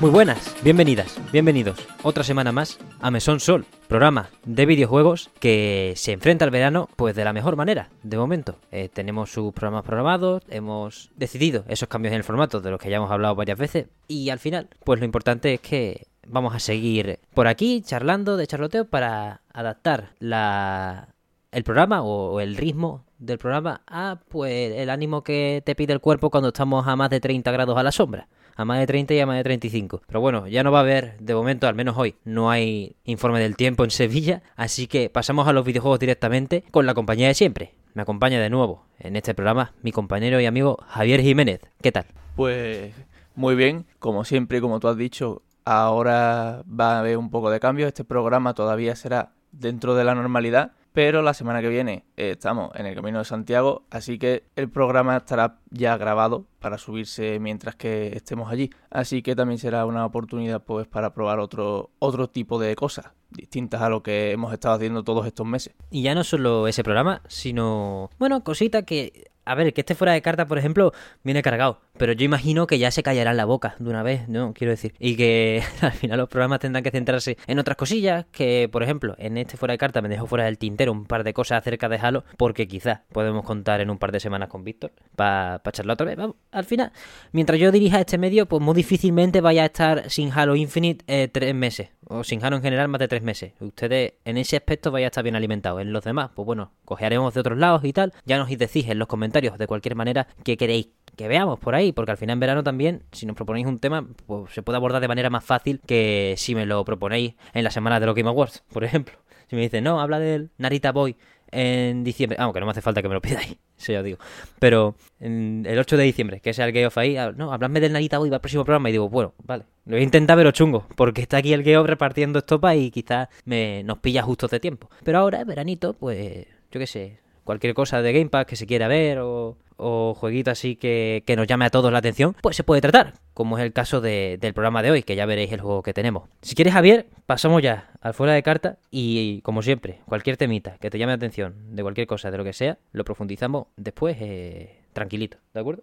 [0.00, 6.12] Muy buenas, bienvenidas, bienvenidos otra semana más a Mesón Sol, programa de videojuegos que se
[6.12, 8.56] enfrenta al verano pues de la mejor manera, de momento.
[8.72, 12.88] Eh, tenemos sus programas programados, hemos decidido esos cambios en el formato de los que
[12.88, 16.60] ya hemos hablado varias veces y al final pues lo importante es que vamos a
[16.60, 21.08] seguir por aquí charlando de charloteo para adaptar la,
[21.52, 26.00] el programa o el ritmo del programa a pues el ánimo que te pide el
[26.00, 28.28] cuerpo cuando estamos a más de 30 grados a la sombra
[28.60, 30.02] a más de 30 y a más de 35.
[30.06, 33.40] Pero bueno, ya no va a haber, de momento, al menos hoy, no hay informe
[33.40, 37.34] del tiempo en Sevilla, así que pasamos a los videojuegos directamente con la compañía de
[37.34, 37.74] siempre.
[37.94, 41.60] Me acompaña de nuevo en este programa mi compañero y amigo Javier Jiménez.
[41.80, 42.04] ¿Qué tal?
[42.36, 42.92] Pues
[43.34, 47.60] muy bien, como siempre, como tú has dicho, ahora va a haber un poco de
[47.60, 47.86] cambio.
[47.86, 52.86] Este programa todavía será dentro de la normalidad, pero la semana que viene estamos en
[52.86, 58.08] el Camino de Santiago, así que el programa estará ya grabado para subirse mientras que
[58.16, 58.70] estemos allí.
[58.90, 63.80] Así que también será una oportunidad pues para probar otro, otro tipo de cosas distintas
[63.82, 65.74] a lo que hemos estado haciendo todos estos meses.
[65.90, 70.12] Y ya no solo ese programa, sino, bueno, cosita que a ver, que este fuera
[70.12, 70.92] de carta, por ejemplo,
[71.24, 71.80] viene cargado.
[72.00, 74.54] Pero yo imagino que ya se callará en la boca de una vez, ¿no?
[74.54, 74.94] Quiero decir.
[74.98, 78.24] Y que al final los programas tendrán que centrarse en otras cosillas.
[78.32, 81.24] Que, por ejemplo, en este fuera de carta me dejo fuera del tintero un par
[81.24, 82.24] de cosas acerca de Halo.
[82.38, 84.92] Porque quizás podemos contar en un par de semanas con Víctor.
[85.14, 86.16] Para charlar otra vez.
[86.16, 86.90] Vamos, al final,
[87.32, 91.28] mientras yo dirija este medio, pues muy difícilmente vaya a estar sin Halo Infinite eh,
[91.28, 91.90] tres meses.
[92.08, 93.52] O sin Halo en general más de tres meses.
[93.60, 95.82] Ustedes en ese aspecto vaya a estar bien alimentados.
[95.82, 98.14] En los demás, pues bueno, cogeremos de otros lados y tal.
[98.24, 100.88] Ya nos decís en los comentarios de cualquier manera que queréis
[101.20, 104.06] que veamos por ahí, porque al final en verano también, si nos proponéis un tema,
[104.24, 107.70] pues se puede abordar de manera más fácil que si me lo proponéis en la
[107.70, 109.14] semana de los Game Awards, por ejemplo.
[109.50, 111.16] Si me dices, no, habla del Narita Boy
[111.50, 114.16] en diciembre, aunque no me hace falta que me lo pidáis, eso ya digo.
[114.60, 117.92] Pero el 8 de diciembre, que sea el Gay of ahí, ah, no, habladme del
[117.92, 120.52] Narita Boy para el próximo programa y digo, bueno, vale, lo voy a intentar pero
[120.52, 124.60] chungo, porque está aquí el of repartiendo estopa y quizás me, nos pilla justo de
[124.60, 124.88] tiempo.
[125.02, 128.86] Pero ahora, veranito, pues, yo qué sé, cualquier cosa de Game Pass que se quiera
[128.86, 132.80] ver o, o jueguito así que, nos llame a todos la atención, pues se puede
[132.80, 135.94] tratar, como es el caso del programa de hoy, que ya veréis el juego que
[135.94, 136.28] tenemos.
[136.42, 140.90] Si quieres, Javier, pasamos ya al fuera de carta y, como siempre, cualquier temita que
[140.90, 144.80] te llame la atención, de cualquier cosa, de lo que sea, lo profundizamos después eh,
[144.92, 145.82] tranquilito, ¿de acuerdo?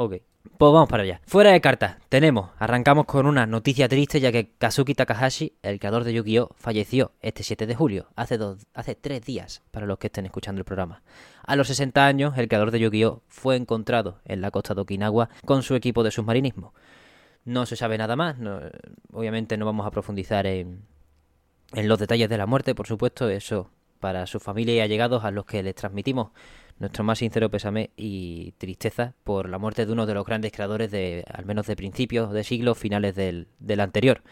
[0.00, 0.18] Ok.
[0.58, 1.20] Pues vamos para allá.
[1.26, 6.04] Fuera de cartas, tenemos, arrancamos con una noticia triste ya que Kazuki Takahashi, el creador
[6.04, 10.06] de Yu-Gi-Oh, falleció este 7 de julio, hace, dos, hace tres días, para los que
[10.06, 11.02] estén escuchando el programa.
[11.44, 15.30] A los 60 años, el creador de Yu-Gi-Oh fue encontrado en la costa de Okinawa
[15.44, 16.74] con su equipo de submarinismo.
[17.44, 18.36] No se sabe nada más,
[19.12, 20.82] obviamente no vamos a profundizar en,
[21.72, 25.32] en los detalles de la muerte, por supuesto, eso para su familia y allegados a
[25.32, 26.30] los que les transmitimos
[26.78, 30.90] nuestro más sincero pésame y tristeza por la muerte de uno de los grandes creadores
[30.90, 34.22] de, al menos de principios de siglo, finales del, del anterior.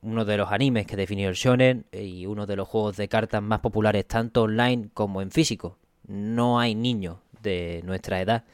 [0.00, 3.42] Uno de los animes que definió el shonen y uno de los juegos de cartas
[3.42, 5.78] más populares tanto online como en físico.
[6.06, 8.44] No hay niño de nuestra edad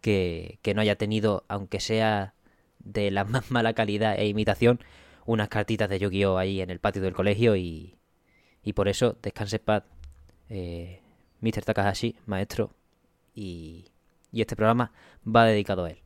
[0.00, 2.34] que, que no haya tenido, aunque sea
[2.78, 4.80] de la más mala calidad e imitación,
[5.26, 7.96] unas cartitas de Yu-Gi-Oh ahí en el patio del colegio y,
[8.62, 9.84] y por eso descanse paz
[10.48, 11.00] eh,
[11.40, 11.64] Mr.
[11.64, 12.70] Takahashi, maestro,
[13.34, 13.86] y,
[14.32, 14.92] y este programa
[15.24, 15.98] va dedicado a él.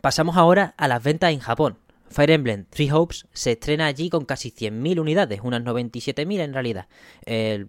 [0.00, 1.78] Pasamos ahora a las ventas en Japón.
[2.08, 6.86] Fire Emblem Three Hopes se estrena allí con casi 100.000 unidades, unas 97.000 en realidad.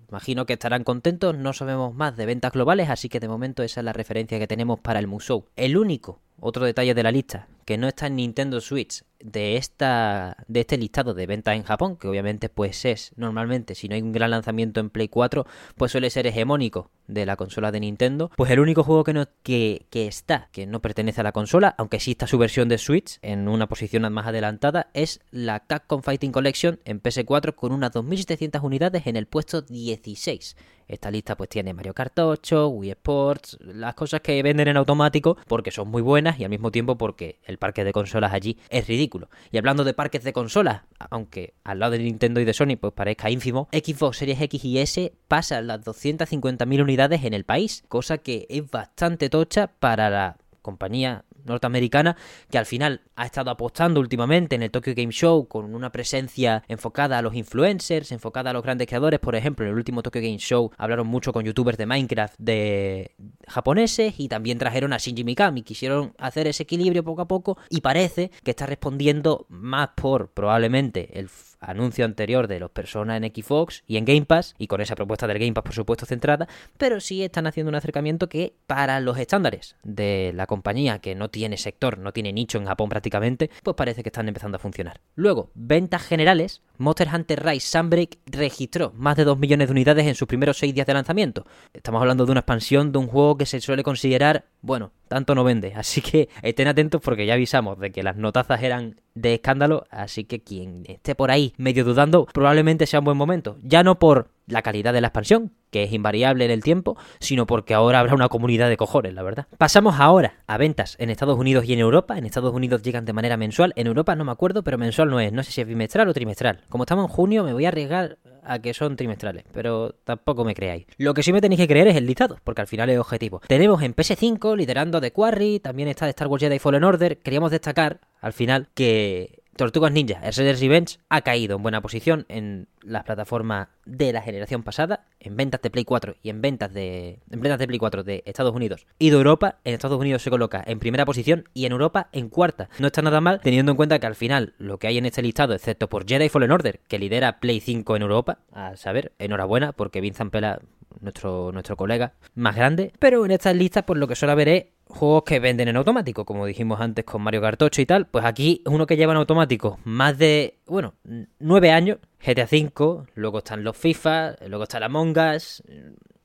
[0.10, 3.82] imagino que estarán contentos, no sabemos más de ventas globales, así que de momento esa
[3.82, 5.48] es la referencia que tenemos para el Musou.
[5.56, 10.38] El único, otro detalle de la lista, que no está en Nintendo Switch de esta
[10.48, 14.02] de este listado de ventas en Japón, que obviamente pues es normalmente si no hay
[14.02, 18.32] un gran lanzamiento en Play 4, pues suele ser hegemónico de la consola de Nintendo,
[18.36, 21.74] pues el único juego que no que, que está, que no pertenece a la consola,
[21.78, 26.32] aunque exista su versión de Switch en una posición más adelantada, es la Capcom Fighting
[26.32, 30.56] Collection en PS4 con unas 2700 unidades en el puesto 16.
[30.88, 35.38] Esta lista pues tiene Mario Kart 8, Wii Sports, las cosas que venden en automático
[35.48, 38.88] porque son muy buenas y al mismo tiempo porque el parque de consolas allí es
[38.88, 39.30] ridículo.
[39.52, 42.94] Y hablando de parques de consolas, aunque al lado de Nintendo y de Sony pues
[42.94, 48.18] parezca ínfimo, Xbox Series X y S pasa las 250.000 unidades en el país, cosa
[48.18, 52.16] que es bastante tocha para la compañía norteamericana
[52.50, 56.64] que al final ha estado apostando últimamente en el Tokyo Game Show con una presencia
[56.68, 59.20] enfocada a los influencers, enfocada a los grandes creadores.
[59.20, 63.16] Por ejemplo, en el último Tokyo Game Show hablaron mucho con youtubers de Minecraft, de
[63.48, 65.64] japoneses y también trajeron a Shinji Mikami.
[65.64, 71.20] Quisieron hacer ese equilibrio poco a poco y parece que está respondiendo más por probablemente
[71.20, 74.96] el anuncio anterior de los personas en Xbox y en Game Pass, y con esa
[74.96, 79.00] propuesta del Game Pass por supuesto centrada, pero sí están haciendo un acercamiento que para
[79.00, 83.50] los estándares de la compañía que no tiene sector, no tiene nicho en Japón prácticamente,
[83.64, 85.02] pues parece que están empezando a funcionar.
[85.16, 90.16] Luego, ventas generales, Monster Hunter Rise Sunbreak registró más de 2 millones de unidades en
[90.16, 91.46] sus primeros 6 días de lanzamiento.
[91.74, 95.44] Estamos hablando de una expansión de un juego que se suele considerar, bueno, tanto no
[95.44, 95.74] vende.
[95.76, 99.86] Así que estén atentos porque ya avisamos de que las notazas eran de escándalo.
[99.90, 103.58] Así que quien esté por ahí medio dudando, probablemente sea un buen momento.
[103.64, 107.46] Ya no por la calidad de la expansión, que es invariable en el tiempo, sino
[107.46, 109.48] porque ahora habrá una comunidad de cojones, la verdad.
[109.58, 112.18] Pasamos ahora a ventas en Estados Unidos y en Europa.
[112.18, 115.20] En Estados Unidos llegan de manera mensual, en Europa no me acuerdo, pero mensual no
[115.20, 115.32] es.
[115.32, 116.62] No sé si es bimestral o trimestral.
[116.70, 118.18] Como estamos en junio, me voy a arriesgar
[118.48, 120.86] a que son trimestrales, pero tampoco me creáis.
[120.98, 123.42] Lo que sí me tenéis que creer es el listado, porque al final es objetivo.
[123.46, 127.18] Tenemos en PS5, liderando The Quarry, también está de Star Wars Jedi Fallen Order.
[127.18, 132.68] Queríamos destacar, al final, que Tortugas Ninja, Shredder's Revenge, ha caído en buena posición en
[132.82, 137.20] las plataformas de la generación pasada, en ventas de Play 4 y en ventas de,
[137.30, 139.58] en ventas de Play 4 de Estados Unidos y de Europa.
[139.64, 142.70] En Estados Unidos se coloca en primera posición y en Europa en cuarta.
[142.80, 145.22] No está nada mal teniendo en cuenta que al final lo que hay en este
[145.22, 149.74] listado, excepto por Jedi Fallen Order, que lidera Play 5 en Europa, a saber, enhorabuena
[149.74, 150.62] porque Vincent Pela
[151.02, 152.94] nuestro, nuestro colega más grande.
[153.00, 156.26] Pero en estas listas, pues lo que suele haber es juegos que venden en automático,
[156.26, 159.80] como dijimos antes con Mario 8 y tal, pues aquí uno que lleva en automático
[159.84, 160.94] más de, bueno,
[161.40, 165.64] nueve años, GTA V, luego están los FIFA, luego está la Among Us,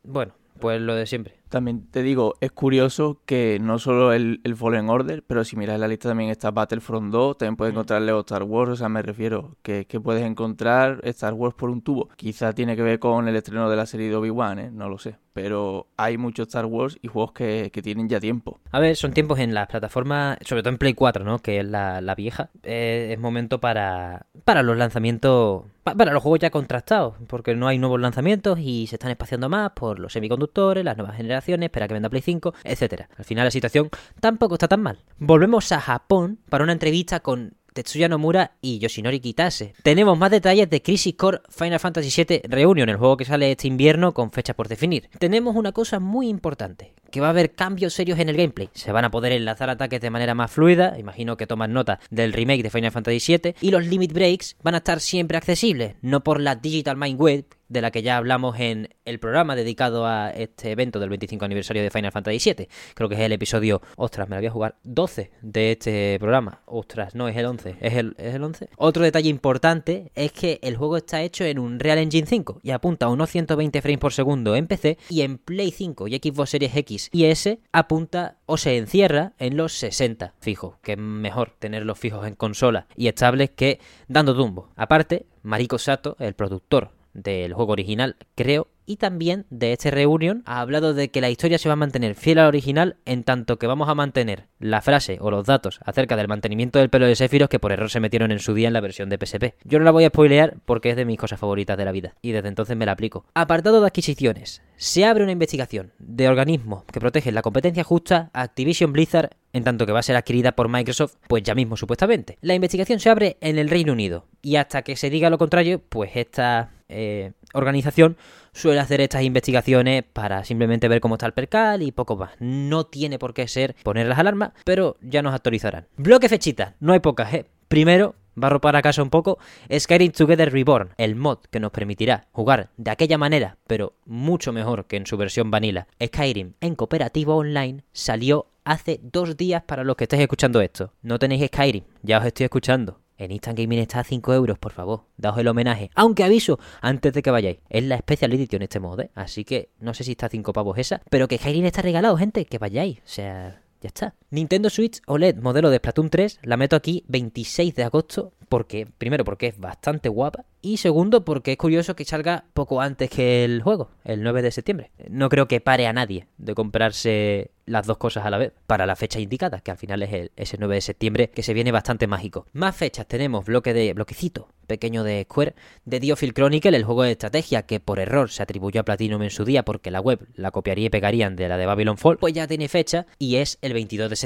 [0.02, 1.41] bueno, pues lo de siempre.
[1.52, 5.78] También te digo, es curioso que no solo el, el Fallen Order, pero si miras
[5.78, 9.02] la lista también está Battlefront 2, también puedes encontrar Lego Star Wars, o sea, me
[9.02, 12.08] refiero que, que puedes encontrar Star Wars por un tubo.
[12.16, 14.70] Quizá tiene que ver con el estreno de la serie de Obi-Wan, ¿eh?
[14.72, 15.18] no lo sé.
[15.34, 18.58] Pero hay muchos Star Wars y juegos que, que, tienen ya tiempo.
[18.70, 21.38] A ver, son tiempos en las plataformas, sobre todo en Play 4, ¿no?
[21.40, 22.48] Que es la, la vieja.
[22.62, 27.78] Eh, es momento para, para los lanzamientos, para los juegos ya contrastados, porque no hay
[27.78, 31.94] nuevos lanzamientos y se están espaciando más por los semiconductores, las nuevas generaciones, espera que
[31.94, 33.08] venda Play 5, etcétera.
[33.16, 33.90] Al final la situación
[34.20, 34.98] tampoco está tan mal.
[35.18, 39.74] Volvemos a Japón para una entrevista con Tetsuya Nomura y Yoshinori Kitase.
[39.82, 43.68] Tenemos más detalles de Crisis Core Final Fantasy VII Reunion, el juego que sale este
[43.68, 45.08] invierno con fecha por definir.
[45.18, 48.70] Tenemos una cosa muy importante, que va a haber cambios serios en el gameplay.
[48.74, 52.32] Se van a poder enlazar ataques de manera más fluida, imagino que toman nota del
[52.32, 56.24] remake de Final Fantasy VII, y los limit breaks van a estar siempre accesibles, no
[56.24, 60.30] por la Digital Mind Web de la que ya hablamos en el programa dedicado a
[60.30, 62.68] este evento del 25 aniversario de Final Fantasy VII.
[62.94, 66.60] Creo que es el episodio, ostras, me la voy a jugar, 12 de este programa.
[66.66, 67.76] Ostras, no, es el 11.
[67.80, 68.68] ¿Es el, ¿Es el 11?
[68.76, 72.70] Otro detalle importante es que el juego está hecho en un Real Engine 5 y
[72.70, 76.50] apunta a unos 120 frames por segundo en PC y en Play 5 y Xbox
[76.50, 81.54] Series X y S apunta o se encierra en los 60 fijos, que es mejor
[81.58, 84.70] tenerlos fijos en consola y estables que dando tumbo.
[84.76, 90.60] Aparte, Mariko Sato, el productor del juego original, creo, y también de este reunión ha
[90.60, 93.66] hablado de que la historia se va a mantener fiel al original en tanto que
[93.66, 97.50] vamos a mantener la frase o los datos acerca del mantenimiento del pelo de Sephiroth
[97.50, 99.54] que por error se metieron en su día en la versión de PSP.
[99.64, 102.14] Yo no la voy a spoilear porque es de mis cosas favoritas de la vida
[102.22, 103.24] y desde entonces me la aplico.
[103.34, 104.62] Apartado de adquisiciones.
[104.82, 109.62] Se abre una investigación de organismos que protegen la competencia justa a Activision Blizzard en
[109.62, 112.36] tanto que va a ser adquirida por Microsoft, pues ya mismo supuestamente.
[112.40, 115.80] La investigación se abre en el Reino Unido y hasta que se diga lo contrario,
[115.88, 118.16] pues esta eh, organización
[118.52, 122.32] suele hacer estas investigaciones para simplemente ver cómo está el percal y poco más.
[122.40, 125.86] No tiene por qué ser poner las alarmas, pero ya nos actualizarán.
[125.96, 127.46] Bloque fechita, no hay pocas, ¿eh?
[127.68, 129.38] Primero, barro para casa un poco,
[129.70, 134.86] Skyrim Together Reborn, el mod que nos permitirá jugar de aquella manera, pero mucho mejor
[134.86, 135.86] que en su versión vanilla.
[136.02, 140.92] Skyrim en cooperativo online salió hace dos días para los que estáis escuchando esto.
[141.02, 143.00] No tenéis Skyrim, ya os estoy escuchando.
[143.18, 145.04] En Instant Gaming está a 5 euros, por favor.
[145.16, 145.90] Daos el homenaje.
[145.94, 147.58] Aunque aviso, antes de que vayáis.
[147.68, 149.10] Es la Special Edition este mod, ¿eh?
[149.14, 151.02] Así que no sé si está a 5 pavos esa.
[151.08, 152.46] Pero que Skyrim está regalado, gente.
[152.46, 152.98] Que vayáis.
[152.98, 154.14] O sea, ya está.
[154.32, 159.24] Nintendo Switch OLED modelo de Splatoon 3 la meto aquí 26 de agosto porque primero
[159.24, 163.62] porque es bastante guapa y segundo porque es curioso que salga poco antes que el
[163.62, 164.90] juego, el 9 de septiembre.
[165.08, 168.86] No creo que pare a nadie de comprarse las dos cosas a la vez para
[168.86, 171.72] la fecha indicada, que al final es el, ese 9 de septiembre, que se viene
[171.72, 172.46] bastante mágico.
[172.52, 177.12] Más fechas tenemos bloque de bloquecito pequeño de Square de Diofield Chronicle, el juego de
[177.12, 180.50] estrategia que por error se atribuyó a Platinum en su día porque la web la
[180.50, 183.72] copiaría y pegarían de la de Babylon Fall, pues ya tiene fecha y es el
[183.72, 184.16] 22 de.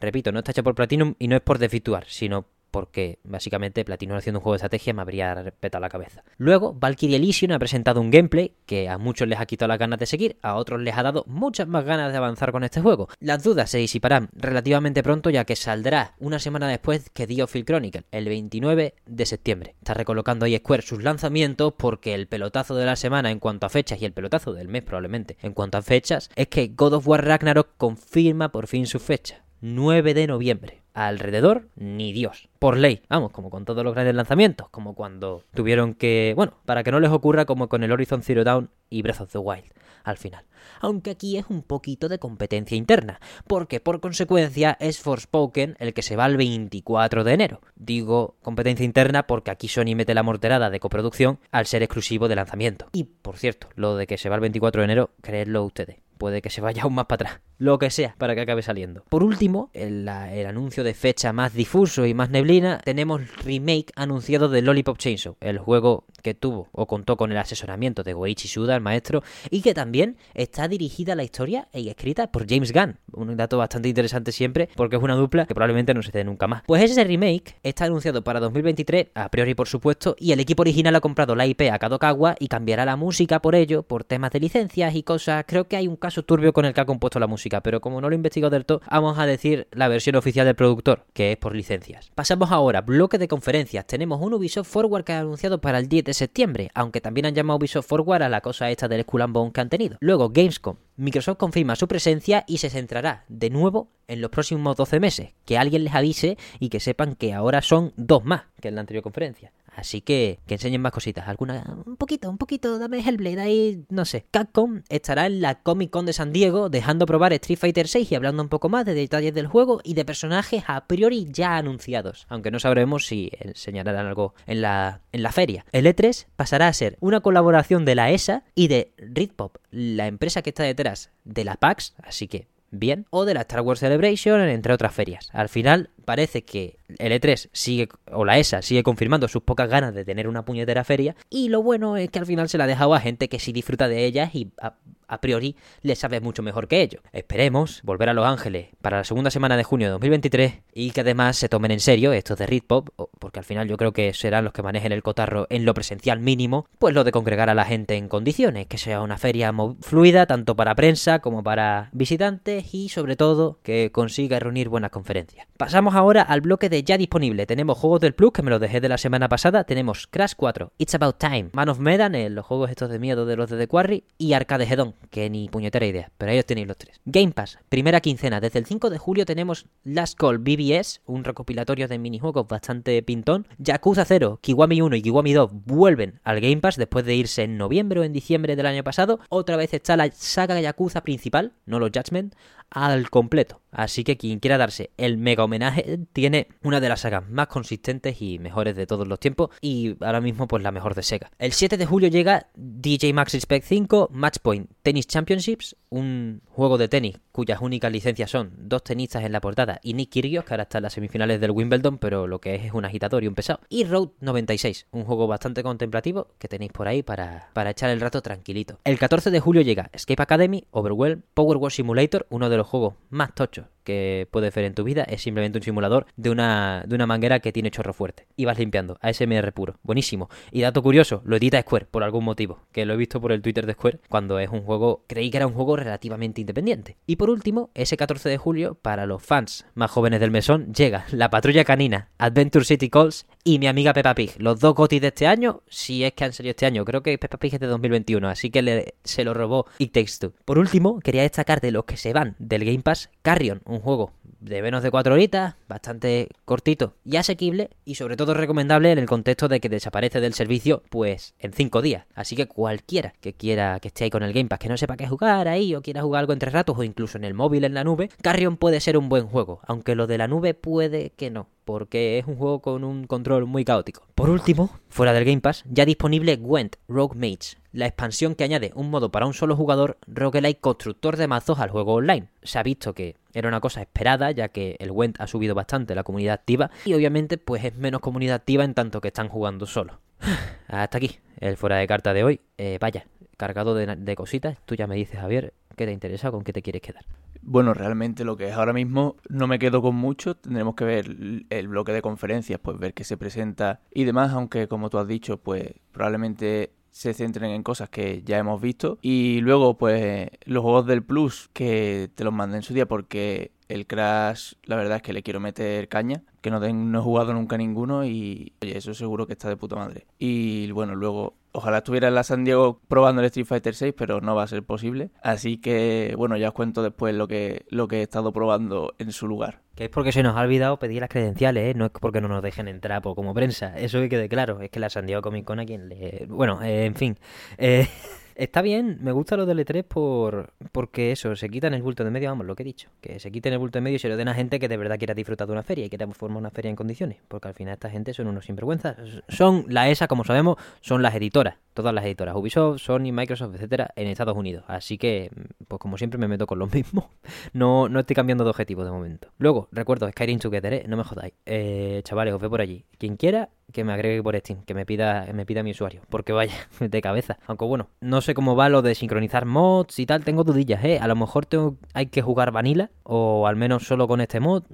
[0.00, 4.16] Repito, no está hecho por Platinum y no es por desvirtuar, sino porque básicamente Platino
[4.16, 6.24] haciendo un juego de estrategia me habría respetado la cabeza.
[6.38, 9.98] Luego, Valkyrie Elysium ha presentado un gameplay que a muchos les ha quitado las ganas
[9.98, 13.08] de seguir, a otros les ha dado muchas más ganas de avanzar con este juego.
[13.20, 17.64] Las dudas se disiparán relativamente pronto ya que saldrá una semana después que The Phil
[17.64, 19.74] Chronicle, el 29 de septiembre.
[19.78, 23.70] Está recolocando ahí Square sus lanzamientos porque el pelotazo de la semana en cuanto a
[23.70, 27.08] fechas y el pelotazo del mes probablemente en cuanto a fechas es que God of
[27.08, 29.44] War Ragnarok confirma por fin su fecha.
[29.60, 30.82] 9 de noviembre.
[30.94, 32.48] Alrededor, ni Dios.
[32.58, 33.02] Por ley.
[33.08, 34.68] Vamos, como con todos los grandes lanzamientos.
[34.70, 36.32] Como cuando tuvieron que.
[36.36, 39.32] Bueno, para que no les ocurra como con el Horizon Zero Dawn y Breath of
[39.32, 39.72] the Wild.
[40.02, 40.44] Al final.
[40.80, 43.20] Aunque aquí es un poquito de competencia interna.
[43.46, 47.60] Porque por consecuencia es Forspoken el que se va el 24 de enero.
[47.76, 52.36] Digo competencia interna porque aquí Sony mete la morterada de coproducción al ser exclusivo de
[52.36, 52.88] lanzamiento.
[52.92, 56.42] Y por cierto, lo de que se va el 24 de enero, creedlo ustedes puede
[56.42, 57.49] que se vaya aún más para atrás.
[57.60, 59.04] Lo que sea, para que acabe saliendo.
[59.10, 64.62] Por último, el, anuncio de fecha más difuso y más neblina, tenemos remake anunciado de
[64.62, 68.80] Lollipop Chainsaw, el juego que tuvo o contó con el asesoramiento de Goichi Suda, el
[68.80, 72.96] maestro, y que también está dirigida a la historia y escrita por James Gunn.
[73.12, 76.46] Un dato bastante interesante siempre, porque es una dupla que probablemente no se dé nunca
[76.46, 76.62] más.
[76.66, 80.96] Pues ese remake está anunciado para 2023, a priori por supuesto, y el equipo original
[80.96, 84.40] ha comprado la IP a Kadokawa y cambiará la música por ello, por temas de
[84.40, 85.44] licencias y cosas.
[85.46, 88.00] Creo que hay un caso turbio con el que ha compuesto la música, pero como
[88.00, 91.32] no lo he investigado del todo, vamos a decir la versión oficial del productor, que
[91.32, 92.12] es por licencias.
[92.14, 93.84] Pasamos ahora, bloque de conferencias.
[93.88, 97.34] Tenemos un Ubisoft Forward que ha anunciado para el 10 de septiembre, aunque también han
[97.34, 99.96] llamado Ubisoft Forward a la cosa esta del Skull que han tenido.
[100.00, 100.76] Luego, Gamescom.
[101.00, 105.30] Microsoft confirma su presencia y se centrará de nuevo en los próximos 12 meses.
[105.46, 108.82] Que alguien les avise y que sepan que ahora son dos más que en la
[108.82, 109.50] anterior conferencia.
[109.80, 111.26] Así que que enseñen más cositas.
[111.26, 114.26] Alguna, un poquito, un poquito, dame Hellblade ahí, no sé.
[114.30, 118.14] Capcom estará en la Comic Con de San Diego dejando probar Street Fighter 6 y
[118.14, 122.26] hablando un poco más de detalles del juego y de personajes a priori ya anunciados.
[122.28, 125.64] Aunque no sabremos si enseñarán algo en la, en la feria.
[125.72, 130.42] El E3 pasará a ser una colaboración de la ESA y de Ritpop, la empresa
[130.42, 131.94] que está detrás de la PAX.
[132.02, 135.28] Así que bien, o de la Star Wars Celebration, entre otras ferias.
[135.32, 139.94] Al final parece que el E3 sigue, o la ESA sigue confirmando sus pocas ganas
[139.94, 142.66] de tener una puñetera feria, y lo bueno es que al final se la ha
[142.66, 144.74] dejado a gente que sí disfruta de ellas y a,
[145.10, 147.02] a priori le sabe mucho mejor que ellos.
[147.12, 151.00] Esperemos volver a Los Ángeles para la segunda semana de junio de 2023 y que
[151.00, 152.88] además se tomen en serio estos de Ritpop,
[153.18, 156.20] porque al final yo creo que serán los que manejen el cotarro en lo presencial
[156.20, 160.26] mínimo, pues lo de congregar a la gente en condiciones, que sea una feria fluida
[160.26, 165.46] tanto para prensa como para visitantes y sobre todo que consiga reunir buenas conferencias.
[165.56, 167.46] Pasamos ahora al bloque de ya disponible.
[167.46, 169.64] Tenemos juegos del Plus, que me lo dejé de la semana pasada.
[169.64, 173.26] Tenemos Crash 4, It's About Time, Man of Medan, eh, los juegos estos de miedo
[173.26, 176.46] de los de The Quarry, y Arcade Hedon, que ni puñetera idea, pero ahí os
[176.46, 177.00] tenéis los tres.
[177.04, 178.40] Game Pass, primera quincena.
[178.40, 183.46] Desde el 5 de julio tenemos Last Call BBS, un recopilatorio de minijuegos bastante pintón.
[183.58, 187.58] Yakuza 0, Kiwami 1 y Kiwami 2 vuelven al Game Pass después de irse en
[187.58, 189.20] noviembre o en diciembre del año pasado.
[189.28, 192.34] Otra vez está la saga Yakuza principal, no los Judgment,
[192.70, 193.60] al completo.
[193.72, 198.20] Así que quien quiera darse el mega homenaje tiene una de las sagas más consistentes
[198.20, 201.30] y mejores de todos los tiempos y ahora mismo pues la mejor de Sega.
[201.38, 206.88] El 7 de julio llega DJ Max Respect 5 Matchpoint Tennis Championships, un juego de
[206.88, 210.62] tenis cuyas únicas licencias son dos tenistas en la portada y Nick Kyrgios que ahora
[210.62, 213.34] está en las semifinales del Wimbledon pero lo que es es un agitador y un
[213.34, 213.60] pesado.
[213.68, 218.00] Y Road 96, un juego bastante contemplativo que tenéis por ahí para, para echar el
[218.00, 218.78] rato tranquilito.
[218.84, 222.94] El 14 de julio llega Escape Academy, Overwhelm, Power Wash Simulator, uno de los juegos
[223.10, 225.02] más tochos que puedes ver en tu vida.
[225.02, 228.26] Es simplemente un simulador de una, de una manguera que tiene chorro fuerte.
[228.36, 228.98] Y vas limpiando.
[229.00, 229.76] ASMR puro.
[229.82, 230.28] Buenísimo.
[230.52, 232.60] Y dato curioso, lo edita Square por algún motivo.
[232.72, 235.38] Que lo he visto por el Twitter de Square cuando es un juego, creí que
[235.38, 236.96] era un juego relativamente independiente.
[237.06, 241.06] Y por último, ese 14 de julio, para los fans más jóvenes del mesón, llega
[241.10, 244.34] La Patrulla Canina, Adventure City Calls y mi amiga Peppa Pig.
[244.38, 246.84] Los dos gotis de este año, si es que han salido este año.
[246.84, 250.12] Creo que Peppa Pig es de 2021, así que le, se lo robó It Takes
[250.20, 250.32] Two.
[250.44, 254.12] Por último, quería destacar de los que se van del Game Pass, Carrion, un juego
[254.40, 259.06] de menos de 4 horitas, bastante cortito y asequible y sobre todo recomendable en el
[259.06, 262.06] contexto de que desaparece del servicio pues en 5 días.
[262.14, 264.96] Así que cualquiera que quiera que esté ahí con el Game Pass, que no sepa
[264.96, 267.74] qué jugar ahí o quiera jugar algo entre ratos o incluso en el móvil en
[267.74, 271.30] la nube, Carrion puede ser un buen juego, aunque lo de la nube puede que
[271.30, 274.02] no porque es un juego con un control muy caótico.
[274.14, 278.72] Por último, fuera del Game Pass, ya disponible Gwent Rogue Mage, la expansión que añade
[278.74, 282.28] un modo para un solo jugador roguelike constructor de mazos al juego online.
[282.42, 285.94] Se ha visto que era una cosa esperada, ya que el Gwent ha subido bastante
[285.94, 289.66] la comunidad activa y obviamente pues es menos comunidad activa en tanto que están jugando
[289.66, 290.00] solo.
[290.68, 292.40] Hasta aquí, el fuera de carta de hoy.
[292.58, 293.06] Eh, vaya,
[293.36, 294.58] cargado de, de cositas.
[294.66, 297.04] Tú ya me dices, Javier, qué te interesa, con qué te quieres quedar.
[297.42, 300.36] Bueno, realmente lo que es ahora mismo no me quedo con mucho.
[300.36, 301.16] Tendremos que ver
[301.48, 305.08] el bloque de conferencias, pues ver qué se presenta y demás, aunque como tú has
[305.08, 308.98] dicho, pues probablemente se centren en cosas que ya hemos visto.
[309.02, 313.52] Y luego, pues, los juegos del Plus que te los mandé en su día porque
[313.68, 317.32] el Crash, la verdad es que le quiero meter caña, que no, no he jugado
[317.32, 320.06] nunca ninguno y, oye, eso seguro que está de puta madre.
[320.18, 324.20] Y bueno, luego Ojalá estuviera en la San Diego probando el Street Fighter 6, pero
[324.20, 325.10] no va a ser posible.
[325.22, 329.10] Así que, bueno, ya os cuento después lo que, lo que he estado probando en
[329.10, 329.60] su lugar.
[329.74, 331.74] Que es porque se nos ha olvidado pedir las credenciales, ¿eh?
[331.76, 333.76] No es porque no nos dejen entrar por como prensa.
[333.76, 334.60] Eso que quede claro.
[334.60, 336.26] Es que la San Diego Comic Con a quien le...
[336.28, 337.18] Bueno, eh, en fin.
[337.58, 337.88] Eh...
[338.40, 342.10] Está bien, me gusta lo del E3 por, porque eso, se quitan el bulto de
[342.10, 344.08] medio, vamos, lo que he dicho, que se quiten el bulto de medio y se
[344.08, 346.38] lo den a gente que de verdad quiera disfrutar de una feria y que forma
[346.38, 348.96] una feria en condiciones, porque al final esta gente son unos sinvergüenzas.
[349.28, 353.90] Son la ESA, como sabemos, son las editoras, todas las editoras, Ubisoft, Sony, Microsoft, etcétera,
[353.94, 354.64] en Estados Unidos.
[354.68, 355.30] Así que,
[355.68, 357.04] pues como siempre me meto con los mismos.
[357.52, 359.28] No, no estoy cambiando de objetivo de momento.
[359.36, 360.84] Luego, recuerdo Skyrim Together, ¿eh?
[360.88, 361.34] no me jodáis.
[361.44, 362.86] Eh, chavales, os veo por allí.
[362.96, 366.32] Quien quiera, que me agregue por Steam, que me pida, me pida mi usuario, porque
[366.32, 367.38] vaya, de cabeza.
[367.46, 370.98] Aunque bueno, no sé cómo va lo de sincronizar mods y tal, tengo dudillas, ¿eh?
[370.98, 371.46] A lo mejor
[371.94, 374.64] hay que jugar vanilla, o al menos solo con este mod.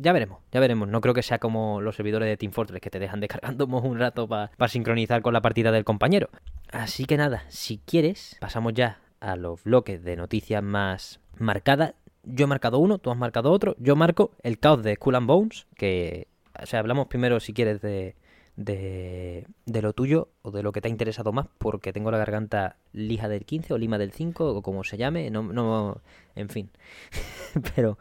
[0.00, 0.88] Ya veremos, ya veremos.
[0.88, 3.98] No creo que sea como los servidores de Team Fortress que te dejan descargando un
[3.98, 6.28] rato para sincronizar con la partida del compañero.
[6.70, 11.94] Así que nada, si quieres, pasamos ya a los bloques de noticias más marcadas.
[12.22, 13.76] Yo he marcado uno, tú has marcado otro.
[13.78, 16.28] Yo marco el caos de Skull and Bones, que
[16.60, 18.14] o sea, hablamos primero, si quieres, de,
[18.56, 22.18] de, de, lo tuyo o de lo que te ha interesado más, porque tengo la
[22.18, 26.00] garganta lija del 15 o lima del 5 o como se llame, no, no
[26.34, 26.70] en fin.
[27.74, 27.98] pero,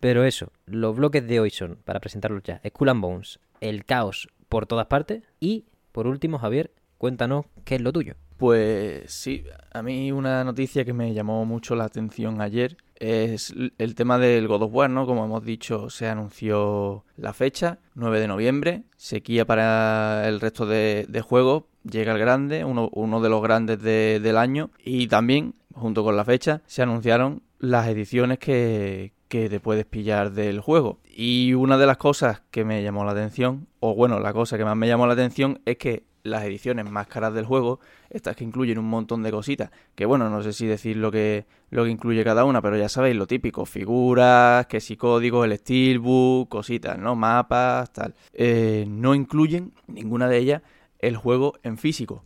[0.00, 4.28] pero eso, los bloques de hoy son, para presentarlos ya, Skull and Bones, el caos
[4.48, 8.14] por todas partes y, por último, Javier, cuéntanos qué es lo tuyo.
[8.36, 13.94] Pues sí, a mí una noticia que me llamó mucho la atención ayer es el
[13.96, 15.06] tema del God of War, ¿no?
[15.06, 21.24] Como hemos dicho, se anunció la fecha, 9 de noviembre, sequía para el resto de,
[21.26, 26.16] juegos, llega el grande, uno, uno de los grandes del año, y también, junto con
[26.16, 30.98] la fecha, se anunciaron las ediciones que, que te puedes pillar del juego.
[31.14, 34.64] Y una de las cosas que me llamó la atención, o bueno, la cosa que
[34.64, 38.44] más me llamó la atención es que las ediciones más caras del juego, estas que
[38.44, 41.90] incluyen un montón de cositas, que bueno, no sé si decir lo que, lo que
[41.90, 46.98] incluye cada una, pero ya sabéis lo típico, figuras, que si códigos, el steelbook, cositas,
[46.98, 47.14] ¿no?
[47.14, 48.14] Mapas, tal.
[48.32, 50.62] Eh, no incluyen ninguna de ellas
[50.98, 52.24] el juego en físico.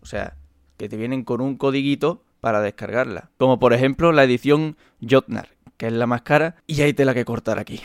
[0.00, 0.36] O sea,
[0.76, 3.30] que te vienen con un codiguito para descargarla.
[3.38, 4.76] Como por ejemplo la edición
[5.08, 7.80] Jotnar, que es la más cara, y hay tela que cortar aquí.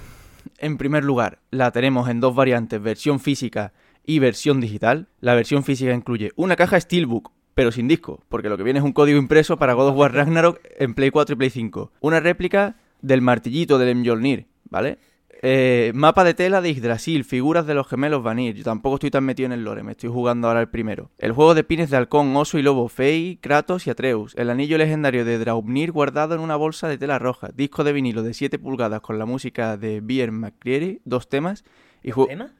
[0.58, 3.74] En primer lugar, la tenemos en dos variantes, versión física
[4.06, 5.08] y versión digital.
[5.20, 8.86] La versión física incluye una caja Steelbook, pero sin disco, porque lo que viene es
[8.86, 11.92] un código impreso para God of War Ragnarok en Play 4 y Play 5.
[12.02, 15.00] Una réplica del martillito del Mjolnir, ¿vale?
[15.42, 18.56] Eh, mapa de tela de Yggdrasil, figuras de los gemelos Vanir.
[18.56, 21.12] Yo tampoco estoy tan metido en el lore, me estoy jugando ahora el primero.
[21.18, 24.34] El juego de pines de halcón, oso y lobo, Fey, Kratos y Atreus.
[24.36, 27.50] El anillo legendario de Draupnir guardado en una bolsa de tela roja.
[27.54, 31.64] Disco de vinilo de 7 pulgadas con la música de Beer McCreary, dos temas.
[32.02, 32.52] Y ¿Dos temas?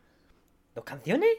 [0.76, 1.30] ¿Dos canciones?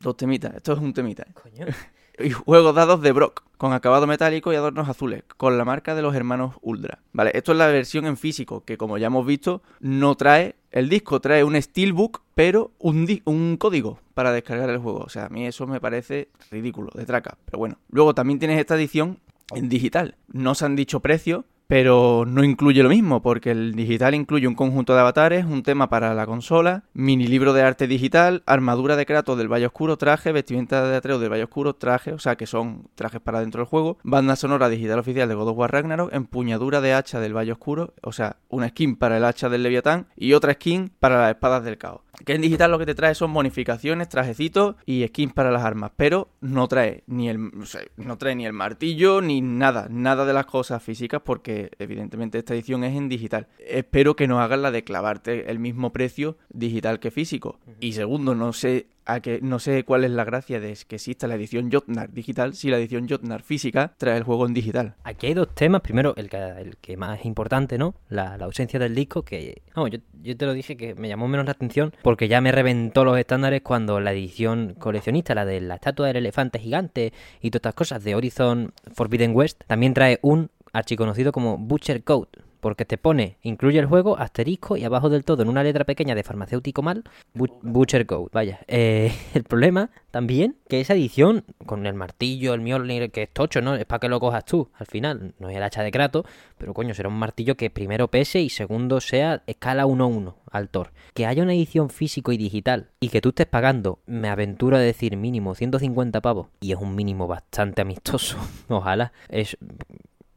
[0.00, 1.26] Dos temitas, esto es un temita.
[1.34, 1.66] Coño.
[2.18, 6.02] y juegos dados de Brock, con acabado metálico y adornos azules, con la marca de
[6.02, 7.00] los hermanos Ultra.
[7.12, 10.54] Vale, esto es la versión en físico, que como ya hemos visto, no trae.
[10.70, 15.00] El disco trae un Steelbook, pero un, un código para descargar el juego.
[15.00, 17.36] O sea, a mí eso me parece ridículo, de traca.
[17.44, 19.18] Pero bueno, luego también tienes esta edición
[19.54, 20.16] en digital.
[20.28, 24.54] No se han dicho precios, pero no incluye lo mismo, porque el digital incluye un
[24.54, 29.04] conjunto de avatares, un tema para la consola, mini libro de arte digital, armadura de
[29.04, 32.46] Kratos del Valle Oscuro, traje, vestimenta de Atreus del Valle Oscuro, traje, o sea que
[32.46, 36.12] son trajes para dentro del juego, banda sonora digital oficial de God of War Ragnarok,
[36.14, 40.06] empuñadura de hacha del Valle Oscuro, o sea, una skin para el hacha del Leviatán
[40.16, 42.00] y otra skin para las espadas del caos.
[42.24, 45.92] Que en digital lo que te trae son bonificaciones, trajecitos y skins para las armas,
[45.96, 47.50] pero no trae ni el
[47.96, 52.54] no trae ni el martillo ni nada, nada de las cosas físicas porque evidentemente esta
[52.54, 53.48] edición es en digital.
[53.58, 57.58] Espero que no hagan la de clavarte el mismo precio digital que físico.
[57.80, 61.26] Y segundo, no sé a que no sé cuál es la gracia de que exista
[61.26, 64.94] la edición Jotnar digital si la edición Jotnar física trae el juego en digital.
[65.02, 65.80] Aquí hay dos temas.
[65.80, 67.94] Primero, el que, el que más es importante, ¿no?
[68.10, 71.46] La, ausencia del disco, que no, yo, yo, te lo dije que me llamó menos
[71.46, 75.76] la atención porque ya me reventó los estándares cuando la edición coleccionista, la de la
[75.76, 80.50] estatua del elefante gigante y todas estas cosas de Horizon Forbidden West, también trae un
[80.72, 82.28] archiconocido como Butcher Code
[82.60, 86.14] porque te pone, incluye el juego, asterisco y abajo del todo, en una letra pequeña
[86.14, 87.04] de farmacéutico mal,
[87.34, 88.28] Butcher Code.
[88.32, 93.30] Vaya, eh, el problema también que esa edición, con el martillo, el Mjolnir, que es
[93.30, 93.74] tocho, ¿no?
[93.74, 96.24] Es para que lo cojas tú, al final, no es el hacha de Kratos,
[96.56, 100.92] pero coño, será un martillo que primero pese y segundo sea escala 1-1 al Thor.
[101.14, 104.80] Que haya una edición físico y digital y que tú estés pagando, me aventuro a
[104.80, 108.36] decir mínimo 150 pavos, y es un mínimo bastante amistoso,
[108.68, 109.56] ojalá, es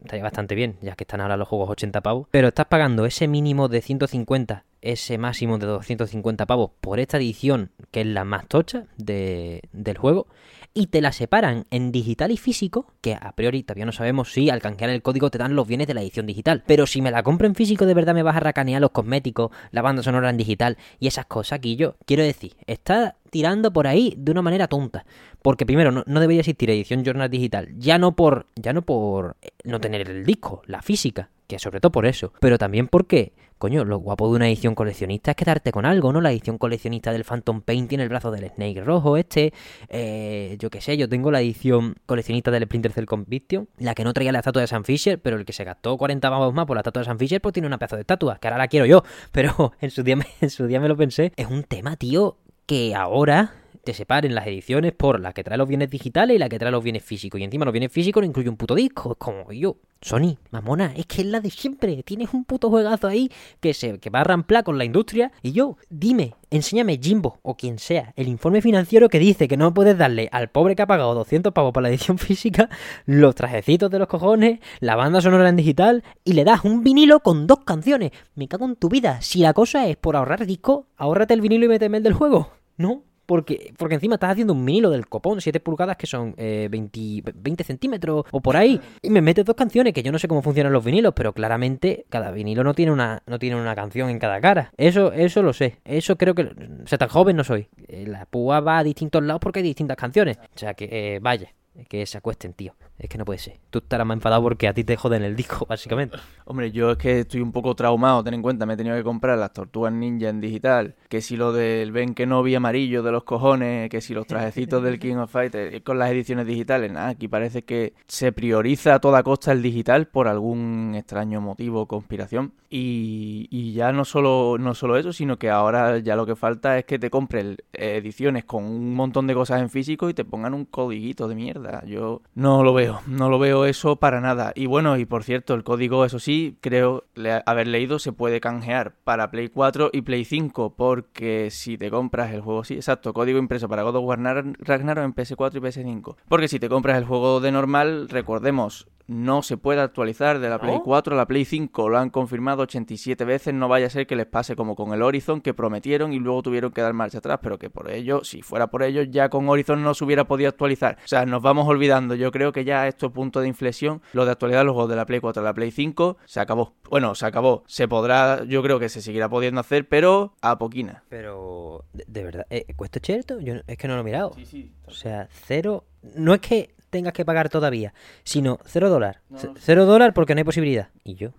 [0.02, 3.28] estaría bastante bien, ya que están ahora los juegos 80 pavos, pero estás pagando ese
[3.28, 8.46] mínimo de 150, ese máximo de 250 pavos por esta edición, que es la más
[8.48, 10.26] tocha de, del juego,
[10.74, 14.50] y te la separan en digital y físico, que a priori todavía no sabemos si
[14.50, 16.62] al canjear el código te dan los bienes de la edición digital.
[16.66, 19.50] Pero si me la compro en físico, de verdad me vas a racanear los cosméticos,
[19.70, 23.86] la banda sonora en digital y esas cosas que yo quiero decir, está tirando por
[23.86, 25.04] ahí de una manera tonta.
[25.42, 27.68] Porque primero, no, no, debería existir edición journal digital.
[27.78, 28.46] Ya no por.
[28.54, 31.30] Ya no por eh, no tener el disco, la física.
[31.48, 32.32] Que sobre todo por eso.
[32.40, 36.20] Pero también porque Coño, lo guapo de una edición coleccionista es quedarte con algo, ¿no?
[36.20, 39.52] La edición coleccionista del Phantom Paint tiene el brazo del Snake rojo este.
[39.88, 44.02] Eh, yo qué sé, yo tengo la edición coleccionista del Splinter Cell Conviction, la que
[44.02, 46.66] no traía la estatua de San Fisher, pero el que se gastó 40 pavos más
[46.66, 48.66] por la estatua de San Fisher, pues tiene una pedazo de estatua, que ahora la
[48.66, 49.04] quiero yo.
[49.30, 51.32] Pero en su día en su día me lo pensé.
[51.36, 55.68] Es un tema, tío, que ahora te separen las ediciones por la que trae los
[55.68, 57.40] bienes digitales y la que trae los bienes físicos.
[57.40, 59.12] Y encima los bienes físicos no incluye un puto disco.
[59.12, 62.02] Es como yo, Sony, mamona, es que es la de siempre.
[62.02, 65.32] Tienes un puto juegazo ahí que se que va a ramplar con la industria.
[65.42, 69.74] Y yo, dime, enséñame Jimbo o quien sea el informe financiero que dice que no
[69.74, 72.68] puedes darle al pobre que ha pagado 200 pavos para la edición física
[73.06, 77.20] los trajecitos de los cojones, la banda sonora en digital y le das un vinilo
[77.20, 78.12] con dos canciones.
[78.34, 79.20] Me cago en tu vida.
[79.22, 82.50] Si la cosa es por ahorrar disco, ahórrate el vinilo y méteme el del juego.
[82.76, 87.00] No, porque, porque encima estás haciendo un vinilo del copón, 7 pulgadas que son 20,
[87.00, 88.80] eh, 20 centímetros o por ahí.
[89.02, 92.06] Y me metes dos canciones que yo no sé cómo funcionan los vinilos, pero claramente
[92.08, 94.72] cada vinilo no tiene una, no tiene una canción en cada cara.
[94.76, 95.78] Eso, eso lo sé.
[95.84, 96.42] Eso creo que...
[96.42, 97.68] O sea, tan joven no soy.
[97.88, 100.38] Eh, la púa va a distintos lados porque hay distintas canciones.
[100.38, 101.50] O sea que, eh, vaya
[101.88, 102.74] que se acuesten, tío.
[102.98, 103.58] Es que no puede ser.
[103.70, 106.18] Tú estarás más enfadado porque a ti te joden el disco, básicamente.
[106.44, 108.22] Hombre, yo es que estoy un poco traumado.
[108.22, 110.94] Ten en cuenta, me he tenido que comprar las tortugas ninja en digital.
[111.08, 113.88] Que si lo del Ben Kenobi amarillo de los cojones.
[113.90, 116.92] Que si los trajecitos del King of Fighters con las ediciones digitales.
[116.92, 121.86] Nada, aquí parece que se prioriza a toda costa el digital por algún extraño motivo,
[121.86, 122.52] conspiración.
[122.70, 126.78] Y, y ya no solo, no solo eso, sino que ahora ya lo que falta
[126.78, 130.54] es que te compres ediciones con un montón de cosas en físico y te pongan
[130.54, 131.61] un codiguito de mierda.
[131.86, 134.52] Yo no lo veo no lo veo eso para nada.
[134.54, 137.04] Y bueno, y por cierto, el código, eso sí, creo
[137.46, 142.32] haber leído, se puede canjear para Play 4 y Play 5, porque si te compras
[142.32, 144.18] el juego, sí, exacto, código impreso para God of War
[144.58, 146.16] Ragnarok en PS4 y PS5.
[146.28, 150.58] Porque si te compras el juego de normal, recordemos, no se puede actualizar de la
[150.58, 151.88] Play 4 a la Play 5.
[151.88, 153.54] Lo han confirmado 87 veces.
[153.54, 156.42] No vaya a ser que les pase como con el Horizon, que prometieron y luego
[156.42, 157.38] tuvieron que dar marcha atrás.
[157.42, 160.48] Pero que por ello, si fuera por ello, ya con Horizon no se hubiera podido
[160.48, 160.98] actualizar.
[161.04, 162.14] O sea, nos vamos olvidando.
[162.14, 164.02] Yo creo que ya esto es punto de inflexión.
[164.12, 166.74] Lo de actualidad los juegos de la Play 4 a la Play 5 se acabó.
[166.90, 167.64] Bueno, se acabó.
[167.66, 171.04] Se podrá, yo creo que se seguirá pudiendo hacer, pero a poquina.
[171.08, 173.40] Pero, de, verdad, ¿eh, ¿cuesta cierto?
[173.40, 174.32] Yo es que no lo he mirado.
[174.34, 174.72] Sí, sí.
[174.86, 175.84] O sea, cero.
[176.16, 179.22] No es que tengas que pagar todavía, sino cero dólar.
[179.56, 180.90] cero dólar porque no hay posibilidad.
[181.02, 181.30] ¿Y yo?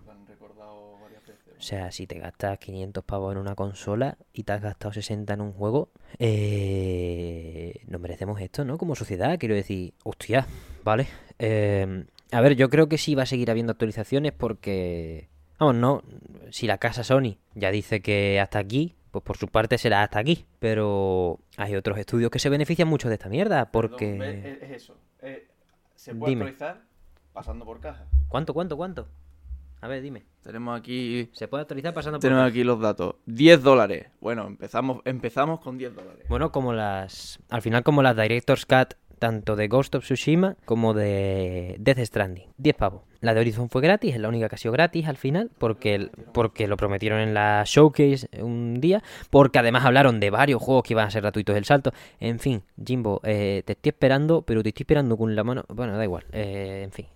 [1.56, 5.32] O sea, si te gastas 500 pavos en una consola y te has gastado 60
[5.32, 5.88] en un juego,
[6.18, 8.76] eh, nos merecemos esto, ¿no?
[8.76, 10.46] Como sociedad, quiero decir, hostia,
[10.82, 11.06] vale.
[11.38, 16.02] Eh, a ver, yo creo que sí va a seguir habiendo actualizaciones porque, vamos, no,
[16.50, 20.18] si la casa Sony ya dice que hasta aquí, pues por su parte será hasta
[20.18, 20.44] aquí.
[20.58, 24.58] Pero hay otros estudios que se benefician mucho de esta mierda porque...
[24.60, 24.96] es eso.
[25.22, 25.46] Eh,
[25.94, 26.82] se puede actualizar
[27.32, 28.06] pasando por caja.
[28.26, 29.06] ¿Cuánto, cuánto, cuánto?
[29.80, 30.24] A ver, dime.
[30.42, 31.30] Tenemos aquí.
[31.32, 33.14] Se puede actualizar pasando por Tenemos aquí los datos.
[33.26, 34.08] 10 dólares.
[34.20, 36.26] Bueno, empezamos, empezamos con 10 dólares.
[36.28, 37.38] Bueno, como las.
[37.50, 42.48] Al final, como las Director's Cut tanto de Ghost of Tsushima como de Death Stranding.
[42.58, 43.02] 10 pavos.
[43.24, 46.10] La de Horizon fue gratis, es la única que ha sido gratis al final, porque,
[46.34, 50.92] porque lo prometieron en la showcase un día, porque además hablaron de varios juegos que
[50.92, 51.94] iban a ser gratuitos del salto.
[52.20, 55.64] En fin, Jimbo, eh, te estoy esperando, pero te estoy esperando con la mano...
[55.68, 57.06] Bueno, da igual, eh, en fin...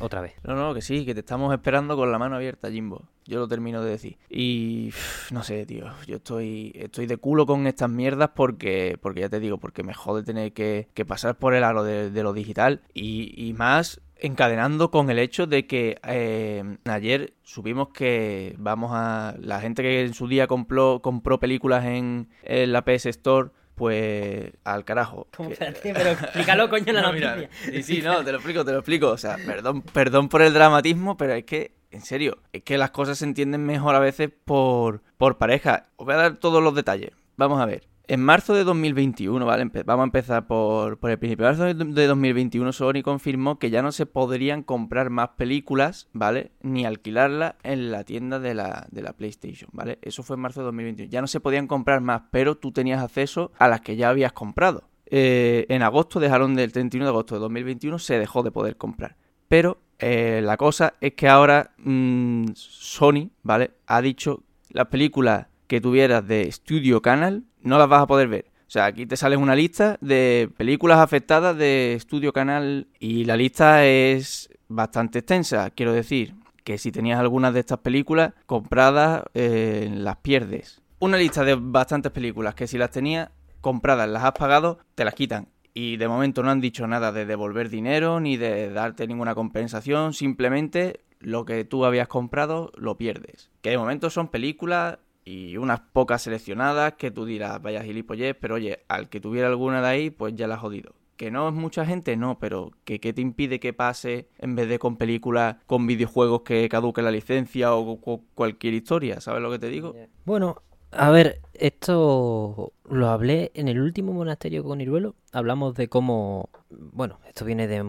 [0.00, 0.34] otra vez.
[0.42, 3.02] No, no, que sí, que te estamos esperando con la mano abierta, Jimbo.
[3.24, 4.16] Yo lo termino de decir.
[4.28, 4.90] Y
[5.30, 5.86] no sé, tío.
[6.08, 9.94] Yo estoy, estoy de culo con estas mierdas porque, porque ya te digo, porque me
[9.94, 12.80] jode tener que, pasar por el aro de, lo digital.
[12.92, 19.60] Y más encadenando con el hecho de que eh, ayer supimos que vamos a la
[19.60, 25.26] gente que en su día compró, compró películas en, la PS Store pues al carajo.
[25.82, 27.50] pero explícalo, coño, la no, noticia.
[27.64, 29.08] sí, sí, no, te lo explico, te lo explico.
[29.08, 32.90] O sea, perdón, perdón por el dramatismo, pero es que en serio, es que las
[32.90, 35.88] cosas se entienden mejor a veces por, por pareja.
[35.96, 37.10] Os voy a dar todos los detalles.
[37.36, 37.91] Vamos a ver.
[38.08, 39.70] En marzo de 2021, ¿vale?
[39.84, 41.48] vamos a empezar por, el principio.
[41.48, 46.50] En marzo de 2021 Sony confirmó que ya no se podrían comprar más películas, ¿vale?
[46.62, 49.98] Ni alquilarlas en la tienda de la, de la PlayStation, ¿vale?
[50.02, 51.10] Eso fue en marzo de 2021.
[51.10, 54.32] Ya no se podían comprar más, pero tú tenías acceso a las que ya habías
[54.32, 54.88] comprado.
[55.06, 59.16] Eh, en agosto dejaron del 31 de agosto de 2021, se dejó de poder comprar.
[59.46, 63.70] Pero eh, la cosa es que ahora mm, Sony, ¿vale?
[63.86, 68.46] Ha dicho las películas que tuvieras de Studio Canal no las vas a poder ver.
[68.66, 73.36] O sea, aquí te sale una lista de películas afectadas de Studio Canal y la
[73.36, 75.70] lista es bastante extensa.
[75.70, 80.80] Quiero decir que si tenías algunas de estas películas compradas, eh, las pierdes.
[81.00, 83.28] Una lista de bastantes películas que si las tenías
[83.60, 85.48] compradas, las has pagado, te las quitan.
[85.74, 90.12] Y de momento no han dicho nada de devolver dinero ni de darte ninguna compensación,
[90.12, 93.50] simplemente lo que tú habías comprado lo pierdes.
[93.62, 98.56] Que de momento son películas y unas pocas seleccionadas que tú dirás, vaya gilipollez, pero
[98.56, 100.94] oye, al que tuviera alguna de ahí, pues ya la has jodido.
[101.16, 104.68] Que no es mucha gente, no, pero que qué te impide que pase en vez
[104.68, 108.00] de con películas, con videojuegos que caduque la licencia o,
[108.34, 109.94] cualquier historia, ¿sabes lo que te digo?
[110.24, 110.56] Bueno,
[110.90, 115.14] a ver, esto lo hablé en el último monasterio con Iruelo.
[115.32, 117.84] Hablamos de cómo, bueno, esto viene de,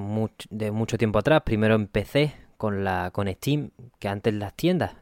[0.49, 1.41] de mucho tiempo atrás.
[1.43, 4.93] Primero empecé con la con Steam que antes las tiendas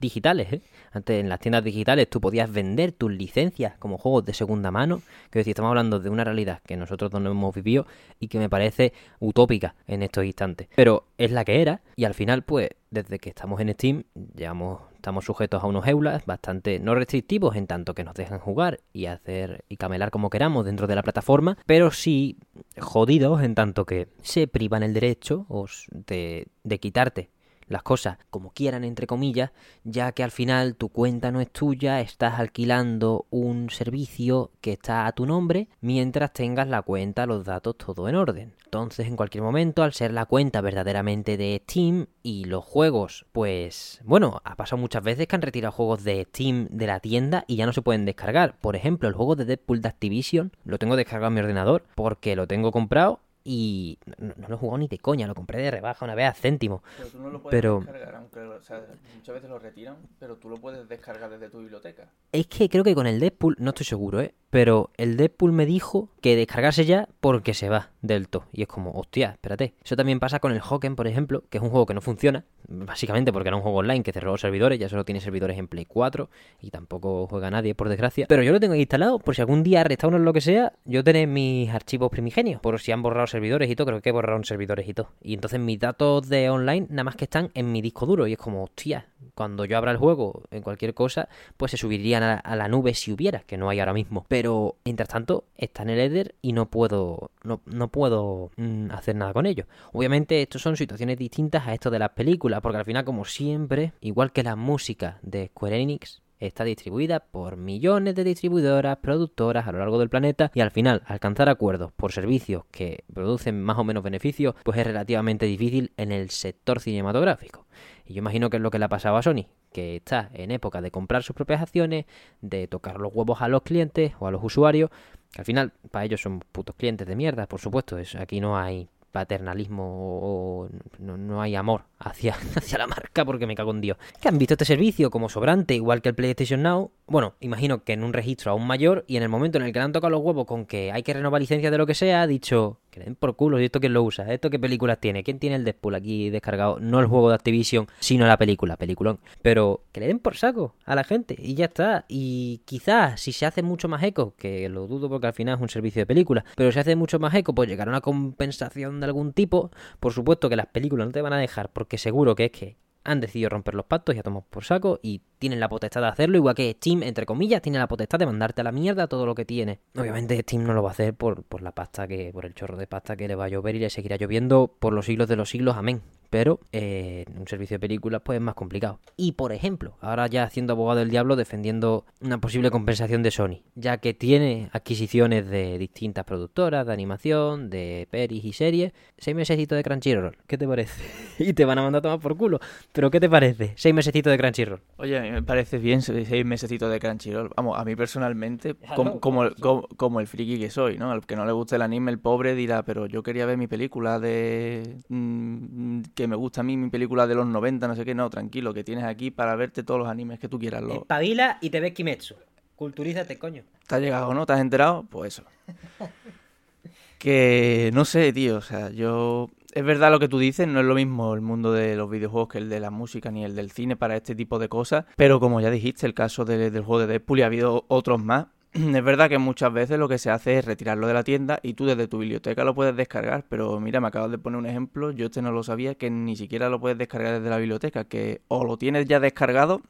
[0.00, 0.62] digitales, ¿eh?
[0.90, 5.02] antes en las tiendas digitales tú podías vender tus licencias como juegos de segunda mano,
[5.30, 7.86] que decir, estamos hablando de una realidad que nosotros no hemos vivido
[8.20, 12.14] y que me parece utópica en estos instantes, pero es la que era y al
[12.14, 14.04] final pues desde que estamos en Steam
[14.34, 18.80] llevamos estamos sujetos a unos eulas bastante no restrictivos en tanto que nos dejan jugar
[18.92, 22.36] y hacer y camelar como queramos dentro de la plataforma, pero sí
[22.78, 25.46] jodidos en tanto que se privan el derecho
[25.90, 27.30] de, de quitarte
[27.70, 29.52] las cosas como quieran, entre comillas,
[29.84, 35.06] ya que al final tu cuenta no es tuya, estás alquilando un servicio que está
[35.06, 38.54] a tu nombre mientras tengas la cuenta, los datos, todo en orden.
[38.64, 44.00] Entonces, en cualquier momento, al ser la cuenta verdaderamente de Steam y los juegos, pues
[44.04, 47.56] bueno, ha pasado muchas veces que han retirado juegos de Steam de la tienda y
[47.56, 48.58] ya no se pueden descargar.
[48.60, 52.36] Por ejemplo, el juego de Deadpool de Activision lo tengo descargado en mi ordenador porque
[52.36, 56.04] lo tengo comprado y no, lo he jugado ni de coña, lo compré de rebaja
[56.04, 56.82] una vez a céntimo.
[56.96, 58.84] Pero tú no lo puedes descargar, aunque o sea,
[59.16, 62.08] muchas veces lo retiran, pero tú lo puedes descargar desde tu biblioteca.
[62.32, 64.34] Es que creo que con el Deadpool, no estoy seguro, ¿eh?
[64.50, 68.46] Pero el Deadpool me dijo que descargase ya porque se va del todo.
[68.52, 69.74] Y es como, hostia, espérate.
[69.84, 72.44] Eso también pasa con el Hocken, por ejemplo, que es un juego que no funciona,
[72.68, 75.68] básicamente porque era un juego online que cerró los servidores, ya solo tiene servidores en
[75.68, 76.28] Play 4
[76.60, 78.26] y tampoco juega nadie, por desgracia.
[78.28, 81.32] Pero yo lo tengo instalado por si algún día restauran lo que sea, yo tengo
[81.32, 84.94] mis archivos primigenios, por si han borrado servidores y todo, creo que borraron servidores y
[84.94, 85.12] todo.
[85.22, 88.32] Y entonces mis datos de online nada más que están en mi disco duro y
[88.32, 92.56] es como, hostia, cuando yo abra el juego en cualquier cosa, pues se subirían a,
[92.56, 94.26] la nube si hubiera, que no hay ahora mismo.
[94.28, 99.16] Pero, mientras tanto, está en el Ether y no puedo, no, no puedo mm, hacer
[99.16, 99.66] nada con ello.
[99.92, 103.92] Obviamente, estos son situaciones distintas a esto de las películas, porque al final, como siempre,
[104.00, 109.72] igual que la música de Square Enix, está distribuida por millones de distribuidoras, productoras a
[109.72, 113.84] lo largo del planeta y al final alcanzar acuerdos por servicios que producen más o
[113.84, 117.66] menos beneficios pues es relativamente difícil en el sector cinematográfico.
[118.06, 120.50] Y yo imagino que es lo que le ha pasado a Sony, que está en
[120.50, 122.06] época de comprar sus propias acciones,
[122.40, 124.90] de tocar los huevos a los clientes o a los usuarios,
[125.32, 128.58] que al final para ellos son putos clientes de mierda, por supuesto, es, aquí no
[128.58, 133.98] hay paternalismo o no, hay amor hacia, hacia la marca porque me cago en Dios.
[134.20, 136.90] Que han visto este servicio como sobrante, igual que el PlayStation Now.
[137.06, 139.78] Bueno, imagino que en un registro aún mayor y en el momento en el que
[139.78, 142.22] le han tocado los huevos con que hay que renovar licencia de lo que sea,
[142.22, 144.32] ha dicho, que le den por culo, ¿y esto quién lo usa?
[144.32, 145.22] ¿Esto qué películas tiene?
[145.22, 146.78] ¿Quién tiene el Deadpool aquí descargado?
[146.80, 149.20] No el juego de Activision, sino la película, peliculón.
[149.42, 152.04] Pero que le den por saco a la gente y ya está.
[152.08, 155.60] Y quizás si se hace mucho más eco, que lo dudo porque al final es
[155.60, 158.00] un servicio de películas, pero si se hace mucho más eco, pues llegar a una
[158.00, 159.70] compensación de algún tipo.
[160.00, 163.20] Por supuesto que las películas no te van a dejar, seguro que es que han
[163.20, 166.54] decidido romper los pactos, ya tomamos por saco, y tienen la potestad de hacerlo, igual
[166.54, 169.44] que Steam, entre comillas, tiene la potestad de mandarte a la mierda todo lo que
[169.44, 169.80] tiene.
[169.96, 172.76] Obviamente Steam no lo va a hacer por, por la pasta que, por el chorro
[172.76, 175.36] de pasta que le va a llover y le seguirá lloviendo por los siglos de
[175.36, 176.02] los siglos, amén.
[176.30, 179.00] Pero eh, un servicio de películas pues es más complicado.
[179.16, 183.62] Y por ejemplo, ahora ya haciendo abogado del diablo defendiendo una posible compensación de Sony,
[183.74, 189.58] ya que tiene adquisiciones de distintas productoras, de animación, de peris y series, seis meses
[189.68, 191.02] de Crunchyroll, ¿qué te parece?
[191.38, 192.60] y te van a mandar a tomar por culo.
[192.92, 193.72] Pero ¿qué te parece?
[193.76, 194.80] Seis meses de Crunchyroll.
[194.96, 197.50] Oye, me parece bien seis mesecitos de Crunchyroll.
[197.56, 201.10] Vamos, a mí personalmente, como, como, el, friki que soy, ¿no?
[201.10, 203.66] Al que no le guste el anime, el pobre dirá, pero yo quería ver mi
[203.66, 204.98] película de...
[205.08, 208.28] Mm, que me gusta a mí mi película de los 90, no sé qué, no,
[208.30, 210.82] tranquilo, que tienes aquí para verte todos los animes que tú quieras.
[210.82, 210.94] Lo...
[210.94, 212.34] Espabila y te ves Kimetsu.
[212.76, 213.62] Culturízate, coño.
[213.86, 214.46] ¿Te has llegado, no?
[214.46, 215.04] ¿Te has enterado?
[215.08, 215.44] Pues eso.
[217.18, 220.86] que no sé, tío, o sea, yo es verdad lo que tú dices, no es
[220.86, 223.70] lo mismo el mundo de los videojuegos que el de la música ni el del
[223.70, 227.06] cine para este tipo de cosas, pero como ya dijiste, el caso del juego de
[227.06, 230.58] Deadpool y ha habido otros más, es verdad que muchas veces lo que se hace
[230.58, 234.00] es retirarlo de la tienda y tú desde tu biblioteca lo puedes descargar, pero mira,
[234.00, 236.80] me acabas de poner un ejemplo, yo este no lo sabía, que ni siquiera lo
[236.80, 239.82] puedes descargar desde la biblioteca, que o lo tienes ya descargado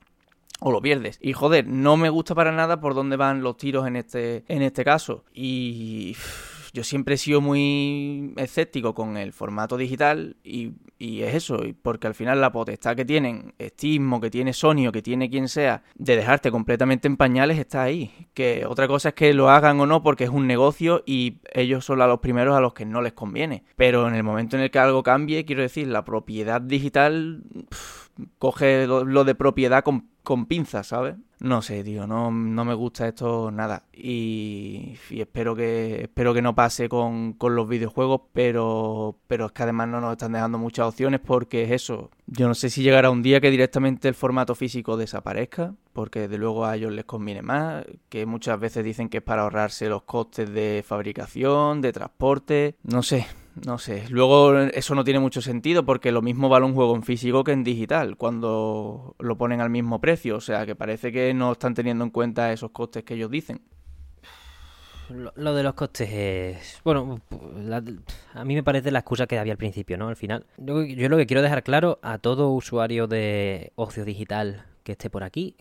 [0.61, 1.19] o lo pierdes.
[1.21, 4.63] Y joder, no me gusta para nada por dónde van los tiros en este, en
[4.63, 5.25] este caso.
[5.33, 6.17] Y
[6.73, 12.15] yo siempre he sido muy escéptico con el formato digital y, es eso, porque al
[12.15, 16.17] final la potestad que tienen Steam que tiene Sony o que tiene quien sea de
[16.17, 18.29] dejarte completamente en pañales está ahí.
[18.35, 21.85] Que otra cosa es que lo hagan o no porque es un negocio y ellos
[21.85, 23.65] son los primeros a los que no les conviene.
[23.77, 27.43] Pero en el momento en el que algo cambie, quiero decir, la propiedad digital
[28.39, 31.17] coge lo, de propiedad con, con pinzas, ¿sabes?
[31.41, 33.85] No sé, tío, no, no me gusta esto nada.
[33.95, 39.63] Y, espero que espero que no pase con, con, los videojuegos, pero, pero es que
[39.63, 42.11] además no nos están dejando muchas opciones porque es eso.
[42.27, 46.37] Yo no sé si llegará un día que directamente el formato físico desaparezca, porque de
[46.37, 50.03] luego a ellos les conviene más, que muchas veces dicen que es para ahorrarse los
[50.03, 54.05] costes de fabricación, de transporte, no sé, no sé.
[54.11, 57.53] Luego eso no tiene mucho sentido porque lo mismo vale un juego en físico que
[57.53, 60.37] en digital cuando lo ponen al mismo precio.
[60.37, 63.61] O sea que parece que no están teniendo en cuenta esos costes que ellos dicen.
[65.35, 66.81] Lo, de los costes es...
[66.85, 67.21] Bueno,
[68.33, 70.07] a mí me parece la excusa que había al principio, ¿no?
[70.07, 70.47] Al final.
[70.57, 75.25] yo lo que quiero dejar claro a todo usuario de ocio digital que esté por
[75.25, 75.57] aquí,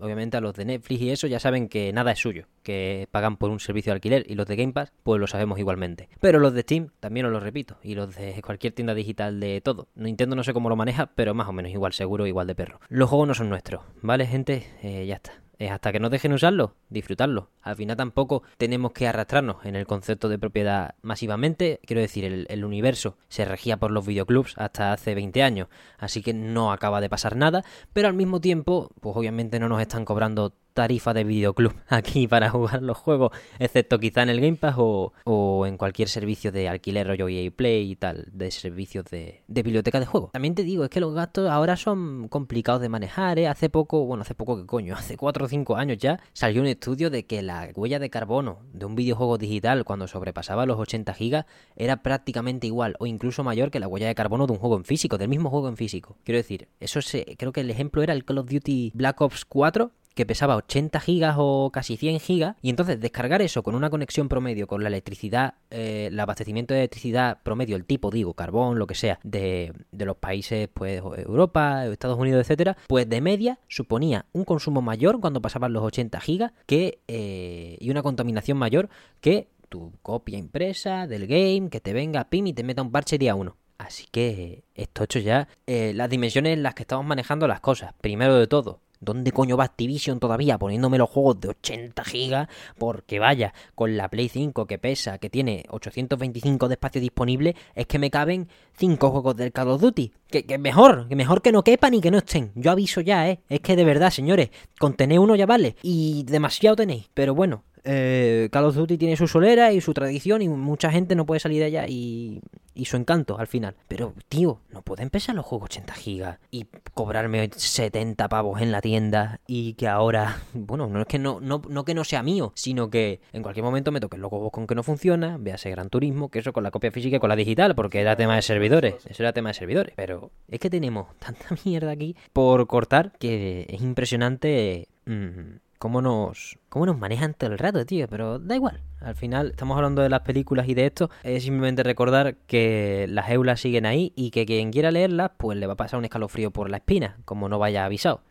[0.00, 3.36] obviamente a los de Netflix y eso ya saben que nada es suyo, que pagan
[3.36, 6.08] por un servicio de alquiler y los de Game Pass pues lo sabemos igualmente.
[6.20, 9.60] Pero los de Steam también os lo repito y los de cualquier tienda digital de
[9.60, 9.88] todo.
[9.94, 12.80] Nintendo no sé cómo lo maneja, pero más o menos igual seguro, igual de perro.
[12.88, 14.66] Los juegos no son nuestros, ¿vale gente?
[14.82, 17.50] Eh, ya está es hasta que nos dejen usarlo, disfrutarlo.
[17.62, 21.80] Al final tampoco tenemos que arrastrarnos en el concepto de propiedad masivamente.
[21.84, 26.22] Quiero decir, el, el, universo se regía por los videoclubs hasta hace 20 años, así
[26.22, 30.04] que no acaba de pasar nada, pero al mismo tiempo, pues obviamente no nos están
[30.04, 34.74] cobrando tarifa de videoclub aquí para jugar los juegos, excepto quizá en el Game Pass
[34.76, 39.42] o, o en cualquier servicio de alquiler rollo EA Play y tal, de servicios de,
[39.48, 40.32] de, biblioteca de juegos.
[40.32, 43.48] También te digo, es que los gastos ahora son complicados de manejar, ¿eh?
[43.48, 46.68] Hace poco, bueno, hace poco que coño, hace 4 o 5 años ya salió un
[46.68, 51.14] estudio de que la huella de carbono de un videojuego digital cuando sobrepasaba los 80
[51.14, 54.76] gigas era prácticamente igual o incluso mayor que la huella de carbono de un juego
[54.76, 56.18] en físico, del mismo juego en físico.
[56.22, 59.46] Quiero decir, eso se, creo que el ejemplo era el Call of Duty Black Ops
[59.46, 63.90] 4 que pesaba 80 gigas o casi 100 gigas, y entonces descargar eso con una
[63.90, 68.78] conexión promedio con la electricidad, eh, el abastecimiento de electricidad promedio, el tipo, digo, carbón,
[68.78, 74.24] lo que sea, de, los países, pues Europa, Estados Unidos, etcétera, pues de media suponía
[74.32, 78.88] un consumo mayor cuando pasaban los 80 gigas que, eh, y una contaminación mayor
[79.20, 83.18] que tu copia impresa del game, que te venga pim y te meta un parche
[83.18, 83.54] día 1.
[83.78, 87.92] Así que esto hecho ya eh, las dimensiones en las que estamos manejando las cosas.
[88.00, 92.48] Primero de todo, ¿Dónde coño va Activision todavía poniéndome los juegos de 80 gigas?
[92.78, 97.86] Porque vaya, con la Play 5 que pesa, que tiene 825 de espacio disponible, es
[97.86, 100.12] que me caben 5 juegos del Call of Duty.
[100.28, 102.52] Que, que, mejor, que mejor que no quepan y que no estén.
[102.54, 103.40] Yo aviso ya, ¿eh?
[103.48, 105.76] Es que de verdad, señores, con tener uno ya vale.
[105.82, 107.08] Y demasiado tenéis.
[107.14, 111.14] Pero bueno, eh, Call of Duty tiene su solera y su tradición y mucha gente
[111.14, 112.42] no puede salir de allá y,
[112.84, 113.74] su encanto al final.
[113.88, 118.80] Pero, tío, no pueden empezar los juegos 80 gigas y cobrarme 70 pavos en la
[118.80, 122.90] tienda y que ahora, bueno, no es que no, no, que no sea mío, sino
[122.90, 126.28] que en cualquier momento me toque el logo con que no funciona, véase Gran Turismo,
[126.28, 128.94] que eso con la copia física y con la digital, porque era tema de servidores,
[129.06, 129.94] eso era tema de servidores.
[129.96, 134.88] Pero es que tenemos tanta mierda aquí por cortar que es impresionante.
[135.06, 138.82] Mm, cómo nos, cómo nos manejan todo el rato, tío, pero da igual.
[139.00, 141.10] Al final estamos hablando de las películas y de esto.
[141.22, 145.66] Es simplemente recordar que las eulas siguen ahí y que quien quiera leerlas, pues le
[145.66, 148.22] va a pasar un escalofrío por la espina, como no vaya avisado.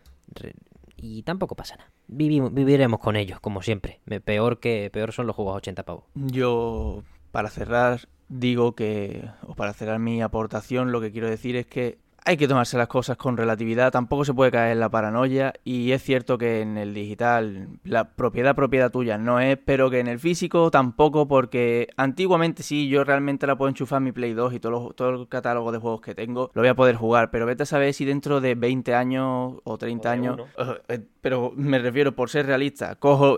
[0.98, 1.92] Y tampoco pasa nada.
[2.08, 4.02] Vivimos, viviremos con ellos, como siempre.
[4.24, 6.04] Peor que peor son los juegos a 80 pavos.
[6.16, 11.68] Yo, para cerrar, digo que, o para cerrar mi aportación, lo que quiero decir es
[11.68, 15.54] que hay que tomarse las cosas con relatividad, tampoco se puede caer en la paranoia
[15.64, 20.00] y es cierto que en el digital la propiedad propiedad tuya no es, pero que
[20.00, 24.56] en el físico tampoco porque antiguamente sí, yo realmente la puedo enchufar mi Play 2
[24.56, 27.45] y todo, todo el catálogo de juegos que tengo lo voy a poder jugar, pero
[27.45, 30.39] vete a saber si dentro de 20 años o 30 años,
[30.88, 33.38] eh, pero me refiero por ser realista, cojo,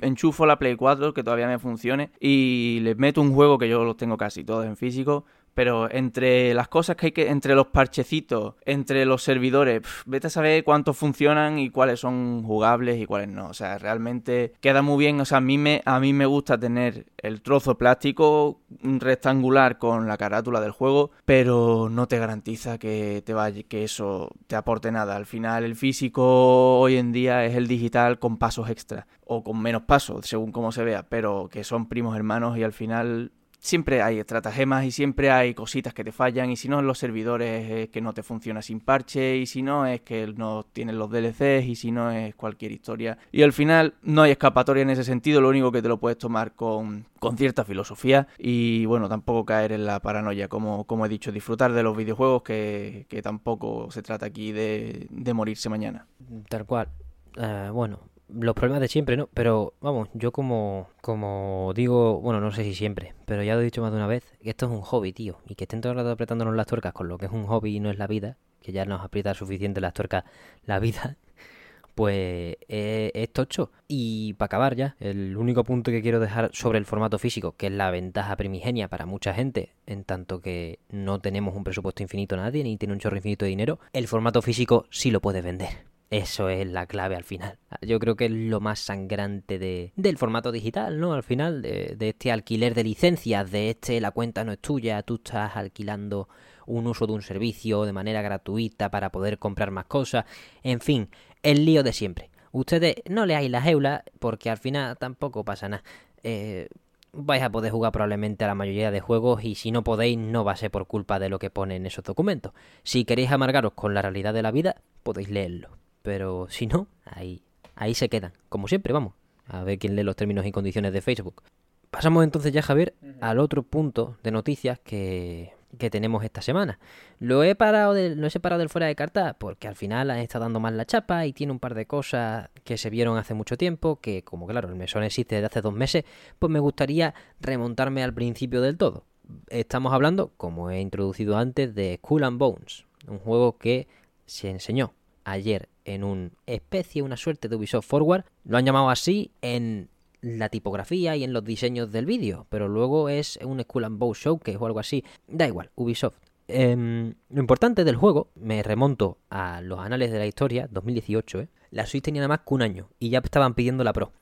[0.00, 3.82] enchufo la Play 4 que todavía me funcione y le meto un juego que yo
[3.82, 5.24] los tengo casi todos en físico
[5.58, 10.30] pero entre las cosas que hay que, entre los parchecitos, entre los servidores, vete a
[10.30, 13.48] saber cuántos funcionan y cuáles son jugables y cuáles no.
[13.48, 15.20] O sea, realmente queda muy bien.
[15.20, 20.06] O sea, a mí me, a mí me gusta tener el trozo plástico rectangular con
[20.06, 24.92] la carátula del juego, pero no te garantiza que te vaya, que eso te aporte
[24.92, 25.16] nada.
[25.16, 29.60] Al final, el físico hoy en día es el digital con pasos extra o con
[29.60, 33.32] menos pasos, según cómo se vea, pero que son primos hermanos y al final
[33.68, 36.98] siempre hay estratagemas y siempre hay cositas que te fallan y si no en los
[36.98, 40.98] servidores es que no te funciona sin parche y si no es que no tienen
[40.98, 43.18] los DLCs y si no es cualquier historia.
[43.30, 46.16] Y al final no hay escapatoria en ese sentido lo único que te lo puedes
[46.16, 51.08] tomar con, con cierta filosofía y bueno tampoco caer en la paranoia como, como he
[51.10, 56.06] dicho disfrutar de los videojuegos que, que tampoco se trata aquí de, de morirse mañana.
[56.48, 56.88] Tal cual.
[57.36, 59.28] Uh, bueno los problemas de siempre, ¿no?
[59.34, 63.64] Pero vamos, yo como, como digo, bueno, no sé si siempre, pero ya lo he
[63.64, 65.38] dicho más de una vez, que esto es un hobby, tío.
[65.46, 67.76] Y que estén todo el rato apretándonos las tuercas con lo que es un hobby
[67.76, 70.24] y no es la vida, que ya nos aprieta suficiente las tuercas
[70.64, 71.16] la vida,
[71.94, 73.70] pues es, es tocho.
[73.88, 77.66] Y para acabar ya, el único punto que quiero dejar sobre el formato físico, que
[77.66, 82.36] es la ventaja primigenia para mucha gente, en tanto que no tenemos un presupuesto infinito
[82.36, 85.97] nadie, ni tiene un chorro infinito de dinero, el formato físico sí lo puede vender.
[86.10, 87.58] Eso es la clave al final.
[87.82, 91.12] Yo creo que es lo más sangrante de, del formato digital, ¿no?
[91.12, 95.16] Al final, de, este alquiler de licencias, de este la cuenta no es tuya, tú
[95.16, 96.28] estás alquilando
[96.66, 100.24] un uso de un servicio de manera gratuita para poder comprar más cosas.
[100.62, 101.10] En fin,
[101.42, 102.30] el lío de siempre.
[102.52, 105.84] Ustedes no leáis las eulas porque al final tampoco pasa nada.
[106.22, 106.68] Eh,
[107.12, 110.42] vais a poder jugar probablemente a la mayoría de juegos y si no podéis no
[110.42, 112.54] va a ser por culpa de lo que pone en esos documentos.
[112.82, 115.78] Si queréis amargaros con la realidad de la vida, podéis leerlo
[116.08, 117.42] pero si no, ahí,
[117.76, 118.32] ahí se quedan.
[118.48, 119.12] Como siempre, vamos,
[119.46, 121.42] a ver quién lee los términos y condiciones de Facebook.
[121.90, 126.78] Pasamos entonces ya, Javier, al otro punto de noticias que, que tenemos esta semana.
[127.18, 130.60] Lo he parado lo he separado del fuera de carta porque al final está dando
[130.60, 134.00] más la chapa y tiene un par de cosas que se vieron hace mucho tiempo,
[134.00, 136.04] que como claro, el mesón existe desde hace dos meses,
[136.38, 139.04] pues me gustaría remontarme al principio del todo.
[139.50, 143.88] Estamos hablando, como he introducido antes, de Skull and Bones, un juego que
[144.24, 144.94] se enseñó
[145.24, 148.24] ayer en una especie, una suerte de Ubisoft Forward.
[148.44, 149.88] Lo han llamado así en
[150.20, 154.14] la tipografía y en los diseños del vídeo, pero luego es un Skull and Bow
[154.14, 155.04] Showcase o algo así.
[155.26, 156.16] Da igual, Ubisoft.
[156.48, 161.48] Eh, lo importante del juego, me remonto a los anales de la historia, 2018, ¿eh?
[161.70, 164.12] la Switch tenía nada más que un año y ya estaban pidiendo la Pro.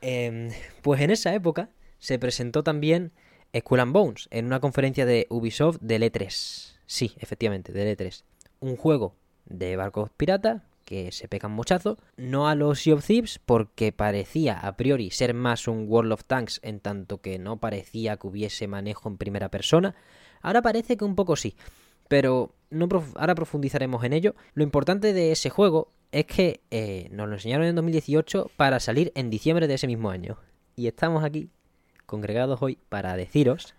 [0.00, 0.50] Eh,
[0.82, 3.12] pues en esa época se presentó también
[3.56, 6.76] Skull and Bones en una conferencia de Ubisoft del E3.
[6.86, 8.24] Sí, efectivamente, del E3.
[8.60, 13.40] Un juego de barcos piratas que se pegan muchazo, no a los Sea of Thieves
[13.44, 18.16] porque parecía a priori ser más un World of Tanks en tanto que no parecía
[18.16, 19.94] que hubiese manejo en primera persona,
[20.40, 21.56] ahora parece que un poco sí,
[22.08, 24.34] pero no ahora profundizaremos en ello.
[24.54, 29.12] Lo importante de ese juego es que eh, nos lo enseñaron en 2018 para salir
[29.14, 30.38] en diciembre de ese mismo año.
[30.76, 31.50] Y estamos aquí,
[32.06, 33.74] congregados hoy, para deciros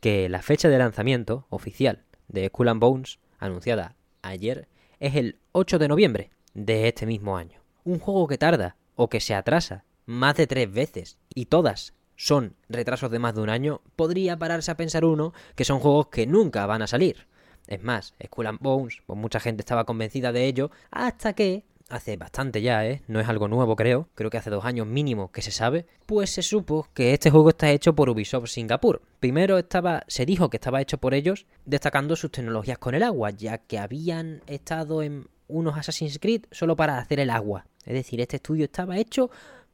[0.00, 4.68] que la fecha de lanzamiento oficial de Skull and Bones, anunciada ayer,
[5.00, 7.60] es el 8 de noviembre de este mismo año.
[7.84, 12.54] Un juego que tarda o que se atrasa más de tres veces y todas son
[12.68, 16.26] retrasos de más de un año, podría pararse a pensar uno que son juegos que
[16.26, 17.26] nunca van a salir.
[17.66, 22.16] Es más, Skull and Bones, pues mucha gente estaba convencida de ello, hasta que hace
[22.16, 23.02] bastante ya, ¿eh?
[23.06, 24.08] No es algo nuevo, creo.
[24.14, 25.86] Creo que hace dos años mínimo que se sabe.
[26.06, 29.02] Pues se supo que este juego está hecho por Ubisoft Singapur.
[29.20, 33.30] Primero estaba, se dijo que estaba hecho por ellos, destacando sus tecnologías con el agua,
[33.30, 37.66] ya que habían estado en unos Assassin's Creed solo para hacer el agua.
[37.84, 39.30] Es decir, este estudio estaba hecho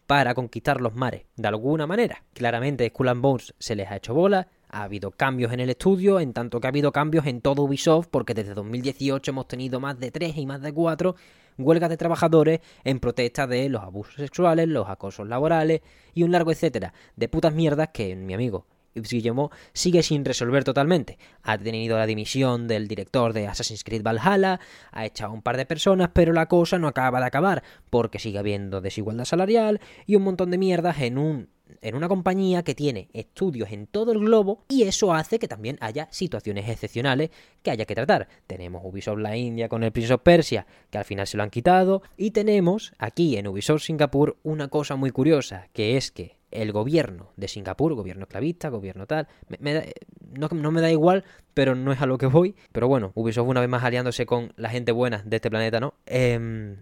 [0.07, 2.25] para conquistar los mares, de alguna manera.
[2.33, 6.19] Claramente Skull and Bones se les ha hecho bola, ha habido cambios en el estudio,
[6.19, 10.01] en tanto que ha habido cambios en todo Ubisoft, porque desde 2018 hemos tenido más
[10.01, 11.15] de 3 y más de 4
[11.59, 15.81] huelgas de trabajadores en protesta de los abusos sexuales, los acosos laborales
[16.15, 21.19] y un largo etcétera de putas mierdas que mi amigo Guillemot sigue sin resolver totalmente.
[21.43, 25.67] Ha tenido la dimisión del director de Assassin's Creed Valhalla, ha echado un par de
[25.67, 30.23] personas, pero la cosa no acaba de acabar, porque sigue habiendo desigualdad salarial y un
[30.23, 31.49] montón de mierdas en un
[31.81, 35.79] en una compañía que tiene estudios en todo el globo y eso hace que también
[35.81, 37.31] haya situaciones excepcionales
[37.63, 38.29] que haya que tratar.
[38.47, 41.51] Tenemos Ubisoft la India con el Prince of Persia, que al final se lo han
[41.51, 46.73] quitado, y tenemos aquí en Ubisoft Singapur una cosa muy curiosa, que es que el
[46.73, 52.01] gobierno de Singapur, gobierno esclavista, gobierno tal, no, no, me da igual, pero no es
[52.01, 52.57] a lo que voy.
[52.73, 55.95] Pero bueno, Ubisoft una vez más aliándose con la gente buena de este planeta, ¿no?
[56.07, 56.77] Eh,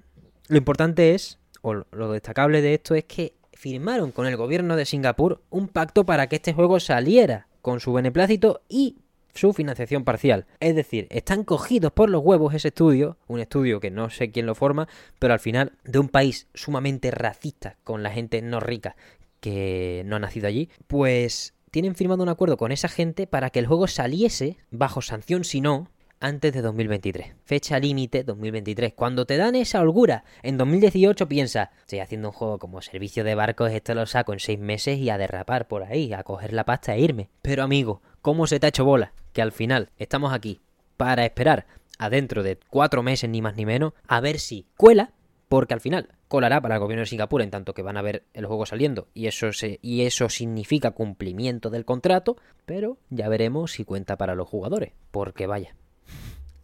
[0.48, 4.84] lo importante es, o lo destacable de esto es que firmaron con el gobierno de
[4.84, 8.98] Singapur un pacto para que este juego saliera con su beneplácito y
[9.34, 10.46] su financiación parcial.
[10.60, 14.46] Es decir, están cogidos por los huevos ese estudio, un estudio que no sé quién
[14.46, 14.86] lo forma,
[15.18, 18.94] pero al final de un país sumamente racista con la gente no rica
[19.40, 23.58] que no ha nacido allí, pues tienen firmado un acuerdo con esa gente para que
[23.58, 25.90] el juego saliese bajo sanción si no
[26.20, 27.34] antes de 2023.
[27.44, 28.94] Fecha límite 2023.
[28.94, 33.34] Cuando te dan esa holgura, en 2018 piensa, estoy haciendo un juego como servicio de
[33.34, 36.64] barcos, esto lo saco en seis meses y a derrapar por ahí, a coger la
[36.64, 37.28] pasta e irme.
[37.42, 39.12] Pero amigo, ¿cómo se te ha hecho bola?
[39.32, 40.60] Que al final estamos aquí
[40.96, 41.66] para esperar
[41.98, 45.12] adentro de cuatro meses ni más ni menos a ver si cuela,
[45.48, 48.24] porque al final colará para el gobierno de Singapur en tanto que van a ver
[48.34, 53.72] el juego saliendo y eso se, y eso significa cumplimiento del contrato, pero ya veremos
[53.72, 55.74] si cuenta para los jugadores, porque vaya,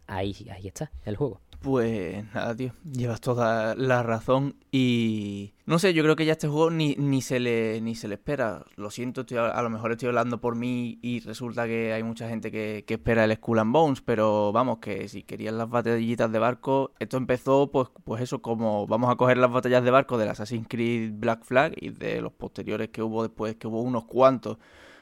[0.07, 1.41] ahí, ahí está el juego.
[1.65, 6.47] Pues nada, tío, llevas toda la razón y no sé, yo creo que ya este
[6.47, 8.65] juego ni, ni se le ni se le espera.
[8.75, 12.29] Lo siento, estoy, a lo mejor estoy hablando por mí y resulta que hay mucha
[12.29, 16.31] gente que, que espera el Skull and Bones, pero vamos, que si querían las batallitas
[16.31, 20.19] de barco, esto empezó pues, pues eso, como vamos a coger las batallas de barco
[20.19, 24.05] del Assassin's Creed Black Flag y de los posteriores que hubo después, que hubo unos
[24.05, 24.59] cuantos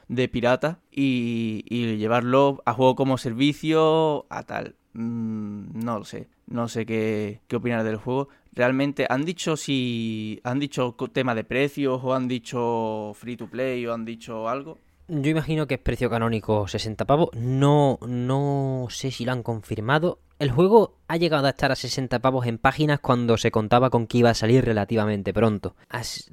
[0.08, 4.76] de pirata y, y llevarlo a juego como servicio a tal.
[4.94, 8.28] Mm, no lo sé, no sé qué, qué opinar del juego.
[8.52, 13.84] Realmente han dicho si han dicho tema de precios o han dicho free to play
[13.86, 14.78] o han dicho algo.
[15.06, 17.28] Yo imagino que es precio canónico 60 pavos.
[17.34, 20.18] No, no sé si lo han confirmado.
[20.40, 24.08] El juego ha llegado a estar a 60 pavos en páginas cuando se contaba con
[24.08, 25.76] que iba a salir relativamente pronto.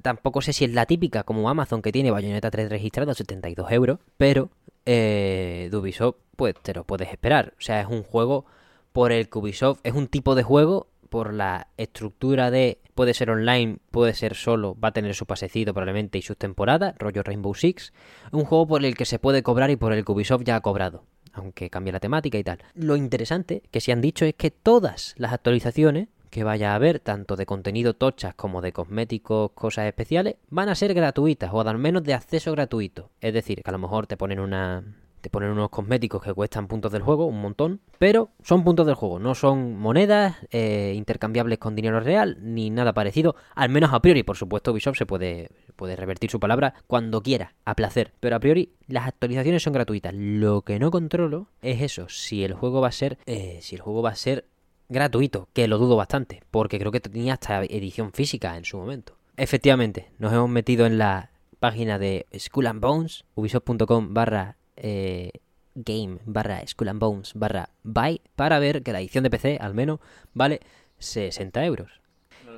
[0.01, 3.71] Tampoco sé si es la típica como Amazon que tiene Bayonetta 3 registrado a 72
[3.71, 4.49] euros, pero
[4.87, 7.53] eh, Ubisoft pues te lo puedes esperar.
[7.59, 8.45] O sea, es un juego
[8.91, 13.29] por el que Ubisoft es un tipo de juego por la estructura de puede ser
[13.29, 17.53] online, puede ser solo, va a tener su pasecito probablemente y sus temporadas, rollo Rainbow
[17.53, 17.93] Six,
[18.31, 20.61] un juego por el que se puede cobrar y por el que Ubisoft ya ha
[20.61, 21.03] cobrado,
[21.33, 22.59] aunque cambie la temática y tal.
[22.73, 26.99] Lo interesante que se han dicho es que todas las actualizaciones que vaya a haber,
[26.99, 31.77] tanto de contenido tochas como de cosméticos, cosas especiales, van a ser gratuitas o al
[31.77, 33.09] menos de acceso gratuito.
[33.19, 34.83] Es decir, que a lo mejor te ponen una
[35.21, 38.95] te ponen unos cosméticos que cuestan puntos del juego, un montón, pero son puntos del
[38.95, 44.01] juego, no son monedas eh, intercambiables con dinero real, ni nada parecido, al menos a
[44.01, 45.49] priori, por supuesto Ubisoft se puede,
[45.81, 50.13] puede revertir su palabra cuando quiera, a placer, pero a priori las actualizaciones son gratuitas,
[50.13, 53.81] lo que no controlo es eso, si el juego va a ser, eh, si el
[53.81, 54.45] juego va a ser
[54.89, 59.17] gratuito, que lo dudo bastante, porque creo que tenía hasta edición física en su momento.
[59.37, 65.31] Efectivamente, nos hemos metido en la página de Skull and Bones, ubisoft.com barra eh,
[65.73, 69.73] game barra Skull and Bones barra buy para ver que la edición de PC al
[69.73, 69.99] menos
[70.35, 70.59] vale
[70.99, 71.89] 60 euros.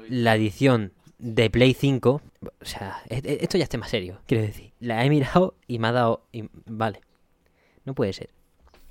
[0.09, 0.91] La edición
[1.23, 4.73] de Play 5, o sea, esto ya está más serio, quiero decir.
[4.81, 6.27] La he mirado y me ha dado...
[6.33, 6.99] Y, vale,
[7.85, 8.29] no puede ser.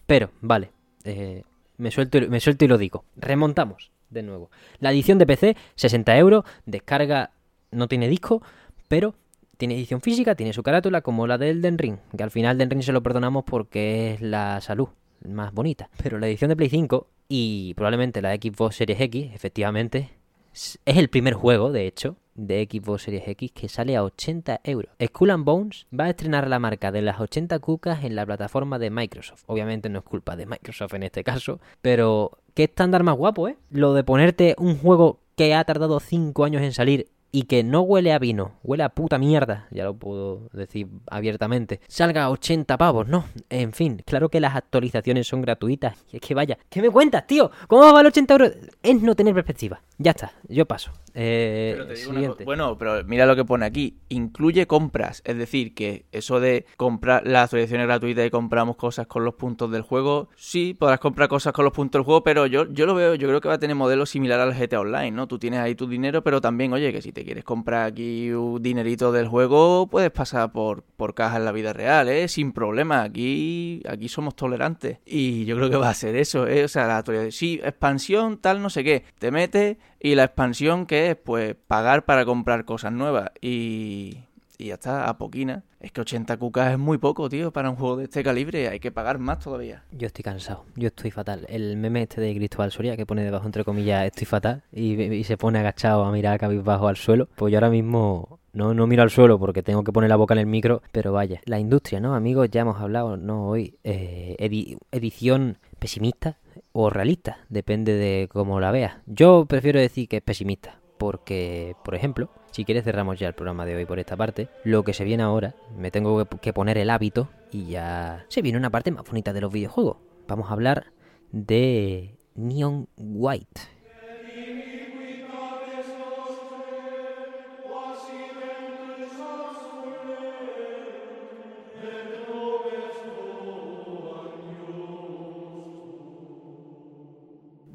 [0.07, 0.71] Pero, vale,
[1.05, 1.43] eh,
[1.77, 3.05] me, suelto, me suelto y lo digo.
[3.17, 4.51] Remontamos de nuevo.
[4.79, 7.33] La edición de PC, 60 euros, descarga,
[7.71, 8.43] no tiene disco,
[8.89, 9.15] pero
[9.59, 12.71] tiene edición física, tiene su carátula como la de Elden Ring, que al final Elden
[12.71, 14.89] Ring se lo perdonamos porque es la salud
[15.29, 15.91] más bonita.
[16.03, 20.09] Pero la edición de Play 5 y probablemente la Xbox Series X, efectivamente,
[20.55, 24.93] es el primer juego, de hecho, de Xbox Series X que sale a 80 euros.
[25.05, 28.79] Skull and Bones va a estrenar la marca de las 80 cucas en la plataforma
[28.79, 29.45] de Microsoft.
[29.47, 33.57] Obviamente no es culpa de Microsoft en este caso, pero qué estándar más guapo, ¿eh?
[33.71, 37.81] Lo de ponerte un juego que ha tardado 5 años en salir y que no
[37.81, 42.77] huele a vino, huele a puta mierda, ya lo puedo decir abiertamente, salga a 80
[42.77, 43.25] pavos, ¿no?
[43.49, 45.97] En fin, claro que las actualizaciones son gratuitas.
[46.13, 47.51] Y es que vaya, ¿qué me cuentas, tío?
[47.69, 48.53] ¿Cómo va a valer 80 euros?
[48.83, 49.81] Es no tener perspectiva.
[49.97, 50.93] Ya está, yo paso.
[51.15, 53.99] Eh, pero te digo una bueno, pero mira lo que pone aquí.
[54.09, 55.23] Incluye compras.
[55.25, 59.71] Es decir, que eso de comprar las actualizaciones gratuitas y compramos cosas con los puntos
[59.71, 60.29] del juego.
[60.37, 63.29] Sí, podrás comprar cosas con los puntos del juego, pero yo, yo lo veo, yo
[63.29, 65.27] creo que va a tener modelo similar al GTA Online, ¿no?
[65.27, 68.63] Tú tienes ahí tu dinero, pero también, oye, que si te quieres comprar aquí un
[68.63, 72.29] dinerito del juego, puedes pasar por, por caja en la vida real, ¿eh?
[72.29, 73.03] Sin problema.
[73.03, 74.99] Aquí, aquí somos tolerantes.
[75.05, 76.65] Y yo creo que va a ser eso, ¿eh?
[76.65, 77.33] O sea, la actualización.
[77.33, 79.05] Sí, expansión, tal, no sé qué.
[79.19, 83.31] Te metes y la expansión que es, pues, pagar para comprar cosas nuevas.
[83.41, 84.19] Y,
[84.59, 85.63] y ya está, a poquina.
[85.79, 88.67] Es que 80 cucas es muy poco, tío, para un juego de este calibre.
[88.67, 89.85] Hay que pagar más todavía.
[89.93, 91.47] Yo estoy cansado, yo estoy fatal.
[91.49, 94.65] El meme este de Cristóbal Soria que pone debajo, entre comillas, estoy fatal.
[94.73, 97.29] Y, y se pone agachado a mirar cabizbajo al suelo.
[97.37, 100.35] Pues yo ahora mismo no, no miro al suelo porque tengo que poner la boca
[100.35, 100.83] en el micro.
[100.91, 102.17] Pero vaya, la industria, ¿no?
[102.17, 103.47] Amigos, ya hemos hablado, ¿no?
[103.47, 106.39] Hoy, eh, edi edición pesimista
[106.73, 108.95] o realista, depende de cómo la veas.
[109.07, 113.67] Yo prefiero decir que es pesimista porque, por ejemplo, si quieres cerramos ya el programa
[113.67, 114.49] de hoy por esta parte.
[114.63, 118.59] Lo que se viene ahora, me tengo que poner el hábito y ya se viene
[118.59, 119.97] una parte más bonita de los videojuegos.
[120.29, 120.93] Vamos a hablar
[121.33, 123.72] de Neon White.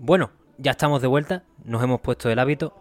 [0.07, 2.73] Bueno, ya estamos de vuelta, nos hemos puesto el hábito,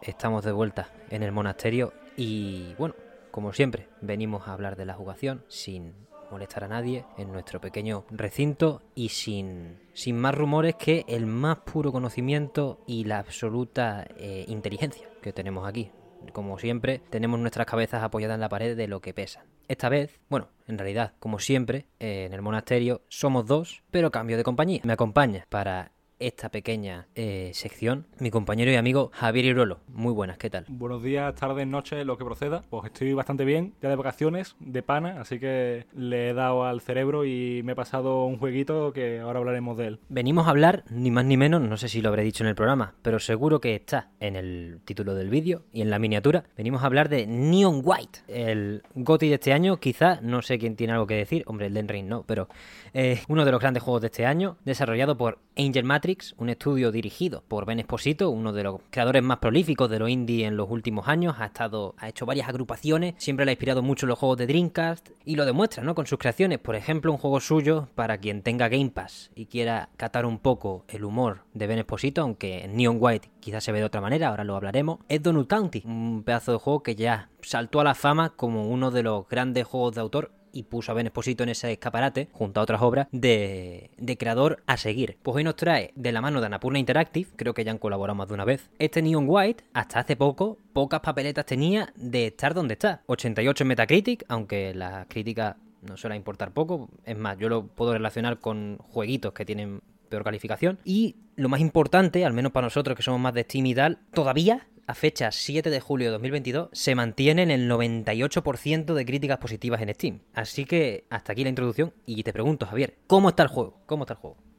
[0.00, 2.94] estamos de vuelta en el monasterio y bueno,
[3.30, 5.92] como siempre, venimos a hablar de la jugación sin
[6.30, 11.58] molestar a nadie en nuestro pequeño recinto y sin, sin más rumores que el más
[11.58, 15.90] puro conocimiento y la absoluta eh, inteligencia que tenemos aquí.
[16.32, 19.44] Como siempre, tenemos nuestras cabezas apoyadas en la pared de lo que pesan.
[19.68, 24.38] Esta vez, bueno, en realidad, como siempre, eh, en el monasterio somos dos, pero cambio
[24.38, 24.80] de compañía.
[24.82, 29.80] Me acompaña para esta pequeña eh, sección mi compañero y amigo Javier Irolo.
[29.88, 30.66] Muy buenas, ¿qué tal?
[30.68, 32.62] Buenos días, tardes, noches, lo que proceda.
[32.68, 36.82] Pues estoy bastante bien, ya de vacaciones, de pana, así que le he dado al
[36.82, 40.00] cerebro y me he pasado un jueguito que ahora hablaremos de él.
[40.08, 42.54] Venimos a hablar, ni más ni menos, no sé si lo habré dicho en el
[42.54, 46.44] programa, pero seguro que está en el título del vídeo y en la miniatura.
[46.56, 50.76] Venimos a hablar de Neon White, el GOTY de este año, quizá, no sé quién
[50.76, 52.48] tiene algo que decir, hombre, el Den Ring no, pero
[52.92, 56.90] eh, uno de los grandes juegos de este año, desarrollado por Angel Matrix, un estudio
[56.90, 60.68] dirigido por Ben Esposito, uno de los creadores más prolíficos de los indie en los
[60.68, 64.38] últimos años, ha estado ha hecho varias agrupaciones, siempre le ha inspirado mucho los juegos
[64.38, 65.94] de Dreamcast y lo demuestra, ¿no?
[65.94, 69.88] Con sus creaciones, por ejemplo, un juego suyo para quien tenga Game Pass y quiera
[69.96, 73.78] catar un poco el humor de Ben Esposito, aunque en Neon White quizás se ve
[73.78, 77.28] de otra manera, ahora lo hablaremos, es Donut County, un pedazo de juego que ya
[77.42, 80.94] saltó a la fama como uno de los grandes juegos de autor y puso a
[80.94, 85.18] Ben Esposito en ese escaparate, junto a otras obras, de, de, creador a seguir.
[85.22, 88.14] Pues hoy nos trae de la mano de Anapurna Interactive, creo que ya han colaborado
[88.16, 88.70] más de una vez.
[88.78, 93.02] Este Neon White, hasta hace poco, pocas papeletas tenía de estar donde está.
[93.06, 96.90] 88 en Metacritic, aunque las críticas no suelen importar poco.
[97.04, 100.78] Es más, yo lo puedo relacionar con jueguitos que tienen peor calificación.
[100.84, 103.98] Y lo más importante, al menos para nosotros que somos más de Steam y tal,
[104.12, 109.38] todavía a fecha 7 de julio de 2022 se mantiene en el 98% de críticas
[109.38, 110.20] positivas en Steam.
[110.34, 113.80] Así que hasta aquí la introducción y te pregunto, Javier, ¿cómo está el juego?
[113.86, 114.49] ¿Cómo está el juego?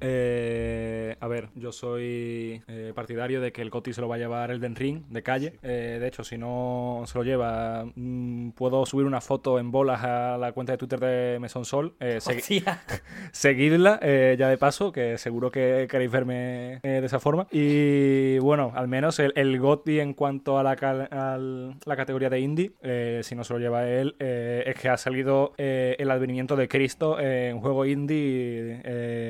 [0.00, 4.18] Eh, a ver, yo soy eh, partidario de que el GOTY se lo va a
[4.18, 5.58] llevar el Den Ring de calle.
[5.62, 10.02] Eh, de hecho, si no se lo lleva, mmm, puedo subir una foto en bolas
[10.02, 11.94] a la cuenta de Twitter de Mesón Sol.
[12.18, 12.64] Segui
[13.32, 17.46] seguidla ya de paso, que seguro que queréis verme de esa forma.
[17.50, 20.76] Y bueno, al menos el, el GOTY en cuanto a la,
[21.96, 22.72] categoría de indie,
[23.22, 27.60] si no se lo lleva él, es que ha salido el advenimiento de Cristo en
[27.60, 28.80] juego indie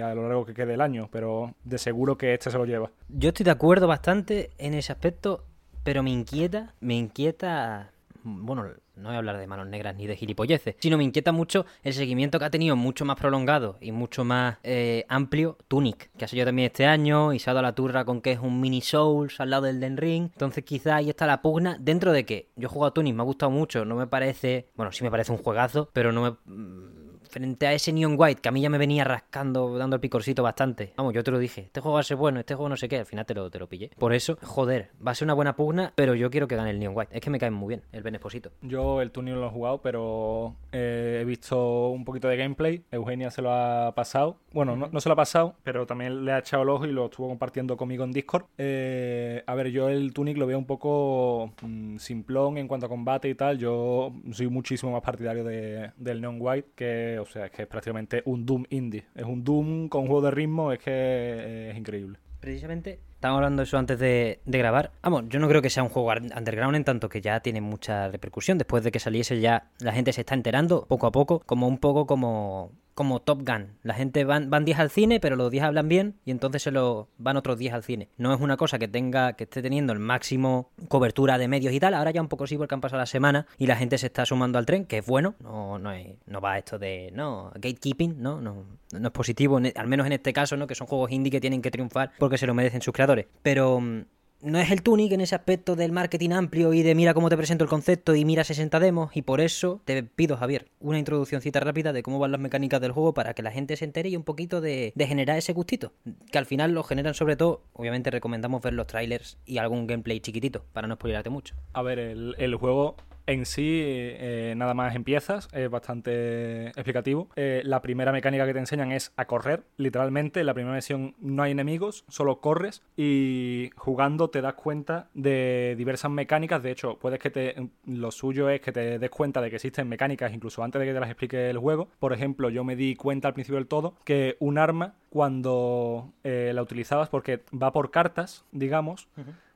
[0.03, 2.91] a lo largo que del año, pero de seguro que este se lo lleva.
[3.09, 5.45] Yo estoy de acuerdo bastante en ese aspecto,
[5.83, 7.91] pero me inquieta, me inquieta,
[8.23, 8.65] bueno,
[9.01, 11.95] no voy a hablar de manos negras ni de gilipolleces, sino me inquieta mucho el
[11.95, 16.29] seguimiento que ha tenido mucho más prolongado y mucho más eh, amplio Tunic, que ha
[16.29, 18.83] salido también este año y se ha dado la turra con que es un mini
[18.83, 20.31] Souls al lado del Den Ring.
[20.33, 23.23] Entonces quizá ahí está la pugna dentro de que yo he jugado a Tunic, me
[23.23, 27.00] ha gustado mucho, no me parece, bueno, sí me parece un juegazo, pero no me
[27.31, 30.43] frente a ese Neon White que a mí ya me venía rascando, dando el picorcito
[30.43, 30.93] bastante.
[30.97, 32.89] Vamos, yo te lo dije, este juego va a ser bueno, este juego no sé
[32.89, 33.91] qué, al final te lo, te lo pillé.
[33.99, 36.79] Por eso, joder, va a ser una buena pugna, pero yo quiero que gane el
[36.79, 37.17] Neon White.
[37.17, 38.51] Es que me cae muy bien el Benesposito.
[38.63, 42.83] Yo el Tunic no lo he jugado, pero eh, he visto un poquito de gameplay.
[42.91, 44.37] Eugenia se lo ha pasado.
[44.53, 46.93] Bueno, no, no, se lo ha pasado, pero también le ha echado el ojo y
[46.93, 48.47] lo estuvo compartiendo conmigo en Discord.
[48.59, 52.89] Eh, a ver, yo el Tunic lo veo un poco mmm, simplón en cuanto a
[52.89, 53.59] combate y tal.
[53.59, 57.69] Yo soy muchísimo más partidario de, del Neon White que o sea, es que es
[57.69, 59.05] prácticamente un Doom indie.
[59.15, 62.19] Es un Doom con juego de ritmo, es que es increíble.
[62.41, 64.93] Precisamente Estábamos hablando de eso antes de, de, grabar.
[65.03, 68.09] Vamos, yo no creo que sea un juego underground en tanto que ya tiene mucha
[68.09, 68.57] repercusión.
[68.57, 71.77] Después de que saliese ya la gente se está enterando poco a poco, como un
[71.77, 73.79] poco como como Top Gun.
[73.83, 76.71] La gente van, van 10 al cine, pero los 10 hablan bien y entonces se
[76.71, 78.09] lo van otros 10 al cine.
[78.17, 81.81] No es una cosa que tenga, que esté teniendo el máximo cobertura de medios y
[81.81, 81.95] tal.
[81.95, 84.27] Ahora ya un poco sí porque han pasado la semana y la gente se está
[84.27, 85.35] sumando al tren, que es bueno.
[85.41, 85.91] No, no,
[86.27, 90.33] no va esto de, no, gatekeeping, no, no, no es positivo, al menos en este
[90.33, 90.67] caso, ¿no?
[90.67, 93.27] Que son juegos indie que tienen que triunfar porque se lo merecen sus creadores.
[93.43, 94.03] Pero mm,
[94.43, 97.37] no es el Tunic en ese aspecto del marketing amplio y de mira cómo te
[97.37, 101.61] presento el concepto y mira 60 demos y por eso te pido Javier una introduccióncita
[101.61, 104.17] rápida de cómo van las mecánicas del juego para que la gente se entere y
[104.17, 105.93] un poquito de, de generar ese gustito
[106.31, 110.21] que al final lo generan sobre todo obviamente recomendamos ver los trailers y algún gameplay
[110.21, 111.55] chiquitito para no spoilarte mucho.
[111.73, 112.97] A ver el, el juego
[113.31, 117.29] En sí, eh, nada más empiezas, es bastante explicativo.
[117.37, 120.41] Eh, la primera mecánica que te enseñan es a correr, literalmente.
[120.41, 125.77] En la primera misión no hay enemigos, solo corres y jugando te das cuenta de
[125.79, 126.61] diversas mecánicas.
[126.61, 127.69] De hecho, puedes que te.
[127.87, 130.93] Lo suyo es que te des cuenta de que existen mecánicas incluso antes de que
[130.93, 131.87] te las explique el juego.
[132.01, 136.51] Por ejemplo, yo me di cuenta al principio del todo que un arma, cuando eh,
[136.53, 139.09] la utilizabas, porque va por cartas, digamos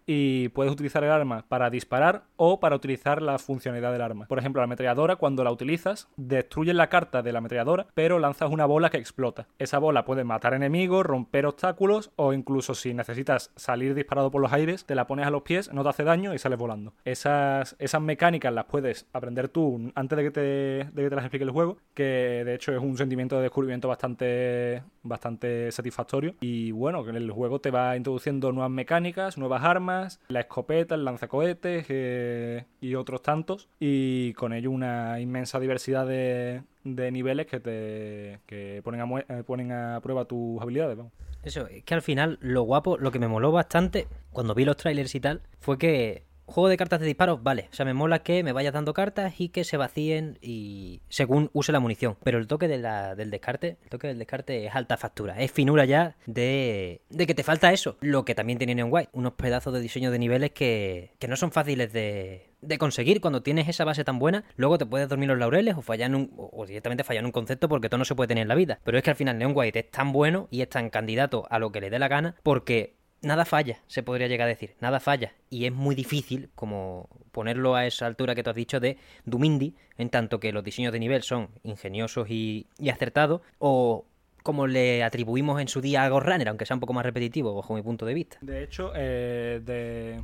[0.07, 4.27] y puedes utilizar el arma para disparar o para utilizar la funcionalidad del arma.
[4.27, 8.51] Por ejemplo, la ametralladora, cuando la utilizas, destruyes la carta de la ametralladora, pero lanzas
[8.51, 9.47] una bola que explota.
[9.59, 14.53] Esa bola puede matar enemigos, romper obstáculos o incluso si necesitas salir disparado por los
[14.53, 16.95] aires, te la pones a los pies, no te hace daño y sales volando.
[17.05, 21.25] Esas, esas mecánicas las puedes aprender tú antes de que, te, de que te las
[21.25, 26.35] explique el juego, que de hecho es un sentimiento de descubrimiento bastante, bastante satisfactorio.
[26.41, 29.94] Y bueno, el juego te va introduciendo nuevas mecánicas, nuevas armas,
[30.29, 36.63] la escopeta, el lanzacohetes eh, y otros tantos, y con ello una inmensa diversidad de,
[36.85, 40.99] niveles que te eh, ponen a prueba tus habilidades.
[41.43, 44.77] Eso, es que al final lo guapo, lo que me moló bastante cuando vi los
[44.77, 47.69] trailers y tal, fue que Juego de cartas de disparos, vale.
[47.73, 51.51] O sea, me mola que me vayas dando cartas y que se vacíen y según
[51.53, 52.17] use la munición.
[52.23, 55.41] Pero el toque del descarte, el toque del descarte es alta factura.
[55.41, 57.97] Es finura ya de, de que te falta eso.
[58.01, 59.11] Lo que también tiene Neon White.
[59.13, 63.43] Unos pedazos de diseño de niveles que, que no son fáciles de, de conseguir cuando
[63.43, 66.67] tienes esa base tan buena, luego te puedes dormir los laureles o fallar un, o
[66.67, 68.81] directamente fallar en un concepto porque todo no se puede tener en la vida.
[68.85, 71.59] Pero es que al final Neon White es tan bueno y es tan candidato a
[71.59, 75.01] lo que le dé la gana porque nada falla, se podría llegar a decir, nada
[75.01, 75.33] falla.
[75.51, 79.75] Y es muy difícil como ponerlo a esa altura que tú has dicho de Dumindi,
[79.99, 84.05] en tanto que los diseños de nivel son ingeniosos y, acertados, o
[84.43, 87.75] como le atribuimos en su día a Ghost aunque sea un poco más repetitivo bajo
[87.75, 88.37] mi punto de vista.
[88.43, 90.21] De hecho, eh, de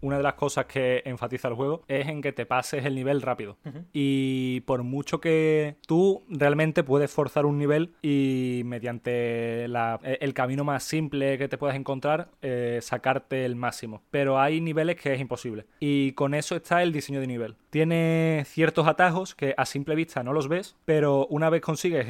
[0.00, 3.22] una de las cosas que enfatiza el juego es en que te pases el nivel
[3.22, 3.56] rápido.
[3.92, 10.64] Y por mucho que tú realmente puedes forzar un nivel y mediante e, el camino
[10.64, 14.02] más simple que te puedas encontrar, eh, sacarte el máximo.
[14.10, 15.66] Pero hay niveles que es imposible.
[15.80, 17.56] Y con eso está el diseño de nivel.
[17.70, 22.06] Tiene ciertos atajos que a simple vista no los ves, pero una vez consigues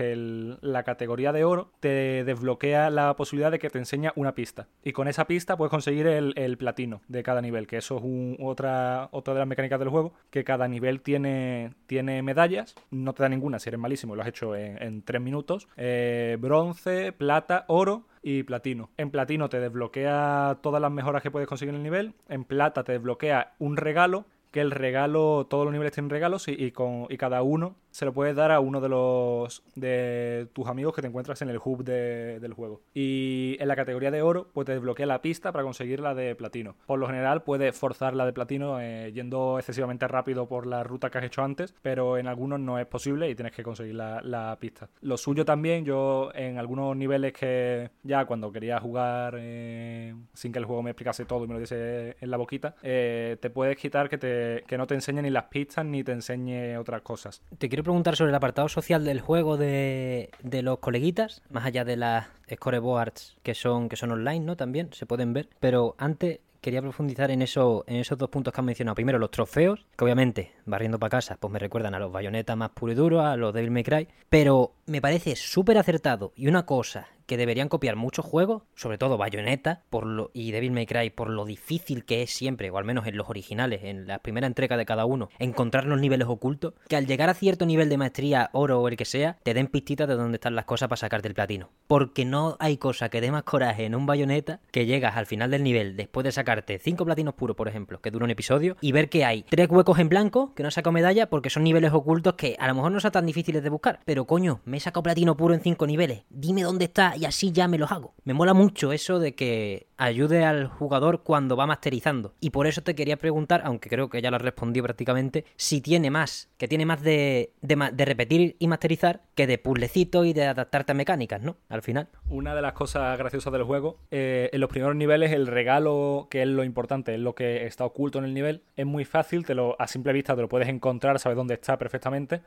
[0.60, 4.66] la categoría de oro, te desbloquea la posibilidad de que te enseña una pista.
[4.82, 8.36] Y con esa pista puedes conseguir el, el platino de cada nivel que eso es
[8.40, 13.22] otra, otra de las mecánicas del juego, que cada nivel tiene, tiene medallas, no te
[13.22, 18.07] da ninguna si eres malísimo, lo has hecho en, tres minutos, eh, bronce, plata, oro
[18.22, 18.90] y platino.
[18.96, 22.84] En platino te desbloquea todas las mejoras que puedes conseguir en el nivel, en plata
[22.84, 27.16] te desbloquea un regalo, que el regalo, todos los niveles tienen regalos y, con, y
[27.16, 31.09] cada uno se lo puedes dar a uno de los de tus amigos que te
[31.09, 32.80] encuentras en el hub del juego.
[32.94, 36.34] Y en la categoría de oro, pues te desbloquea la pista para conseguir la de
[36.34, 36.74] platino.
[36.86, 41.11] Por lo general, puedes forzar la de platino eh, yendo excesivamente rápido por la ruta
[41.11, 44.57] que has hecho antes, pero en algunos no es posible y tienes que conseguir la,
[44.59, 44.88] pista.
[45.00, 50.59] Lo suyo también, yo en algunos niveles que ya cuando quería jugar eh, sin que
[50.59, 53.76] el juego me explicase todo y me lo diese en la boquita, eh, te puedes
[53.76, 57.43] quitar que, te, que no te enseñe ni las pistas ni te enseñe otras cosas.
[57.59, 61.97] Te quiero preguntar sobre el apartado social del juego de, los coleguitas, más allá de
[61.97, 64.57] las scoreboards que son, que son online, ¿no?
[64.57, 65.49] También se pueden ver.
[65.61, 68.95] Pero antes quería profundizar en eso, en esos dos puntos que han mencionado.
[68.95, 72.70] Primero, los trofeos, que obviamente, barriendo para casa, pues me recuerdan a los bayonetas más
[72.70, 74.09] puro y duro, a los Devil May Cry.
[74.30, 76.32] Pero me parece súper acertado.
[76.36, 80.72] Y una cosa que deberían copiar muchos juegos, sobre todo Bayonetta por lo, y Devil
[80.72, 84.06] May Cry, por lo difícil que es siempre, o al menos en los originales, en
[84.06, 87.66] la primera entrega de cada uno, encontrar los niveles ocultos, que al llegar a cierto
[87.66, 90.64] nivel de maestría, oro o el que sea, te den pistitas de dónde están las
[90.64, 91.70] cosas para sacarte el platino.
[91.86, 95.50] Porque no hay cosa que dé más coraje en un Bayonetta que llegas al final
[95.50, 98.92] del nivel después de sacarte 5 platinos puros, por ejemplo, que dura un episodio, y
[98.92, 102.34] ver que hay tres huecos en blanco que no saco medalla porque son niveles ocultos
[102.34, 104.00] que a lo mejor no son tan difíciles de buscar.
[104.04, 106.22] Pero coño, me he sacado platino puro en 5 niveles.
[106.30, 108.14] Dime dónde está y así ya me los hago.
[108.24, 112.34] Me mola mucho eso de que ayude al jugador cuando va masterizando.
[112.40, 116.10] Y por eso te quería preguntar, aunque creo que ya lo respondí prácticamente, si tiene
[116.10, 120.92] más, que tiene más de, de, repetir y masterizar que de puzzlecitos y de adaptarte
[120.92, 121.56] a mecánicas, ¿no?
[121.68, 122.08] Al final.
[122.28, 126.42] Una de las cosas graciosas del juego, eh, en los primeros niveles el regalo, que
[126.42, 129.54] es lo importante, es lo que está oculto en el nivel, es muy fácil, te
[129.54, 132.40] lo, a simple vista te lo puedes encontrar, sabes dónde está perfectamente,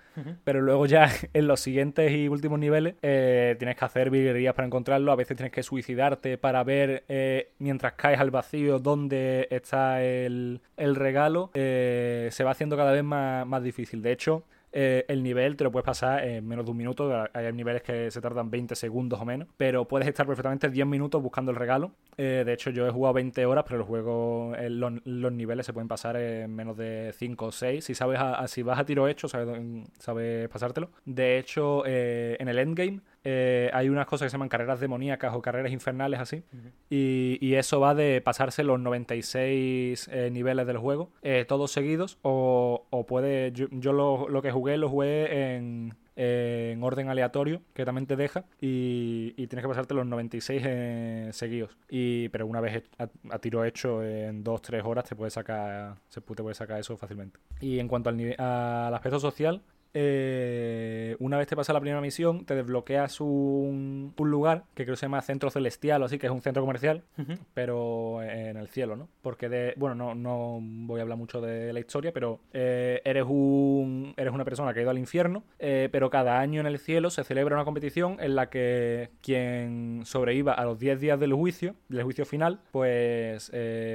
[0.44, 4.66] pero luego ya en los siguientes y últimos niveles eh, tienes que hacer virguerías para
[4.66, 10.04] encontrarlo, a veces tienes que suicidarte para ver eh, mientras caes al vacío dónde está
[10.04, 14.02] el, regalo, eh, se va haciendo cada vez más, más difícil.
[14.02, 17.28] De hecho, eh, el nivel te lo puedes pasar en menos de un minuto.
[17.34, 21.22] Hay niveles que se tardan 20 segundos o menos, pero puedes estar perfectamente 10 minutos
[21.22, 21.92] buscando el regalo.
[22.18, 25.88] De hecho, yo he jugado 20 horas, pero el juego, los, los, niveles se pueden
[25.88, 27.86] pasar en menos de 5 o 6.
[27.86, 29.58] Si sabes a, si vas a tiro hecho, sabes,
[30.00, 30.90] sabes pasártelo.
[31.06, 35.42] De hecho, en el endgame eh, hay unas cosas que se llaman carreras demoníacas o
[35.42, 36.44] carreras infernales así.
[36.90, 42.86] y, eso va de pasarse los 96 eh, niveles del juego, eh, todos seguidos, o,
[42.90, 43.52] o puede...
[43.52, 49.32] Yo, lo, que jugué lo jugué en, en orden aleatorio, que también te deja, y,
[49.48, 51.76] tienes que pasarte los 96 seguidos.
[51.90, 56.44] Y, pero una vez a, tiro hecho en 2-3 horas te puede sacar se te
[56.44, 57.40] puede sacar eso fácilmente.
[57.60, 59.64] Y en cuanto al, al aspecto social,
[59.98, 65.00] eh, una vez te pasa la primera misión, te desbloqueas un, lugar que creo que
[65.00, 67.04] se llama Centro Celestial o así, que es un centro comercial,
[67.54, 69.08] pero en el cielo, ¿no?
[69.22, 73.24] Porque de, bueno, no, no voy a hablar mucho de la historia, pero eh, eres
[73.26, 76.78] un eres una persona que ha ido al infierno, eh, pero cada año en el
[76.78, 81.32] cielo se celebra una competición en la que quien sobreviva a los 10 días del
[81.32, 83.50] juicio, del juicio final, pues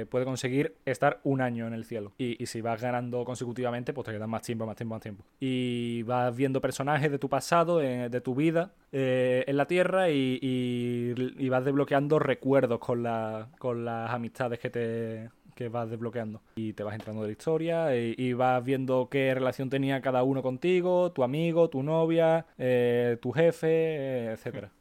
[0.09, 2.13] puede conseguir estar un año en el cielo.
[2.17, 5.23] Y, y si vas ganando consecutivamente, pues te quedan más tiempo, más tiempo, más tiempo.
[5.39, 9.65] Y y vas viendo personajes de tu pasado, eh, de tu vida eh, en la
[9.65, 16.41] Tierra y, vas desbloqueando recuerdos con, la, con las amistades que te que vas desbloqueando
[16.55, 20.41] y te vas entrando de la historia y, vas viendo qué relación tenía cada uno
[20.41, 24.71] contigo, tu amigo, tu novia, eh, tu jefe, etcétera.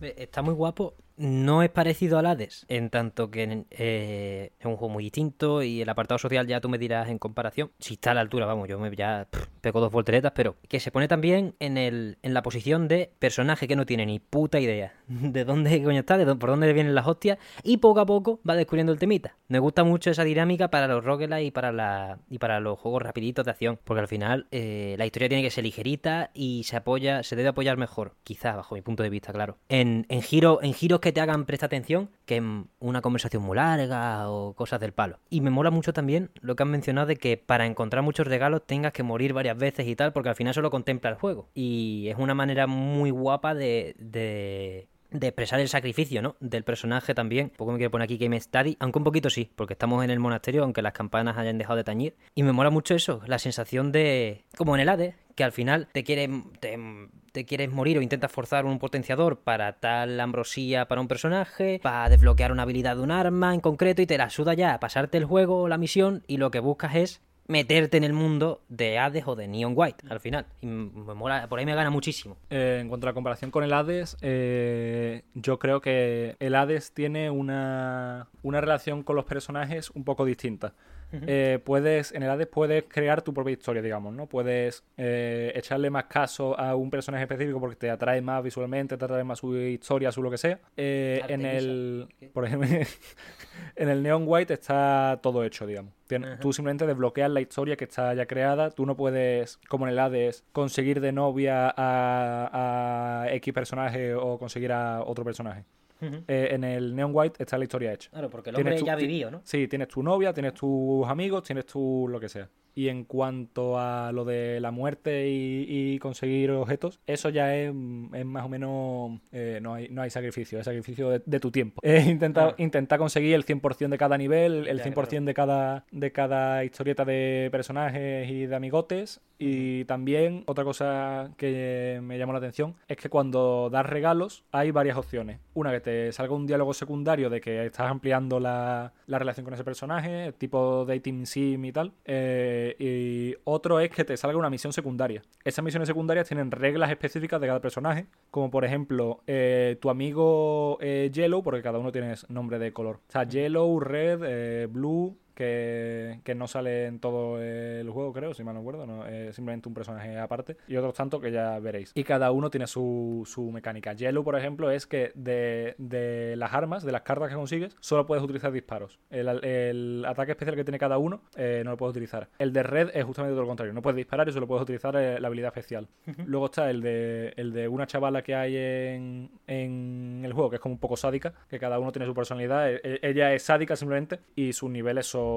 [0.00, 4.92] Está muy guapo no es parecido al Hades, en tanto que eh, es un juego
[4.94, 7.70] muy distinto y el apartado social ya tú me dirás en comparación.
[7.78, 9.26] Si está a la altura, vamos, yo me ya
[9.60, 13.66] pego dos volteretas, pero que se pone también en, el, en la posición de personaje
[13.66, 17.06] que no tiene ni puta idea de dónde coño está, de por dónde vienen las
[17.06, 19.36] hostias y poco a poco va descubriendo el temita.
[19.48, 23.02] Me gusta mucho esa dinámica para los roguelas y para la y para los juegos
[23.02, 26.76] rapiditos de acción, porque al final eh, la historia tiene que ser ligerita y se
[26.76, 29.56] apoya, se debe apoyar mejor, quizás bajo mi punto de vista, claro.
[29.68, 33.56] En, en, giro, en giros que te hagan presta atención que en una conversación muy
[33.56, 35.18] larga o cosas del palo.
[35.30, 38.66] Y me mola mucho también lo que han mencionado de que para encontrar muchos regalos
[38.66, 41.48] tengas que morir varias veces y tal, porque al final solo contempla el juego.
[41.54, 46.36] Y es una manera muy guapa de, de de expresar el sacrificio, ¿no?
[46.40, 47.50] Del personaje también.
[47.56, 50.18] Poco me quiero poner aquí Game Study, aunque un poquito sí, porque estamos en el
[50.18, 52.16] monasterio, aunque las campanas hayan dejado de tañir.
[52.34, 55.86] Y me mola mucho eso, la sensación de, como en el Hades, que al final
[55.92, 56.28] te quieres,
[56.58, 62.08] te, quieres morir o intentas forzar un potenciador para tal ambrosía para un personaje, para
[62.08, 65.16] desbloquear una habilidad de un arma en concreto y te la suda ya a pasarte
[65.16, 68.98] el juego o la misión y lo que buscas es meterte en el mundo de
[68.98, 70.46] Hades o de Neon White al final.
[70.60, 72.36] Y me mola, por ahí me gana muchísimo.
[72.50, 76.90] Eh, en cuanto a la comparación con el Hades, eh, yo creo que el Hades
[76.94, 80.74] tiene una, una relación con los personajes un poco distinta.
[81.30, 84.26] Eh, puedes, en el Hades puedes crear tu propia historia, digamos, ¿no?
[84.26, 89.04] Puedes eh, echarle más caso a un personaje específico porque te atrae más visualmente, te
[89.04, 90.58] atrae más su historia, su lo que sea.
[90.76, 92.68] Eh, en el, por ejemplo,
[93.76, 95.92] en el Neon White está todo hecho, digamos.
[96.40, 98.70] Tú simplemente desbloqueas la historia que está ya creada.
[98.70, 104.38] Tú no puedes, como en el Hades, conseguir de novia a, a X personaje o
[104.38, 105.64] conseguir a otro personaje.
[106.00, 108.10] Eh, en el Neon White está la historia hecha.
[108.10, 109.40] Claro, porque el hombre ya vivió, ¿no?
[109.44, 112.48] Sí, tienes tu novia, tienes tus amigos, tienes tu lo que sea.
[112.78, 118.44] Y en cuanto a lo de la muerte y, conseguir objetos, eso ya es, más
[118.44, 119.20] o menos.
[119.32, 121.80] Eh, no, hay, no hay sacrificio, es sacrificio de, tu tiempo.
[121.82, 126.64] Es intentar, intentar conseguir el 100% de cada nivel, el 100% de cada, de cada
[126.64, 129.20] historieta de personajes y de amigotes.
[129.40, 134.70] Y también, otra cosa que me llamó la atención es que cuando das regalos, hay
[134.70, 135.40] varias opciones.
[135.54, 139.54] Una, que te salga un diálogo secundario de que estás ampliando la, la relación con
[139.54, 141.92] ese personaje, tipo dating sim y tal.
[142.04, 145.22] Eh, y otro es que te salga una misión secundaria.
[145.44, 150.78] Esas misiones secundarias tienen reglas específicas de cada personaje, como por ejemplo eh, tu amigo
[150.80, 152.96] eh, Yellow, porque cada uno tiene nombre de color.
[152.96, 158.42] O sea, Yellow, Red, eh, Blue, que, no sale en todo el juego, creo, si
[158.42, 161.92] mal no acuerdo, no, es simplemente un personaje aparte, y otros tanto que ya veréis.
[161.94, 163.92] Y cada uno tiene su, su mecánica.
[163.92, 168.04] Yellow, por ejemplo, es que de, de, las armas, de las cartas que consigues, solo
[168.06, 168.98] puedes utilizar disparos.
[169.10, 172.28] El, el ataque especial que tiene cada uno eh, no lo puedes utilizar.
[172.38, 174.96] El de Red es justamente todo lo contrario, no puedes disparar y solo puedes utilizar
[174.96, 175.88] eh, la habilidad especial.
[176.26, 180.56] Luego está el de, el de una chavala que hay en, en el juego, que
[180.56, 182.72] es como un poco sádica, que cada uno tiene su personalidad.
[182.72, 185.27] E, e, ella es sádica simplemente y sus niveles son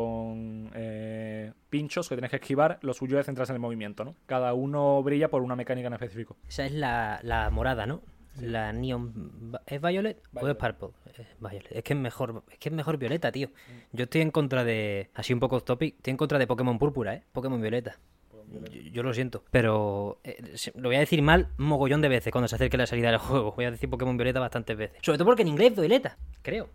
[0.73, 4.15] eh, pinchos que tienes que esquivar, lo suyo es centrarse en el movimiento, ¿no?
[4.25, 6.37] Cada uno brilla por una mecánica en específico.
[6.47, 8.01] Esa es la, morada, ¿no?
[8.39, 10.89] La neon ¿es violet, o es purple?
[11.69, 13.49] Es que es mejor, es que es mejor violeta, tío.
[13.91, 17.15] Yo estoy en contra de así un poco topic, estoy en contra de Pokémon púrpura,
[17.15, 17.23] ¿eh?
[17.33, 17.99] Pokémon violeta.
[18.51, 22.47] Yo, yo lo siento, pero eh, lo voy a decir mal mogollón de veces cuando
[22.47, 23.53] se acerque la salida del juego.
[23.53, 24.97] Voy a decir Pokémon Violeta bastantes veces.
[25.01, 26.69] Sobre todo porque en inglés es Violeta, creo.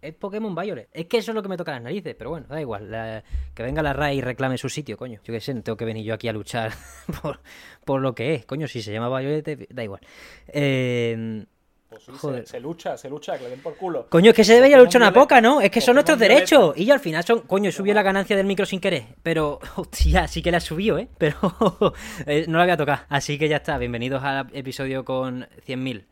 [0.00, 0.88] Es Pokémon Violet.
[0.92, 3.24] Es que eso es lo que me toca las narices, pero bueno, da igual.
[3.54, 5.20] que venga la RAI y reclame su sitio, coño.
[5.24, 6.72] Yo qué sé, no tengo que venir yo aquí a luchar
[7.22, 7.40] por,
[7.84, 8.46] por lo que es.
[8.46, 10.00] Coño, si se llama Violet, da igual.
[10.48, 11.44] Eh,
[11.88, 12.44] Pues sí, Joder.
[12.44, 14.08] Se, se lucha, se lucha, que le den por culo.
[14.10, 15.62] Coño, es que se debería Pokémon luchar una poca, ¿no?
[15.62, 16.74] Es que son nuestros derechos.
[16.76, 17.40] Y yo al final son.
[17.40, 19.04] Coño, he subido la ganancia del micro sin querer.
[19.22, 21.08] Pero, hostia, sí que la he subido, ¿eh?
[21.16, 21.38] Pero
[22.26, 23.06] eh, no la voy a tocar.
[23.08, 23.78] Así que ya está.
[23.78, 26.04] Bienvenidos al episodio con 100.000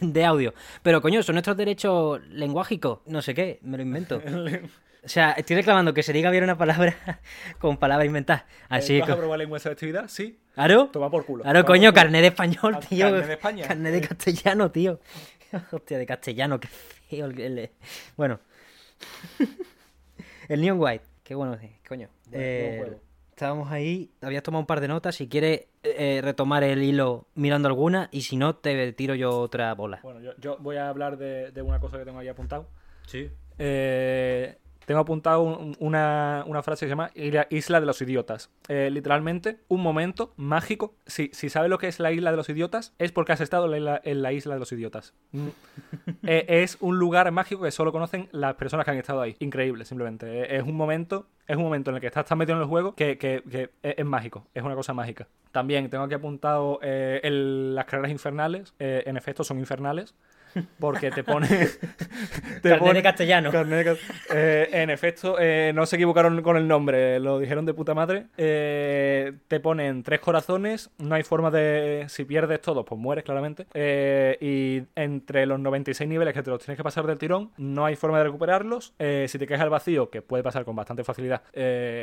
[0.00, 0.54] de audio.
[0.82, 3.00] Pero, coño, son nuestros derechos lenguágicos.
[3.04, 4.22] No sé qué, me lo invento.
[5.02, 6.94] O sea, estoy reclamando que se diga bien una palabra
[7.58, 8.44] con palabras inventadas.
[8.68, 9.12] Así ¿Vas que.
[9.12, 10.08] a probar lengua de selectividad?
[10.08, 10.38] Sí.
[10.54, 10.88] ¿Claro?
[10.92, 11.42] Toma por culo.
[11.44, 13.06] Toma coño, carnet de español, Ah, tío.
[13.06, 13.66] carnet de España.
[13.68, 15.00] Carnet de castellano, tío.
[15.72, 17.26] Hostia, de castellano, qué feo.
[17.26, 17.70] el- el-
[18.16, 18.40] Bueno.
[20.48, 21.04] el Neon White.
[21.24, 21.56] Qué bueno,
[21.88, 22.08] coño.
[22.32, 22.96] Eh,
[23.30, 25.14] estábamos ahí, habías tomado un par de notas.
[25.14, 29.72] Si quieres eh, retomar el hilo mirando alguna, y si no, te tiro yo otra
[29.74, 30.00] bola.
[30.02, 32.68] Bueno, yo, yo voy a hablar de, de una cosa que tengo ahí apuntado.
[33.06, 33.30] Sí.
[33.58, 34.56] Eh,
[34.90, 38.50] tengo apuntado un- una, una frase que se llama Isla- de los Idiotas.
[38.66, 40.96] Eh, literalmente, un momento mágico.
[41.06, 43.66] Si, si sabes lo que es la Isla de los Idiotas, es porque has estado
[43.66, 45.14] en la, isla- en la Isla de los Idiotas.
[45.30, 45.46] Mm.
[46.24, 49.36] Eh, es un lugar mágico que solo conocen las personas que han estado ahí.
[49.38, 50.26] Increíble, simplemente.
[50.42, 52.68] Eh, Es un momento, es un momento en el que estás tan metido en el
[52.68, 54.44] juego que, que- que es, es mágico.
[54.54, 55.28] Es una cosa mágica.
[55.52, 58.74] También tengo aquí apuntado eh, el- las carreras infernales.
[58.80, 60.16] Eh, en efecto, son infernales
[60.78, 61.48] porque te pone.
[62.62, 63.50] te carnet de castellano.
[64.32, 68.26] Eh, en efecto, eh, no se equivocaron con el nombre, lo dijeron de puta madre.
[68.36, 72.06] Eh, te ponen tres corazones, no hay forma de.
[72.08, 73.66] Si pierdes todos, pues mueres claramente.
[73.74, 77.84] Eh, y entre los 96 niveles que te los tienes que pasar del tirón, no
[77.84, 78.94] hay forma de recuperarlos.
[78.98, 81.42] si te caes al vacío, que puede pasar con bastante facilidad,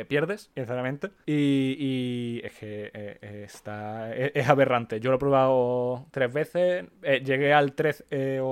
[0.08, 1.10] pierdes, sinceramente.
[1.26, 4.14] Y, es que está.
[4.14, 5.00] E-, es, aberrante.
[5.00, 8.04] Yo lo he probado tres veces, llegué al 3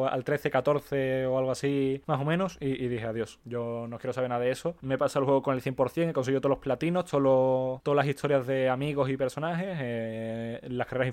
[0.08, 4.12] al 13, 14 o algo así, más o menos, y, dije adiós, yo no quiero
[4.12, 4.76] saber nada de eso.
[4.80, 7.96] Me pasé el juego con el 100%, he conseguido todos los platinos, todos los, todas
[7.96, 11.08] las historias de amigos y personajes, eh, las carreras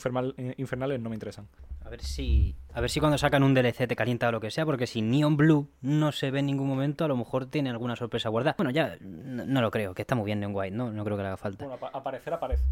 [0.57, 1.47] infernales no me interesan.
[1.86, 4.49] A ver si a ver si cuando sacan un DLC te calienta o lo que
[4.49, 7.69] sea, porque si Neon Blue no se ve en ningún momento, a lo mejor tiene
[7.69, 8.55] alguna sorpresa guardada.
[8.57, 10.91] Bueno, ya no, lo creo, que está muy bien Neon White, ¿no?
[10.91, 11.65] No creo que le haga falta.
[11.65, 12.65] Bueno, ap aparecer aparece.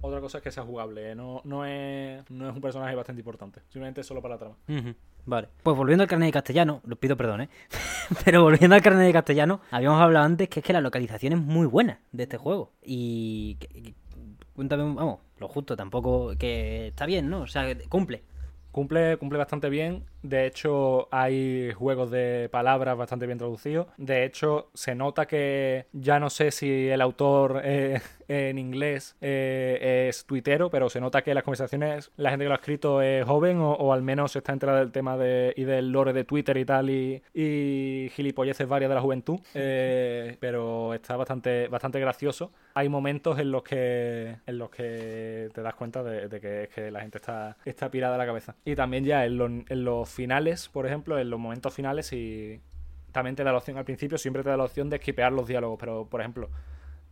[0.00, 1.14] Otra cosa es que sea jugable, ¿eh?
[1.16, 3.60] no, no, es, no es un personaje bastante importante.
[3.68, 4.56] Simplemente es solo para la trama.
[5.26, 5.48] Vale.
[5.62, 7.48] Pues volviendo al carnet de castellano, lo pido perdón, ¿eh?
[8.24, 11.38] Pero volviendo al carnet de castellano, habíamos hablado antes que es que la localización es
[11.40, 12.72] muy buena de este juego.
[12.82, 13.56] Y.
[13.56, 13.94] que- que-
[14.54, 16.32] cuéntame, vamos, lo justo, tampoco.
[16.38, 17.40] que está bien, ¿no?
[17.40, 18.22] O sea, cumple.
[18.70, 20.04] Cumple, cumple bastante bien.
[20.22, 23.86] De hecho, hay juegos de palabras bastante bien traducidos.
[23.96, 30.08] De hecho, se nota que ya no sé si el autor eh, en inglés eh,
[30.08, 33.24] es tuitero, pero se nota que las conversaciones, la gente que lo ha escrito es
[33.24, 36.56] joven o, o al menos está enterada del tema de, y del lore de Twitter
[36.56, 39.38] y tal y, y gilipolleces varias de la juventud.
[39.54, 42.50] Eh, pero está bastante, bastante gracioso.
[42.74, 46.68] Hay momentos en los que, en los que te das cuenta de, de que, es
[46.68, 48.56] que la gente está, está pirada a la cabeza.
[48.64, 52.60] Y también ya en los, en los finales, por ejemplo, en los momentos finales y
[53.12, 55.46] también te da la opción al principio, siempre te da la opción de esquipear los
[55.48, 56.50] diálogos, pero por ejemplo,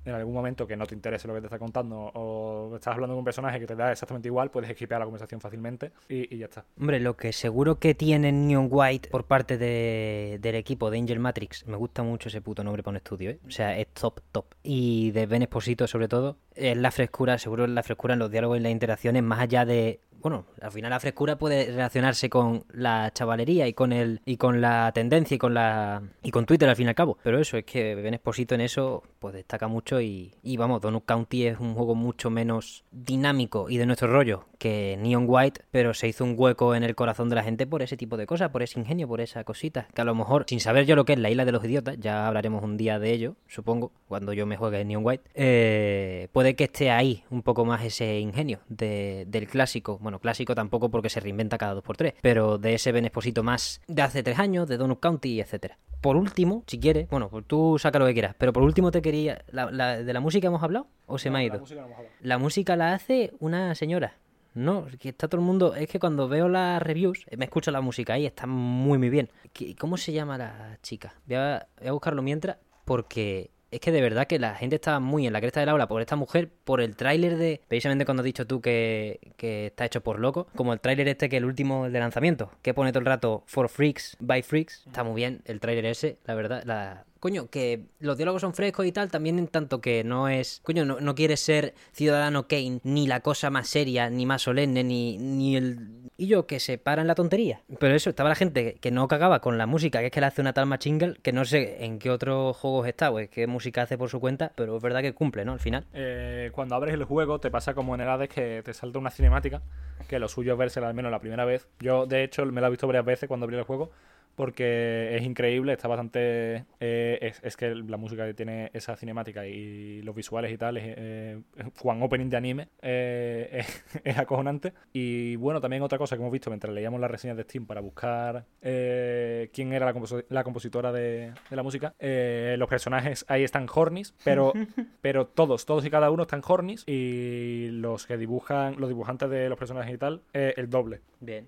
[0.04, 3.14] en algún momento que no te interese lo que te está contando o estás hablando
[3.14, 6.44] con un personaje que te da exactamente igual, puedes esquipear la conversación fácilmente y, ya
[6.44, 6.64] está.
[6.78, 11.18] Hombre, lo que seguro que tiene Neon White por parte de- del equipo de Angel
[11.18, 13.40] Matrix, me gusta mucho ese puto nombre para un estudio, ¿eh?
[13.48, 14.44] O sea, es top, top.
[14.62, 18.30] Y de Ben Esposito, sobre todo, es la frescura, seguro es la frescura en los
[18.30, 19.98] diálogos y las interacciones, más allá de.
[20.26, 24.60] Bueno, al final la frescura puede relacionarse con la chavalería y con el y con
[24.60, 27.16] la tendencia y con la y con Twitter al fin y al cabo.
[27.22, 31.04] Pero eso es que Ben Esposito en eso pues destaca mucho y, y vamos, Donut
[31.04, 35.92] County es un juego mucho menos dinámico y de nuestro rollo que Neon White, pero
[35.94, 38.50] se hizo un hueco en el corazón de la gente por ese tipo de cosas,
[38.50, 39.86] por ese ingenio, por esa cosita.
[39.94, 41.98] Que a lo mejor, sin saber yo lo que es la isla de los idiotas,
[42.00, 46.28] ya hablaremos un día de ello, supongo, cuando yo me juegue en Neon White, eh,
[46.32, 49.98] puede que esté ahí un poco más ese ingenio de- del clásico.
[50.00, 53.42] Bueno, clásico tampoco porque se reinventa cada dos por tres, pero de ese Ben Esposito
[53.42, 55.78] más de hace tres años, de Donut County, etcétera.
[56.00, 59.02] Por último, si quieres, bueno, pues tú saca lo que quieras, pero por último te
[59.02, 59.44] quería.
[59.50, 60.86] ¿la- la- ¿De la música hemos hablado?
[61.06, 61.58] ¿O se me ha La ido?
[61.60, 62.14] música no hemos hablado.
[62.20, 64.14] La música la hace una señora.
[64.54, 65.74] No, que está todo el mundo.
[65.74, 69.28] Es que cuando veo las reviews, me escucho la música ahí, está muy, muy bien.
[69.52, 71.14] ¿Qué- ¿Cómo se llama la chica?
[71.26, 72.56] Voy a, voy a buscarlo mientras,
[72.86, 75.88] porque es que de verdad que la gente está muy en la cresta del aula
[75.88, 77.60] por esta mujer, por el tráiler de.
[77.68, 81.28] Precisamente cuando has dicho tú que, que está hecho por loco, como el tráiler este
[81.28, 84.84] que el último de lanzamiento, que pone todo el rato For Freaks, by Freaks.
[84.86, 86.62] Está muy bien el tráiler ese, la verdad.
[86.64, 90.60] La, coño, que los diálogos son frescos y tal, también en tanto que no es,
[90.62, 94.84] coño, no, no quiere ser Ciudadano Kane, ni la cosa más seria, ni más solemne,
[94.84, 96.06] ni, ni el...
[96.18, 97.60] Y yo, que se para en la tontería.
[97.78, 100.26] Pero eso, estaba la gente que no cagaba con la música, que es que le
[100.26, 103.82] hace una tal machingle, que no sé en qué otros juegos está, pues qué música
[103.82, 105.52] hace por su cuenta, pero es verdad que cumple, ¿no?
[105.52, 105.86] Al final.
[105.92, 109.10] Eh, cuando abres el juego te pasa como en el Hades que te salta una
[109.10, 109.62] cinemática,
[110.08, 111.68] que lo suyo es vérsela al menos la primera vez.
[111.80, 113.90] Yo, de hecho, me la he visto varias veces cuando abrí el juego,
[114.36, 116.64] porque es increíble, está bastante...
[116.80, 120.76] eh, es, es que la música que tiene esa cinemática y los visuales y tal,
[120.76, 121.40] es, eh,
[121.78, 124.72] Juan Opening de anime, eh, es, es acojonante.
[124.92, 127.80] Y bueno, también otra cosa que hemos visto mientras leíamos las reseñas de Steam para
[127.80, 133.42] buscar eh, quién era la, composi- la compositora de, de la música, los personajes ahí
[133.42, 134.52] están hornis, pero,
[135.00, 139.48] pero todos, todos y cada uno están hornis y los que dibujan, los dibujantes de
[139.48, 141.00] los personajes y tal, el doble.
[141.20, 141.46] Bien.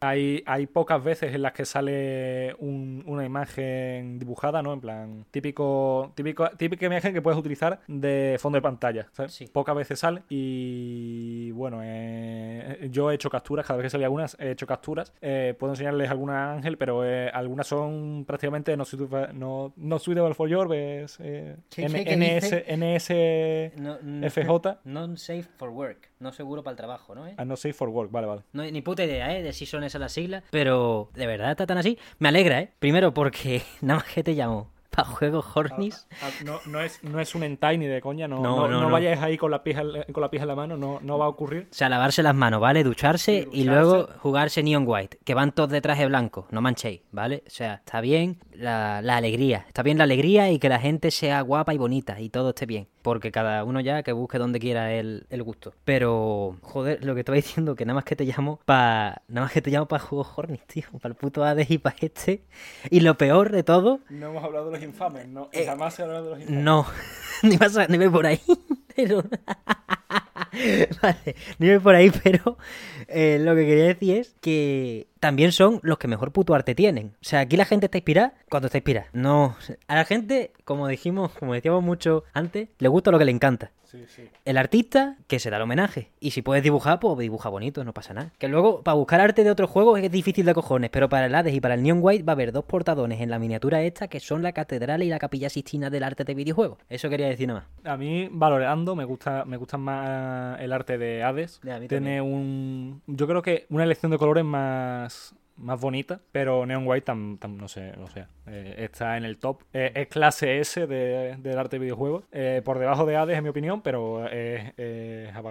[0.00, 4.72] Hay, hay pocas veces en las que sale un- una imagen dibujada, ¿no?
[4.72, 9.06] En plan, típico, típico, típica imagen que puedes utilizar de fondo de pantalla.
[9.12, 9.32] ¿sabes?
[9.32, 9.46] Sí.
[9.52, 14.36] Pocas veces sale y bueno, eh, yo he hecho capturas, cada vez que salía unas
[14.38, 15.12] he hecho capturas.
[15.20, 20.34] Eh, puedo enseñarles alguna ángel, pero eh, algunas son prácticamente no, suitable- no, no suitable
[20.34, 22.64] for your, es eh, ¿Qué- N- qué-?
[22.76, 23.96] NS, No,
[24.28, 24.78] FJ.
[24.84, 27.24] Non safe for work, no seguro para el trabajo, ¿no?
[27.36, 28.42] ah, no safe for work, vale, vale.
[28.52, 29.42] No ni puta idea, ¿eh?
[29.42, 30.42] De si son esas las siglas.
[30.50, 31.98] Pero, ¿de verdad está tan así?
[32.18, 32.72] Me alegra, ¿eh?
[32.78, 34.70] Primero porque nada más que te llamo
[35.04, 36.06] juegos Hornis.
[36.22, 39.36] Ah, no, no, es, no es un entai ni de coña, no, No, vayáis ahí
[39.36, 41.68] con la pija en- con la pija en la mano, no, no va a ocurrir.
[41.70, 42.82] O sea, lavarse las manos, ¿vale?
[42.84, 45.18] Ducharse Y luego jugarse Neon White.
[45.24, 47.42] Que van todos de traje blanco, no manchéis, ¿vale?
[47.46, 49.64] O sea, está bien la, la alegría.
[49.68, 52.66] Está bien la alegría y que la gente sea guapa y bonita y todo esté
[52.66, 52.88] bien.
[53.02, 55.72] Porque cada uno ya que busque donde quiera el, el gusto.
[55.84, 59.22] Pero, joder, lo que estaba diciendo, que nada más que te llamo para.
[59.28, 60.84] Nada más que te llamo para juegos Hornis, tío.
[61.00, 62.42] Para el puto Hades y para este.
[62.90, 66.02] Y lo peor de todo No hemos hablado de los infames, no, Eh, jamás se
[66.02, 66.64] ha hablado de los infames.
[66.64, 66.86] No,
[67.42, 68.40] ni a, ni voy por ahí,
[68.96, 69.22] pero...
[71.02, 72.58] vale, ni voy por ahí, pero
[73.06, 77.14] eh, lo que quería decir es que también son los que mejor puto arte tienen.
[77.20, 79.08] O sea, aquí la gente está inspirada cuando está inspirada.
[79.12, 79.56] No,
[79.86, 83.72] a la gente, como dijimos, como decíamos mucho antes, le gusta lo que le encanta.
[83.90, 84.28] Sí, sí.
[84.44, 86.10] El artista que se da el homenaje.
[86.20, 88.32] Y si puedes dibujar, pues dibuja bonito, no pasa nada.
[88.36, 91.34] Que luego, para buscar arte de otros juegos es difícil de cojones, pero para el
[91.34, 94.08] Hades y para el Neon White va a haber dos portadones en la miniatura esta
[94.08, 96.76] que son la catedral y la capilla sistina del arte de videojuegos.
[96.90, 97.94] Eso quería decir nada más.
[97.94, 101.58] A mí, valorando, me gusta, me gusta más el arte de Hades.
[101.88, 103.00] Tiene un.
[103.06, 105.07] Yo creo que una elección de colores más.
[105.56, 109.38] Más bonita, pero Neon White tam- tam- no sé, no sé, eh, está en el
[109.38, 109.62] top.
[109.72, 112.24] Eh, es clase S de- del arte de videojuegos.
[112.30, 114.72] Eh, por debajo de Hades, en mi opinión, pero es,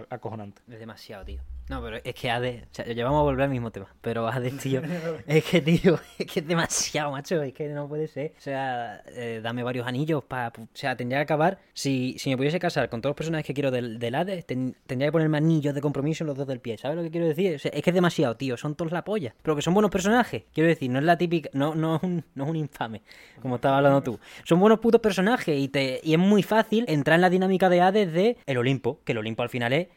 [0.09, 0.61] acojonante.
[0.71, 1.41] Es demasiado, tío.
[1.69, 4.57] No, pero es que Hades, o sea, llevamos a volver al mismo tema, pero Hades,
[4.57, 4.81] tío,
[5.27, 8.31] es que, tío, es que es demasiado, macho, es que no puede ser.
[8.37, 12.37] O sea, eh, dame varios anillos para, o sea, tendría que acabar, si, si me
[12.37, 15.39] pudiese casar con todos los personajes que quiero del, del Hades, ten- tendría que ponerme
[15.39, 17.55] anillos de compromiso en los dos del pie, ¿sabes lo que quiero decir?
[17.55, 19.91] O sea, es que es demasiado, tío, son todos la polla, pero que son buenos
[19.91, 23.01] personajes, quiero decir, no es la típica, no, no es un, no es un infame,
[23.41, 24.19] como estabas hablando tú.
[24.45, 27.81] Son buenos putos personajes y, te, y es muy fácil entrar en la dinámica de
[27.81, 29.87] Hades de el Olimpo, que el Olimpo al final es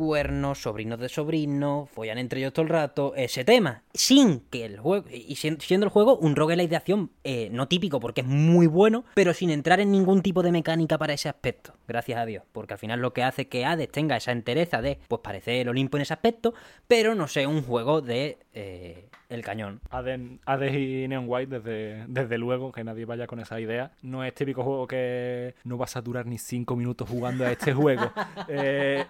[0.00, 4.78] cuernos, sobrinos de sobrinos, follan entre ellos todo el rato, ese tema, sin que el
[4.80, 8.26] juego, y siendo, siendo el juego un roguelike de acción eh, no típico porque es
[8.26, 12.24] muy bueno, pero sin entrar en ningún tipo de mecánica para ese aspecto, gracias a
[12.24, 15.60] Dios, porque al final lo que hace que Hades tenga esa entereza de, pues parece
[15.60, 16.54] el Olimpo en ese aspecto,
[16.88, 19.80] pero no sé, un juego de eh, el cañón.
[19.90, 23.92] Hades, Hades y Neon White, desde, desde luego, que nadie vaya con esa idea.
[24.02, 27.72] No es típico juego que no vas a durar ni 5 minutos jugando a este
[27.72, 28.10] juego.
[28.48, 29.04] Eh,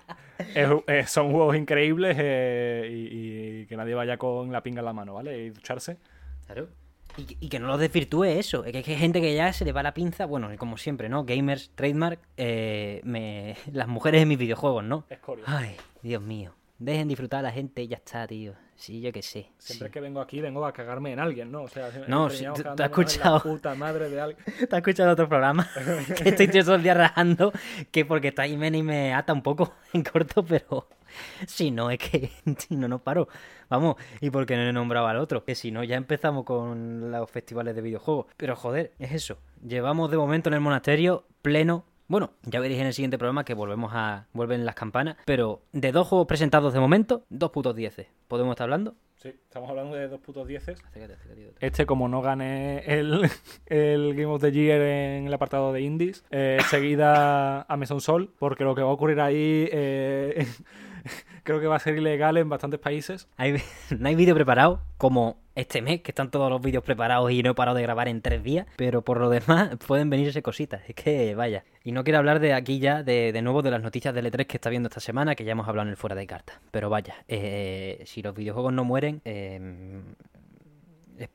[0.55, 4.85] es- eh, son juegos increíbles eh, y, y que nadie vaya con la pinga en
[4.87, 5.39] la mano, ¿vale?
[5.39, 5.99] Y ducharse.
[6.47, 6.69] Claro.
[7.17, 8.65] Y, que- y que no lo desvirtúe eso.
[8.65, 10.27] Es que hay gente que ya se le va la pinza.
[10.27, 11.25] Bueno, como siempre, ¿no?
[11.25, 13.57] Gamers, trademark, eh, me...
[13.73, 15.05] las mujeres en mis videojuegos, ¿no?
[15.11, 15.45] Escoria.
[15.47, 16.55] Ay, Dios mío.
[16.81, 18.55] Dejen disfrutar a la gente y ya está, tío.
[18.75, 19.51] Sí, yo qué sé.
[19.59, 19.93] Siempre sí.
[19.93, 21.65] que vengo aquí vengo a cagarme en alguien, ¿no?
[21.65, 23.37] O sea, No, sí, tú- has escuchado.
[23.37, 24.43] La puta madre de alguien.
[24.59, 25.69] ¿Te has escuchado otro programa?
[26.17, 27.53] que estoy todo el día rajando.
[27.91, 30.89] Que porque está Jiménez y me ata un poco en corto, pero.
[31.47, 33.29] Si no, es que si no, no paro.
[33.69, 35.45] Vamos, y porque no he nombrado al otro.
[35.45, 38.25] Que si no, ya empezamos con los festivales de videojuegos.
[38.39, 39.37] Pero joder, es eso.
[39.63, 41.85] Llevamos de momento en el monasterio pleno.
[42.11, 44.27] Bueno, ya veréis en el siguiente programa que volvemos a.
[44.33, 45.17] vuelven las campanas.
[45.27, 48.09] Pero de dos juegos presentados de momento, dos putos dieces.
[48.27, 48.97] ¿Podemos estar hablando?
[49.15, 50.83] Sí, estamos hablando de dos putos dieces.
[50.87, 51.65] Acércate, acércate, acércate.
[51.65, 53.31] Este, como no gane el,
[53.67, 58.35] el Game of the Year en el apartado de Indies, eh, seguida a Mason Sol,
[58.41, 60.49] porque lo que va a ocurrir ahí eh,
[61.43, 63.29] creo que va a ser ilegal en bastantes países.
[63.37, 63.57] Hay,
[63.99, 67.51] no hay vídeo preparado como este mes, que están todos los vídeos preparados y no
[67.51, 70.83] he parado de grabar en tres días, pero por lo demás pueden venirse cositas.
[70.89, 71.65] Es que vaya.
[71.85, 74.47] Y no quiero hablar de aquí ya, de, de nuevo, de las noticias del E3
[74.47, 76.61] que está viendo esta semana, que ya hemos hablado en el fuera de carta.
[76.71, 80.01] Pero vaya, eh, si los videojuegos no mueren, eh,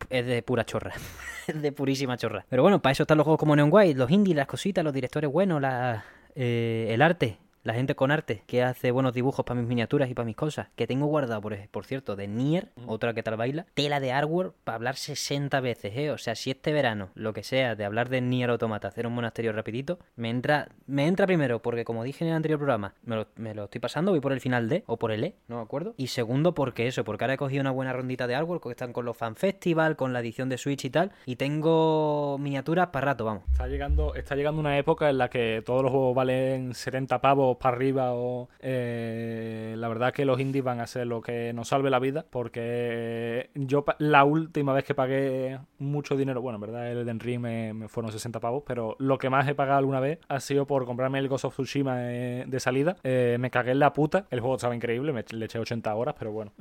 [0.09, 0.93] es de pura chorra.
[1.47, 2.45] es de purísima chorra.
[2.49, 4.93] Pero bueno, para eso están los juegos como Neon White, los indies, las cositas, los
[4.93, 6.03] directores buenos, la,
[6.35, 7.37] eh, el arte.
[7.65, 10.67] La gente con arte que hace buenos dibujos para mis miniaturas y para mis cosas.
[10.75, 13.65] Que tengo guardado, por, por cierto, de Nier, otra que tal baila.
[13.73, 16.11] Tela de artwork para hablar 60 veces, ¿eh?
[16.11, 19.13] O sea, si este verano, lo que sea, de hablar de Nier Automata, hacer un
[19.13, 23.15] monasterio rapidito, me entra, me entra primero, porque como dije en el anterior programa, me
[23.15, 25.55] lo, me lo estoy pasando, voy por el final D, o por el E, no
[25.55, 25.95] me acuerdo.
[25.97, 28.93] Y segundo, porque eso, porque ahora he cogido una buena rondita de artwork, que están
[28.93, 31.13] con los fan festival, con la edición de Switch y tal.
[31.25, 33.41] Y tengo miniaturas para rato, vamos.
[33.51, 37.54] Está llegando, está llegando una época en la que todos los juegos valen 70 pavos
[37.57, 41.69] para arriba o eh, la verdad que los indies van a ser lo que nos
[41.69, 46.91] salve la vida porque yo la última vez que pagué mucho dinero, bueno, en verdad
[46.91, 50.19] el Elden Ring me, fueron 60 pavos, pero lo que más he pagado alguna vez
[50.27, 52.97] ha sido por comprarme el Ghost of Tsushima eh, de salida.
[53.03, 56.15] Eh, me cagué en la puta, el juego estaba increíble, me le eché 80 horas,
[56.17, 56.51] pero bueno,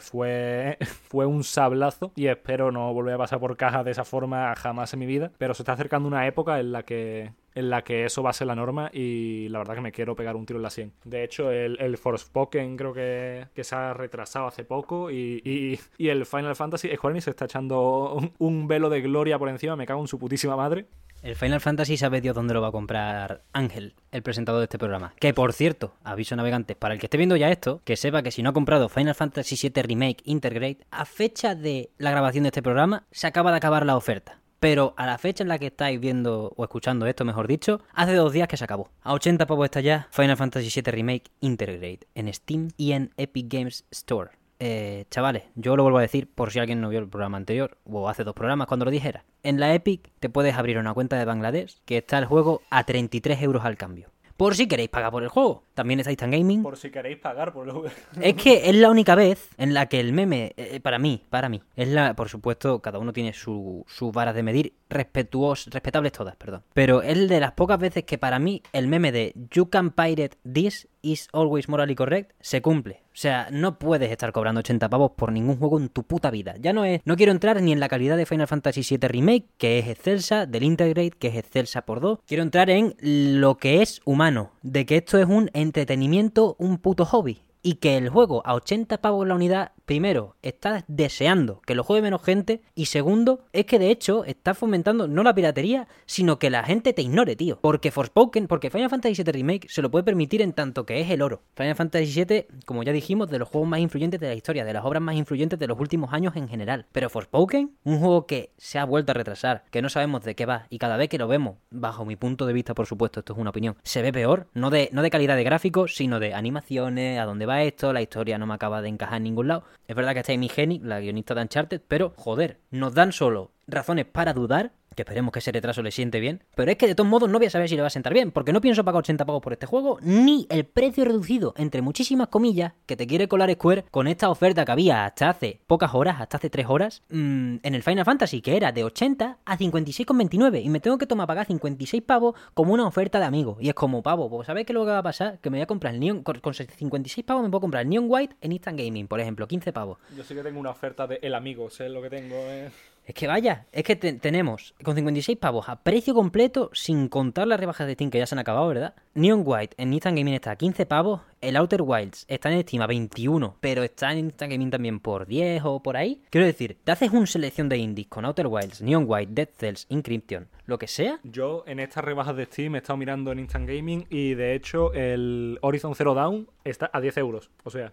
[0.00, 0.78] fue,
[1.08, 4.92] fue un sablazo y espero no volver a pasar por cajas de esa forma jamás
[4.92, 8.04] en mi vida, pero se está acercando una época en la que en la que
[8.04, 10.58] eso va a ser la norma y la verdad que me quiero pegar un tiro
[10.58, 10.92] en la 100.
[11.04, 15.78] De hecho, el, el Forspoken creo que, que se ha retrasado hace poco y, y-
[15.98, 19.48] y el Final Fantasy, Square Enix se está echando un, un velo de gloria por
[19.48, 20.86] encima, me cago en su putísima madre.
[21.22, 24.78] El Final Fantasy sabe Dios dónde lo va a comprar Ángel, el presentador de este
[24.78, 25.14] programa.
[25.18, 28.30] Que por cierto, aviso navegantes, para el que esté viendo ya esto, que sepa que
[28.30, 32.48] si no ha comprado Final Fantasy VII Remake Intergrade, a fecha de la grabación de
[32.48, 34.40] este programa, se acaba de acabar la oferta.
[34.64, 38.14] Pero a la fecha en la que estáis viendo o escuchando esto, mejor dicho, hace
[38.14, 38.88] dos días que se acabó.
[39.02, 43.52] A 80 pavos está ya Final Fantasy VII Remake Intergrade en Steam y en Epic
[43.52, 44.30] Games Store.
[44.60, 47.76] Eh, chavales, yo lo vuelvo a decir por si alguien no vio el programa anterior
[47.84, 49.26] o hace dos programas cuando lo dijera.
[49.42, 52.84] En la Epic te puedes abrir una cuenta de Bangladesh que está el juego a
[52.84, 54.13] 33 euros al cambio.
[54.36, 55.62] Por si queréis pagar por el juego.
[55.74, 56.62] También está Instant Gaming.
[56.62, 57.74] Por si queréis pagar por el
[58.20, 61.48] Es que es la única vez en la que el meme, eh, para mí, para
[61.48, 66.12] mí, es la, por supuesto, cada uno tiene su- sus varas de medir, respetuos, respetables
[66.12, 66.62] todas, perdón.
[66.72, 70.36] Pero es de las pocas veces que para mí el meme de You can pirate
[70.52, 73.02] this is always morally correct se cumple.
[73.06, 76.56] O sea, no puedes estar cobrando 80 pavos por ningún juego en tu puta vida.
[76.60, 79.46] Ya no es, no quiero entrar ni en la calidad de Final Fantasy VII Remake,
[79.56, 82.18] que es excelsa, del Intergrade, que es excelsa por dos.
[82.26, 82.94] Quiero entrar en
[83.40, 87.42] lo que es humano, de que esto es un entretenimiento, un puto hobby.
[87.66, 92.02] Y que el juego a 80 pavos la unidad, primero, está deseando que lo juegue
[92.02, 92.60] menos gente.
[92.74, 96.92] Y segundo, es que de hecho está fomentando no la piratería, sino que la gente
[96.92, 97.58] te ignore, tío.
[97.62, 101.10] Porque Forspoken, porque Final Fantasy VII Remake se lo puede permitir en tanto que es
[101.10, 101.40] el oro.
[101.56, 104.74] Final Fantasy VII, como ya dijimos, de los juegos más influyentes de la historia, de
[104.74, 106.84] las obras más influyentes de los últimos años en general.
[106.92, 110.44] Pero Forspoken, un juego que se ha vuelto a retrasar, que no sabemos de qué
[110.44, 113.32] va, y cada vez que lo vemos, bajo mi punto de vista, por supuesto, esto
[113.32, 116.34] es una opinión, se ve peor, no de, no de calidad de gráficos, sino de
[116.34, 119.64] animaciones, a dónde va esto, la historia no me acaba de encajar en ningún lado.
[119.86, 123.53] Es verdad que está Amy Hennig, la guionista de Uncharted, pero joder, nos dan solo
[123.66, 126.94] razones para dudar, que esperemos que ese retraso le siente bien, pero es que de
[126.94, 128.84] todos modos no voy a saber si le va a sentar bien, porque no pienso
[128.84, 133.06] pagar 80 pavos por este juego, ni el precio reducido, entre muchísimas comillas, que te
[133.06, 136.66] quiere colar Square con esta oferta que había hasta hace pocas horas, hasta hace 3
[136.68, 140.96] horas, mm, en el Final Fantasy, que era de 80 a 56,29, y me tengo
[140.96, 144.46] que tomar pagar 56 pavos como una oferta de amigo, y es como pavo, pues
[144.46, 145.40] ¿sabes qué es lo que va a pasar?
[145.40, 147.88] Que me voy a comprar el Neon, con con 56 pavos me puedo comprar el
[147.88, 149.98] Neon White en Instant Gaming, por ejemplo, 15 pavos.
[150.16, 152.36] Yo sí que tengo una oferta de El Amigo, sé lo que tengo.
[152.36, 152.70] eh.
[153.06, 157.46] Es que vaya, es que te- tenemos con 56 pavos a precio completo, sin contar
[157.46, 158.94] las rebajas de Steam que ya se han acabado, ¿verdad?
[159.14, 162.82] Neon White en Instant Gaming está a 15 pavos, el Outer Wilds está en Steam
[162.82, 166.22] a 21, pero está en Instant Gaming también por 10 o por ahí.
[166.30, 169.86] Quiero decir, te haces una selección de indies con Outer Wilds, Neon White, Dead Cells,
[169.90, 171.20] Encryption, lo que sea.
[171.22, 174.92] Yo en estas rebajas de Steam he estado mirando en Instant Gaming y de hecho
[174.94, 177.50] el Horizon Zero Dawn está a 10 euros.
[177.64, 177.92] O sea,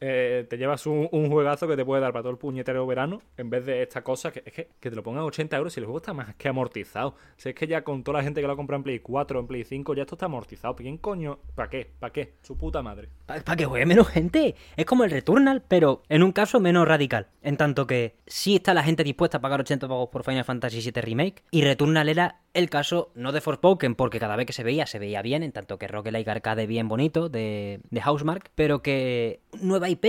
[0.00, 3.20] eh, te llevas un, un juegazo que te puede dar para todo el puñetero verano
[3.36, 5.76] en vez de esta cosa que es que, que te lo pongan a 80 euros
[5.76, 7.14] y el juego está más que amortizado.
[7.36, 9.40] Si es que ya con toda la gente que lo ha comprado en Play 4
[9.40, 10.74] en Play 5 ya esto está amortizado.
[10.76, 11.38] ¿Quién coño?
[11.54, 11.90] ¿Para qué?
[11.98, 12.34] ¿Para qué?
[12.42, 13.08] Su puta madre.
[13.26, 14.54] Para que juegue menos gente.
[14.76, 17.26] Es como el Returnal, pero en un caso menos radical.
[17.42, 20.80] En tanto que sí está la gente dispuesta a pagar 80 pavos por Final Fantasy
[20.80, 21.42] VII Remake.
[21.50, 25.00] Y Returnal era El caso no de Forspoken, porque cada vez que se veía, se
[25.00, 29.88] veía bien, en tanto que Roguelike Arcade bien bonito, de, de Housemark, pero que nueva
[29.88, 30.04] IP,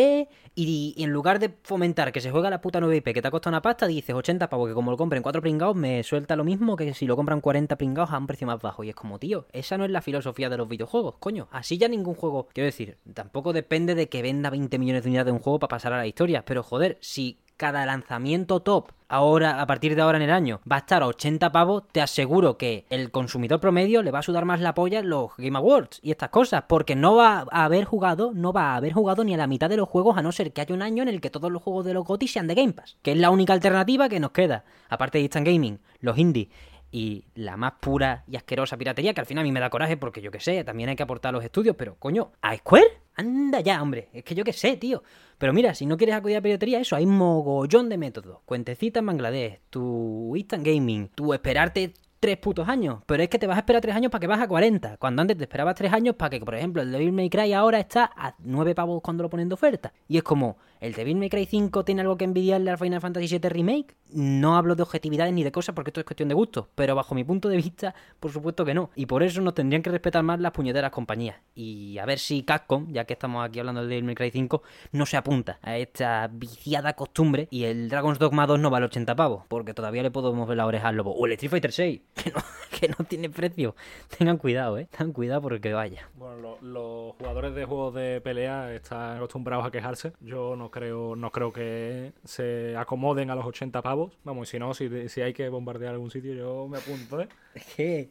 [0.55, 3.27] y, y en lugar de fomentar que se juega la puta nueva IP que te
[3.27, 6.35] ha costado una pasta, dices 80 pavos, que como lo compren 4 pringados, me suelta
[6.35, 8.83] lo mismo que si lo compran 40 pringados a un precio más bajo.
[8.83, 11.47] Y es como, tío, esa no es la filosofía de los videojuegos, coño.
[11.51, 15.27] Así ya ningún juego, quiero decir, tampoco depende de que venda 20 millones de unidades
[15.27, 19.61] de un juego para pasar a la historia, pero joder, si cada lanzamiento top ahora
[19.61, 22.57] a partir de ahora en el año va a estar a 80 pavos, te aseguro
[22.57, 25.99] que el consumidor promedio le va a sudar más la polla en los Game Awards
[26.03, 29.33] y estas cosas, porque no va a haber jugado, no va a haber jugado ni
[29.33, 31.21] a la mitad de los juegos a no ser que haya un año en el
[31.21, 33.53] que todos los juegos de los GOTY sean de Game Pass, que es la única
[33.53, 36.49] alternativa que nos queda, aparte de Instant Gaming, los indie
[36.91, 39.97] y la más pura y asquerosa piratería, que al final a mí me da coraje
[39.97, 43.01] porque yo que sé, también hay que aportar los estudios, pero coño, ¿a Square?
[43.15, 45.03] Anda ya, hombre, es que yo que sé, tío.
[45.37, 48.39] Pero mira, si no quieres acudir a piratería, eso, hay mogollón de métodos.
[48.45, 52.99] Cuentecita en Bangladesh, tu Instant Gaming, tu esperarte tres putos años.
[53.05, 54.97] Pero es que te vas a esperar tres años para que vas a 40.
[54.97, 57.79] Cuando antes te esperabas tres años para que, por ejemplo, el Devil May Cry ahora
[57.79, 59.93] está a 9 pavos cuando lo ponen de oferta.
[60.07, 63.27] Y es como, ¿el Devil May Cry 5 tiene algo que envidiarle al Final Fantasy
[63.27, 63.95] VII Remake?
[64.13, 66.69] No hablo de objetividades ni de cosas porque esto es cuestión de gusto.
[66.75, 68.89] Pero bajo mi punto de vista, por supuesto que no.
[68.95, 71.35] Y por eso nos tendrían que respetar más las puñeteras compañías.
[71.55, 74.63] Y a ver si Capcom, ya que estamos aquí hablando del Devil May Cry 5,
[74.93, 79.15] no se apunta a esta viciada costumbre y el Dragon's Dogma 2 no vale 80
[79.15, 79.43] pavos.
[79.47, 81.11] Porque todavía le podemos ver la oreja al lobo.
[81.13, 82.39] O el Street Fighter 6, que no,
[82.79, 83.75] que no tiene precio.
[84.17, 84.87] Tengan cuidado, eh.
[84.91, 86.09] Tengan cuidado porque vaya.
[86.15, 90.13] Bueno, lo- los jugadores de juegos de pelea están acostumbrados a quejarse.
[90.21, 94.17] Yo no creo, no creo que se acomoden a los 80 pavos.
[94.23, 97.29] Vamos, y si no, si, si hay que bombardear algún sitio, yo me apunto, ¿eh?
[97.53, 98.09] Es que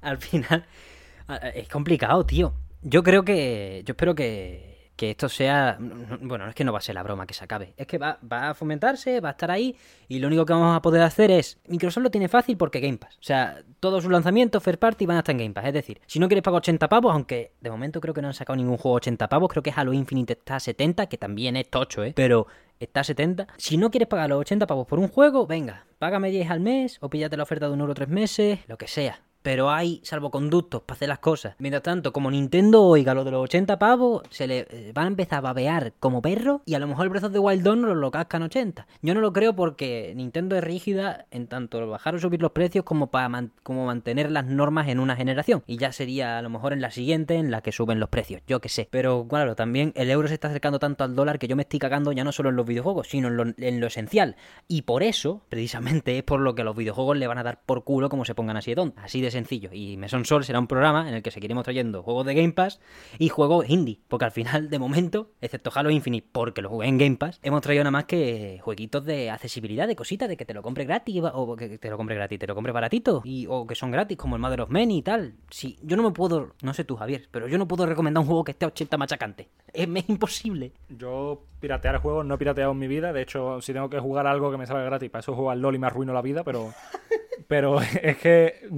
[0.00, 0.66] al final
[1.54, 2.52] es complicado, tío.
[2.82, 3.82] Yo creo que.
[3.86, 5.76] Yo espero que, que esto sea.
[5.80, 7.74] no- no- Bueno, no es que no va a ser la broma que se acabe.
[7.76, 9.76] Es que va, va a fomentarse, va a estar ahí.
[10.08, 11.58] Y lo único que vamos a poder hacer es.
[11.68, 13.16] Microsoft lo tiene fácil porque Game Pass.
[13.16, 15.66] O sea, todos sus lanzamientos, Fair Party, van a estar en Game Pass.
[15.66, 18.34] Es decir, si no quieres pagar 80 pavos, aunque de momento creo que no han
[18.34, 21.56] sacado ningún juego a 80 pavos, creo que Halo Infinite está a 70, que también
[21.56, 22.12] es tocho, ¿eh?
[22.14, 22.46] Pero
[22.78, 23.46] está a 70.
[23.56, 26.98] Si no quieres pagar los 80 pavos por un juego, venga, págame 10 al mes
[27.00, 29.20] o píllate la oferta de un euro tres meses, lo que sea.
[29.44, 31.54] Pero hay salvoconductos para hacer las cosas.
[31.58, 35.08] Mientras tanto, como Nintendo oiga lo de los 80 pavos, se le eh, van a
[35.08, 37.94] empezar a babear como perro y a lo mejor el Breath the Wild 2 no
[37.94, 38.86] lo cascan 80.
[39.02, 42.86] Yo no lo creo porque Nintendo es rígida en tanto bajar o subir los precios
[42.86, 45.62] como para como mantener las normas en una generación.
[45.66, 48.40] Y ya sería a lo mejor en la siguiente en la que suben los precios.
[48.46, 48.88] Yo qué sé.
[48.90, 51.80] Pero claro, también el euro se está acercando tanto al dólar que yo me estoy
[51.80, 54.36] cagando ya no solo en los videojuegos, sino en lo, en lo esencial.
[54.68, 57.60] Y por eso, precisamente, es por lo que a los videojuegos le van a dar
[57.66, 59.04] por culo como se pongan así de tontos.
[59.04, 59.70] Así de sencillo.
[59.72, 62.80] Y Meson Sol será un programa en el que seguiremos trayendo juegos de Game Pass
[63.18, 64.00] y juegos indie.
[64.08, 67.60] Porque al final, de momento, excepto Halo Infinite, porque lo jugué en Game Pass, hemos
[67.60, 71.22] traído nada más que jueguitos de accesibilidad, de cositas, de que te lo compre gratis,
[71.32, 74.16] o que te lo compre gratis, te lo compre baratito, y, o que son gratis,
[74.16, 75.34] como el Mother of Men y tal.
[75.50, 78.26] Sí, yo no me puedo, no sé tú, Javier, pero yo no puedo recomendar un
[78.26, 79.48] juego que esté a 80 machacante.
[79.72, 80.72] Es, imposible.
[80.88, 83.12] Yo piratear juegos no he pirateado en mi vida.
[83.12, 85.60] De hecho, si tengo que jugar algo que me salga gratis, para eso juego al
[85.60, 86.72] LOL y me arruino la vida, pero...
[87.46, 88.68] Pero es que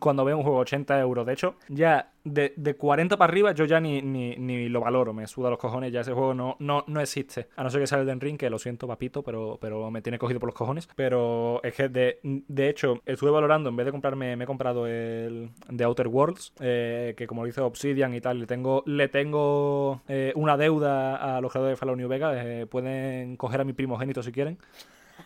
[0.00, 3.64] cuando veo un juego 80 euros, de hecho, ya de, de 40 para arriba yo
[3.64, 6.84] ya ni, ni, ni lo valoro, me suda los cojones, ya ese juego no, no,
[6.86, 7.48] no existe.
[7.56, 10.02] A no ser que sea el Den Ring, que lo siento, papito, pero, pero me
[10.02, 10.88] tiene cogido por los cojones.
[10.94, 14.86] Pero es que de, de hecho, estuve valorando, en vez de comprarme, me he comprado
[14.86, 19.08] el de Outer Worlds, eh, que como lo dice Obsidian y tal, le tengo, le
[19.08, 23.64] tengo eh, una deuda a los creadores de Fallout New Vegas, eh, pueden coger a
[23.64, 24.58] mi primogénito si quieren.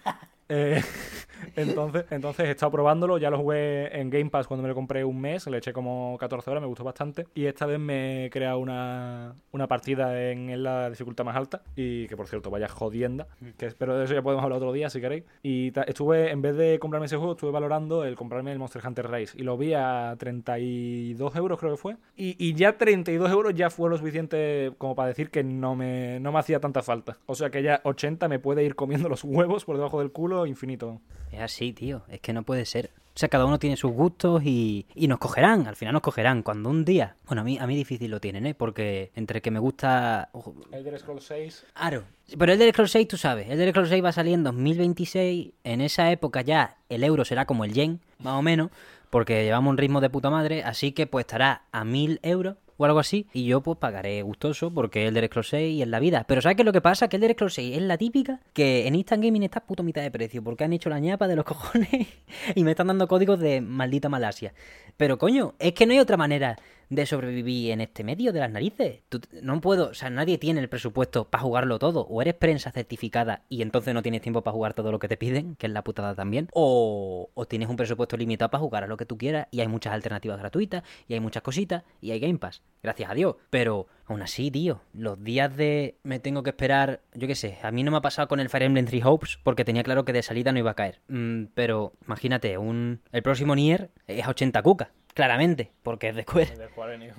[0.48, 0.80] Eh,
[1.56, 5.04] entonces, entonces he estado probándolo, ya lo jugué en Game Pass cuando me lo compré
[5.04, 7.26] un mes, le eché como 14 horas, me gustó bastante.
[7.34, 11.62] Y esta vez me he creado una, una partida en, en la dificultad más alta.
[11.74, 13.26] Y que por cierto, vaya jodienda.
[13.56, 15.24] Que espero de eso ya podemos hablar otro día si queréis.
[15.42, 19.10] Y estuve, en vez de comprarme ese juego, estuve valorando el comprarme el Monster Hunter
[19.10, 19.36] Rise.
[19.38, 21.96] Y lo vi a 32 euros, creo que fue.
[22.16, 26.20] Y, y ya 32 euros ya fue lo suficiente como para decir que no me,
[26.20, 27.18] no me hacía tanta falta.
[27.26, 30.35] O sea que ya 80 me puede ir comiendo los huevos por debajo del culo
[30.44, 31.00] infinito.
[31.30, 32.02] Es así, tío.
[32.08, 32.90] Es que no puede ser.
[33.16, 35.66] O sea, cada uno tiene sus gustos y, y nos cogerán.
[35.66, 36.42] Al final nos cogerán.
[36.42, 37.16] Cuando un día...
[37.26, 38.54] Bueno, a mí, a mí difícil lo tienen, ¿eh?
[38.54, 40.28] Porque entre que me gusta...
[40.32, 42.02] ojo, Elder Scrolls 6 Claro.
[42.38, 44.44] Pero el del Scrolls 6, tú sabes, el del Scrolls 6 va a salir en
[44.44, 45.54] 2026.
[45.64, 48.70] En esa época ya el euro será como el yen, más o menos,
[49.08, 50.62] porque llevamos un ritmo de puta madre.
[50.62, 53.26] Así que pues estará a 1000 euros o algo así.
[53.32, 56.24] Y yo pues pagaré gustoso porque el del Scrolls 6 es la vida.
[56.28, 57.08] Pero ¿sabes qué es lo que pasa?
[57.08, 60.02] Que el del Scrolls 6 es la típica que en Instant Gaming está puto mitad
[60.02, 62.06] de precio porque han hecho la ñapa de los cojones
[62.54, 64.54] y me están dando códigos de maldita Malasia.
[64.96, 66.56] Pero coño, es que no hay otra manera
[66.88, 69.00] de sobrevivir en este medio de las narices.
[69.08, 72.02] Tú- no puedo, o sea, nadie tiene el presupuesto para jugarlo todo.
[72.08, 75.16] O eres prensa certificada y entonces no tienes tiempo para jugar todo lo que te
[75.16, 76.48] piden, que es la putada también.
[76.52, 79.68] O, o tienes un presupuesto limitado para jugar a lo que tú quieras y hay
[79.68, 82.62] muchas alternativas gratuitas y hay muchas cositas y hay Game Pass.
[82.82, 83.36] Gracias a Dios.
[83.50, 87.70] Pero aún así, tío, los días de me tengo que esperar, yo qué sé, a
[87.70, 90.12] mí no me ha pasado con el Fire Emblem Three Hopes porque tenía claro que
[90.12, 91.00] de salida no iba a caer.
[91.08, 94.88] Mm, pero imagínate, un el próximo Nier es a 80 cucas.
[95.14, 97.14] Claramente, porque es de Square.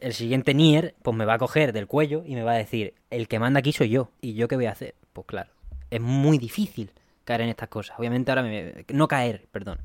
[0.00, 2.94] El siguiente Nier, pues me va a coger del cuello y me va a decir,
[3.10, 4.10] el que manda aquí soy yo.
[4.22, 4.94] ¿Y yo qué voy a hacer?
[5.12, 5.50] Pues claro,
[5.90, 6.92] es muy difícil
[7.24, 7.98] caer en estas cosas.
[7.98, 8.86] Obviamente ahora me...
[8.88, 9.80] No caer, perdón,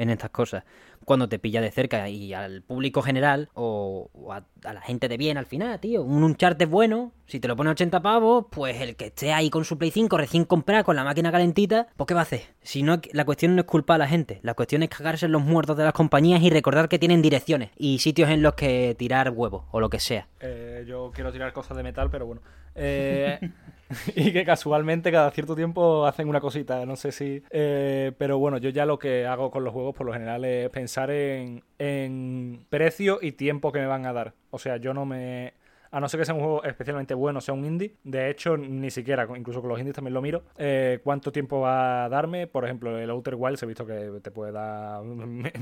[0.00, 0.64] en estas cosas.
[1.04, 5.08] Cuando te pilla de cerca y al público general o, o a, a la gente
[5.08, 6.02] de bien al final, tío.
[6.02, 9.64] Un Uncharted bueno, si te lo pone 80 pavos, pues el que esté ahí con
[9.64, 12.42] su Play 5 recién comprado, con la máquina calentita, pues ¿qué va a hacer?
[12.62, 14.40] Si no, la cuestión no es culpar a la gente.
[14.42, 17.70] La cuestión es cagarse en los muertos de las compañías y recordar que tienen direcciones
[17.76, 20.28] y sitios en los que tirar huevos o lo que sea.
[20.40, 22.42] Eh, yo quiero tirar cosas de metal, pero bueno.
[22.74, 23.38] Eh,
[24.14, 27.42] y que casualmente cada cierto tiempo hacen una cosita, no sé si...
[27.50, 30.70] eh, pero bueno, yo ya lo que hago con los juegos por lo general es
[30.70, 34.34] pensar en, en precio y tiempo que me van a dar.
[34.50, 35.54] O sea, yo no me...
[35.92, 37.96] A no ser que sea un juego especialmente bueno, sea un indie.
[38.04, 40.42] De hecho, ni siquiera, incluso con los indies también lo miro.
[40.56, 42.46] eh, ¿Cuánto tiempo va a darme?
[42.46, 45.02] Por ejemplo, el Outer Wilds he visto que te puede dar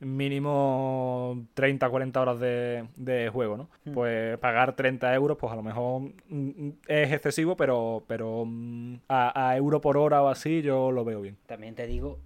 [0.00, 3.68] mínimo 30, 40 horas de, de juego, ¿no?
[3.92, 9.48] Pues pagar 30 euros, pues a lo mejor mm, es excesivo, pero, pero mm, a,
[9.50, 11.36] a euro por hora o así yo lo veo bien.
[11.46, 12.18] También te digo.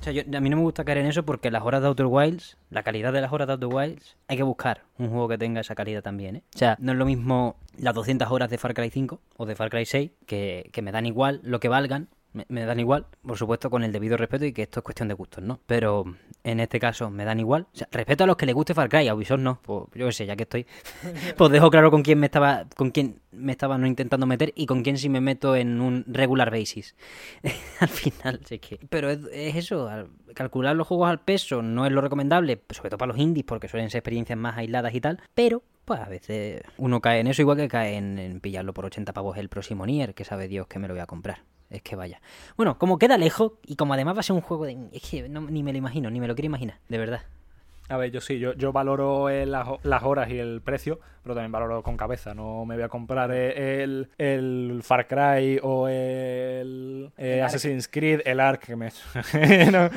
[0.00, 1.88] O sea, yo- a mí no me gusta caer en eso porque las horas de
[1.88, 5.28] Outer Wilds, la calidad de las horas de Outer Wilds, hay que buscar un juego
[5.28, 6.42] que tenga esa calidad también, ¿eh?
[6.54, 9.54] O sea, no es lo mismo las 200 horas de Far Cry 5 o de
[9.56, 12.08] Far Cry 6, que, que me dan igual lo que valgan,
[12.48, 15.14] me, dan igual, por supuesto con el debido respeto y que esto es cuestión de
[15.14, 15.60] gustos, ¿no?
[15.66, 16.04] Pero
[16.44, 17.66] en este caso me dan igual.
[17.90, 20.26] Respeto a los que les guste Far Cry, a Ubisoft no, pues yo qué sé,
[20.26, 20.66] ya que estoy,
[21.36, 24.66] pues dejo claro con quién me estaba, con quién me estaba no intentando meter y
[24.66, 26.94] con quién sí me meto en un regular basis.
[27.80, 28.78] al final, sí que.
[28.88, 32.90] Pero es, es eso, al- calcular los juegos al peso no es lo recomendable, sobre
[32.90, 35.62] todo para los indies, porque suelen ser experiencias más aisladas y tal, pero.
[35.82, 39.12] Pues a veces uno cae en eso igual que cae en, en pillarlo por 80
[39.12, 41.42] pavos el próximo Nier, que sabe Dios que me lo voy a comprar.
[41.70, 42.20] Es que vaya.
[42.56, 44.76] Bueno, como queda lejos y como además va a ser un juego de...
[44.92, 47.22] Es que no- ni me lo imagino, ni me lo quiero imaginar, de verdad.
[47.88, 51.34] A ver, yo sí, yo, yo valoro eh, las, las horas y el precio, pero
[51.34, 52.34] también valoro con cabeza.
[52.34, 58.20] No me voy a comprar eh, el, el Far Cry o el, eh, Assassin's Creed,
[58.24, 58.60] el Ark.
[58.64, 58.90] Que me...
[59.72, 59.90] no,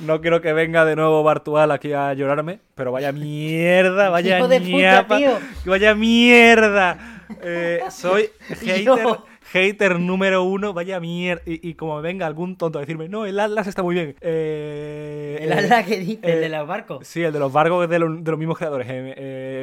[0.00, 5.38] no quiero que venga de nuevo Bartual aquí a llorarme, pero vaya mierda, vaya que
[5.68, 7.24] vaya mierda.
[7.90, 8.30] Soy
[8.60, 9.26] hater, Yo.
[9.52, 11.42] Hater número uno, vaya mierda.
[11.46, 14.16] Y, y como venga algún tonto a decirme, no, el Atlas está muy bien.
[14.20, 17.06] Eh, El eh, ala que dice, el eh, de los barcos.
[17.06, 18.86] Sí, el de los barcos es de, lo- de los mismos creadores.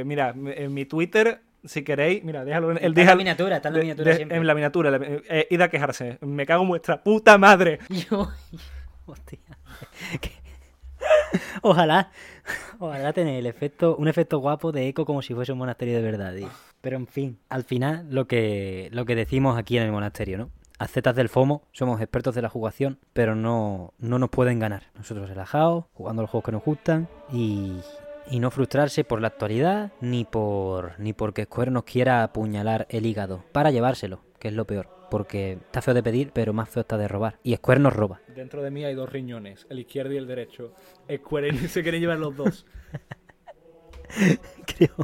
[0.06, 3.80] Mira, en mi Twitter, si queréis, mira, déjalo en, el, la miniatura, está en la
[3.82, 4.38] miniatura de- siempre.
[4.38, 6.18] En la miniatura, la- eh, id a quejarse.
[6.22, 7.80] Me cago en vuestra puta madre.
[7.90, 8.30] Yo,
[9.06, 9.40] hostia.
[11.62, 12.12] Ojalá,
[12.80, 16.02] ojalá tener el efecto, un efecto guapo de eco como si fuese un monasterio de
[16.02, 16.34] verdad.
[16.82, 20.50] Pero en fin, al final lo que, lo que decimos aquí en el monasterio, ¿no?
[20.80, 24.88] Acetas del FOMO, somos expertos de la jugación, pero no, no nos pueden ganar.
[24.96, 27.78] Nosotros relajados, jugando los juegos que nos gustan y,
[28.30, 33.06] y no frustrarse por la actualidad ni por ni porque Square nos quiera apuñalar el
[33.06, 34.90] hígado para llevárselo, que es lo peor.
[35.14, 37.38] Porque está feo de pedir, pero más feo está de robar.
[37.44, 38.20] Y Square nos roba.
[38.36, 40.74] Dentro de mí hay dos riñones, el izquierdo y el derecho.
[41.08, 42.66] Square se quieren llevar los dos.
[44.66, 44.96] Creo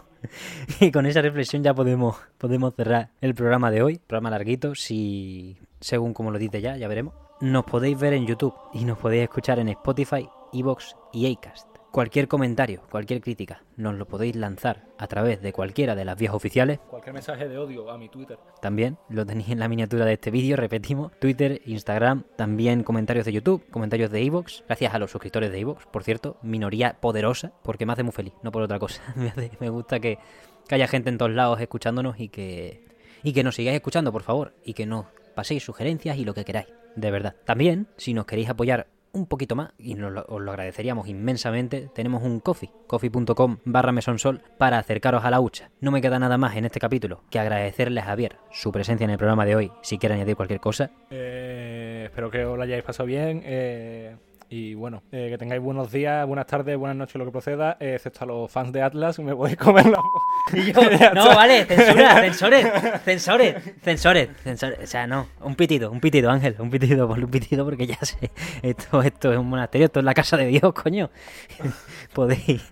[0.80, 4.00] que con esa reflexión ya podemos, podemos cerrar el programa de hoy.
[4.00, 7.14] Programa larguito, si según como lo dice ya, ya veremos.
[7.40, 11.69] Nos podéis ver en YouTube y nos podéis escuchar en Spotify, Evox y Acast.
[11.92, 16.36] Cualquier comentario, cualquier crítica, nos lo podéis lanzar a través de cualquiera de las vías
[16.36, 16.78] oficiales.
[16.88, 18.38] Cualquier mensaje de odio a mi Twitter.
[18.62, 23.34] También lo tenéis en la miniatura de este vídeo, repetimos, Twitter, Instagram, también comentarios de
[23.34, 27.88] YouTube, comentarios de Evox, gracias a los suscriptores de Evox, por cierto, minoría poderosa, porque
[27.88, 29.02] me hace muy feliz, no por otra cosa.
[29.60, 30.20] me, gusta que,
[30.68, 32.86] que haya gente en todos lados escuchándonos y que,
[33.24, 36.46] y que nos sigáis escuchando, por favor, y que nos paséis sugerencias y lo que
[36.46, 37.36] queráis, de verdad.
[37.46, 42.24] También, si nos queréis apoyar un poquito más, y lo- os lo agradeceríamos inmensamente, tenemos
[42.24, 45.72] un coffee, coffee.com barra mesonsol, para acercaros a la hucha.
[45.82, 49.12] No me queda nada más en este capítulo que agradecerle a Javier su presencia en
[49.12, 50.92] el programa de hoy, si quiere añadir cualquier cosa.
[51.10, 53.42] Eh, espero que os lo hayáis pasado bien.
[53.46, 54.16] eh,
[54.52, 57.94] y bueno, eh, que tengáis buenos días, buenas tardes, buenas noches, lo que proceda, eh,
[57.96, 60.02] excepto a los fans de Atlas, me podéis comer la...
[60.54, 60.82] Y yo,
[61.14, 62.68] no, vale, censura, censores,
[63.04, 64.80] censores, censores, censores.
[64.82, 68.00] O sea, no, un pitido, un pitido, Ángel, un pitido, ponle un pitido porque ya
[68.02, 68.32] sé,
[68.64, 71.12] esto, esto es un monasterio, esto es la casa de Dios, coño.
[72.14, 72.72] Podéis.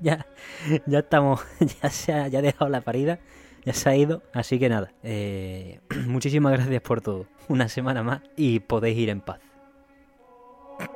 [0.00, 0.26] ya,
[0.86, 1.42] ya estamos,
[1.82, 3.18] ya se ha, ya ha dejado la parida,
[3.66, 8.22] ya se ha ido, así que nada, eh, muchísimas gracias por todo, una semana más
[8.36, 9.47] y podéis ir en paz.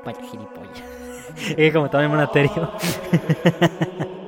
[0.04, 0.82] Vaya gilipollas.
[1.56, 2.70] Es como estaba en monasterio.